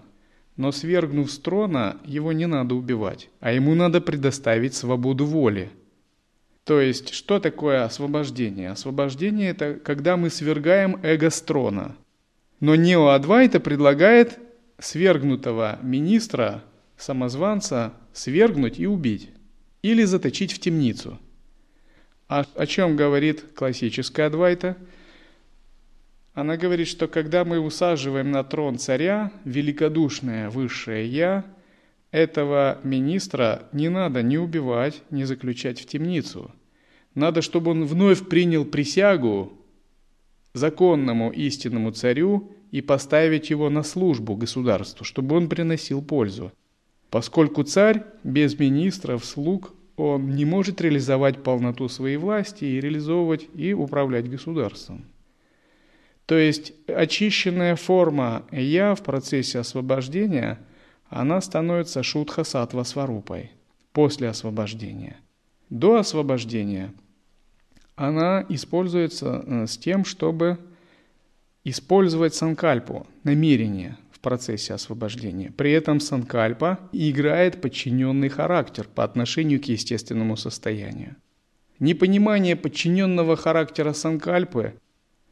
Но 0.56 0.72
свергнув 0.72 1.32
с 1.32 1.38
трона, 1.38 1.98
его 2.04 2.32
не 2.32 2.48
надо 2.48 2.74
убивать, 2.74 3.30
а 3.40 3.52
ему 3.52 3.76
надо 3.76 4.02
предоставить 4.02 4.74
свободу 4.74 5.26
воли. 5.26 5.70
То 6.64 6.82
есть, 6.82 7.14
что 7.14 7.40
такое 7.40 7.86
освобождение? 7.86 8.72
Освобождение– 8.72 9.50
это 9.52 9.76
когда 9.76 10.18
мы 10.18 10.30
свергаем 10.30 11.00
эго 11.04 11.30
с 11.30 11.42
трона. 11.42 11.96
Но 12.60 12.76
Нео 12.76 13.10
Адвайта 13.10 13.60
предлагает 13.60 14.40
свергнутого 14.80 15.80
министра, 15.82 16.64
самозванца, 16.98 17.94
свергнуть 18.14 18.80
и 18.80 18.88
убить 18.88 19.30
или 19.84 20.04
заточить 20.04 20.54
в 20.54 20.60
темницу. 20.60 21.20
А 22.28 22.46
о 22.56 22.66
чем 22.66 22.96
говорит 22.96 23.54
классическая 23.56 24.28
Адвайта? 24.28 24.76
Она 26.34 26.58
говорит, 26.58 26.88
что 26.88 27.08
когда 27.08 27.46
мы 27.46 27.60
усаживаем 27.60 28.32
на 28.32 28.44
трон 28.44 28.78
царя, 28.78 29.32
великодушное 29.44 30.50
высшее 30.50 31.08
Я, 31.08 31.46
этого 32.12 32.80
министра 32.84 33.64
не 33.72 33.90
надо 33.90 34.22
ни 34.22 34.38
убивать, 34.38 35.02
ни 35.10 35.24
заключать 35.24 35.80
в 35.80 35.86
темницу. 35.86 36.52
Надо, 37.16 37.42
чтобы 37.42 37.72
он 37.72 37.86
вновь 37.86 38.28
принял 38.28 38.66
присягу 38.66 39.57
законному 40.58 41.32
истинному 41.32 41.92
царю 41.92 42.52
и 42.72 42.82
поставить 42.82 43.50
его 43.50 43.70
на 43.70 43.84
службу 43.84 44.36
государству, 44.36 45.06
чтобы 45.06 45.38
он 45.38 45.48
приносил 45.48 46.02
пользу. 46.02 46.52
Поскольку 47.10 47.64
царь 47.64 48.04
без 48.24 48.60
министров, 48.60 49.24
слуг, 49.24 49.74
он 49.96 50.36
не 50.36 50.46
может 50.46 50.82
реализовать 50.82 51.42
полноту 51.44 51.88
своей 51.90 52.18
власти 52.18 52.66
и 52.66 52.80
реализовывать 52.80 53.48
и 53.56 53.74
управлять 53.74 54.30
государством. 54.30 55.06
То 56.26 56.38
есть 56.38 56.74
очищенная 56.88 57.78
форма 57.78 58.44
«я» 58.52 58.96
в 58.96 59.02
процессе 59.02 59.60
освобождения, 59.60 60.60
она 61.10 61.40
становится 61.40 62.04
шутха 62.04 62.44
сатва 62.44 62.84
сварупой 62.84 63.52
после 63.94 64.28
освобождения. 64.28 65.18
До 65.70 65.96
освобождения 65.96 66.94
она 67.98 68.46
используется 68.48 69.44
э, 69.46 69.68
с 69.68 69.78
тем, 69.78 70.06
чтобы 70.06 70.60
использовать 71.66 72.36
санкальпу, 72.36 73.08
намерение, 73.24 73.98
в 74.12 74.20
процессе 74.20 74.74
освобождения. 74.74 75.52
При 75.58 75.72
этом 75.72 76.00
санкальпа 76.00 76.80
играет 76.92 77.60
подчиненный 77.60 78.30
характер 78.30 78.88
по 78.94 79.04
отношению 79.04 79.60
к 79.62 79.66
естественному 79.66 80.38
состоянию. 80.38 81.16
Непонимание 81.80 82.56
подчиненного 82.56 83.36
характера 83.36 83.94
санкальпы, 83.94 84.76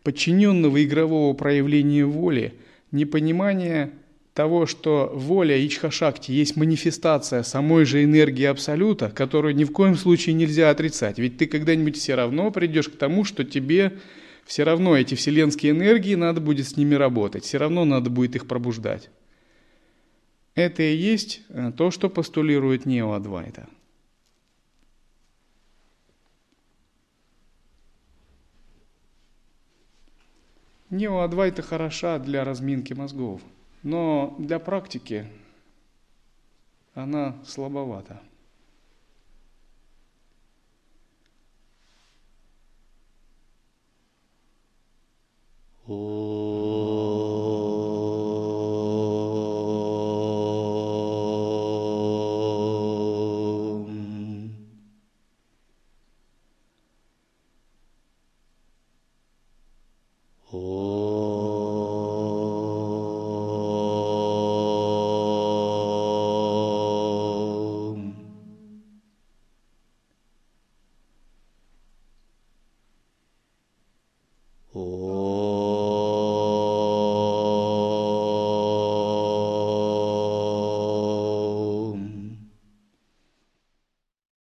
подчиненного 0.03 0.83
игрового 0.83 1.33
проявления 1.35 2.05
воли, 2.05 2.55
непонимание 2.91 3.91
того, 4.35 4.65
что 4.65 5.09
воля 5.15 5.57
Ичхашакти 5.65 6.33
есть 6.33 6.57
манифестация 6.57 7.41
самой 7.41 7.85
же 7.85 8.03
энергии 8.03 8.43
Абсолюта, 8.43 9.09
которую 9.09 9.55
ни 9.55 9.63
в 9.63 9.71
коем 9.71 9.95
случае 9.95 10.35
нельзя 10.35 10.69
отрицать. 10.69 11.17
Ведь 11.17 11.37
ты 11.37 11.47
когда-нибудь 11.47 11.95
все 11.95 12.15
равно 12.15 12.51
придешь 12.51 12.89
к 12.89 12.97
тому, 12.97 13.23
что 13.23 13.45
тебе 13.45 13.97
все 14.45 14.63
равно 14.63 14.95
эти 14.97 15.15
вселенские 15.15 15.71
энергии, 15.71 16.15
надо 16.15 16.41
будет 16.41 16.67
с 16.67 16.75
ними 16.75 16.95
работать, 16.95 17.45
все 17.45 17.57
равно 17.57 17.85
надо 17.85 18.09
будет 18.09 18.35
их 18.35 18.45
пробуждать. 18.45 19.09
Это 20.53 20.83
и 20.83 20.95
есть 20.95 21.41
э, 21.47 21.71
то, 21.75 21.89
что 21.89 22.09
постулирует 22.09 22.85
Неоадвайта. 22.85 23.69
Неоадвайта 30.89 31.61
хороша 31.61 32.19
для 32.19 32.43
разминки 32.43 32.93
мозгов, 32.93 33.41
но 33.85 34.35
для 34.39 34.57
практики 34.57 35.27
она 36.95 37.35
слабовата. 37.45 38.19
О. 45.87 46.94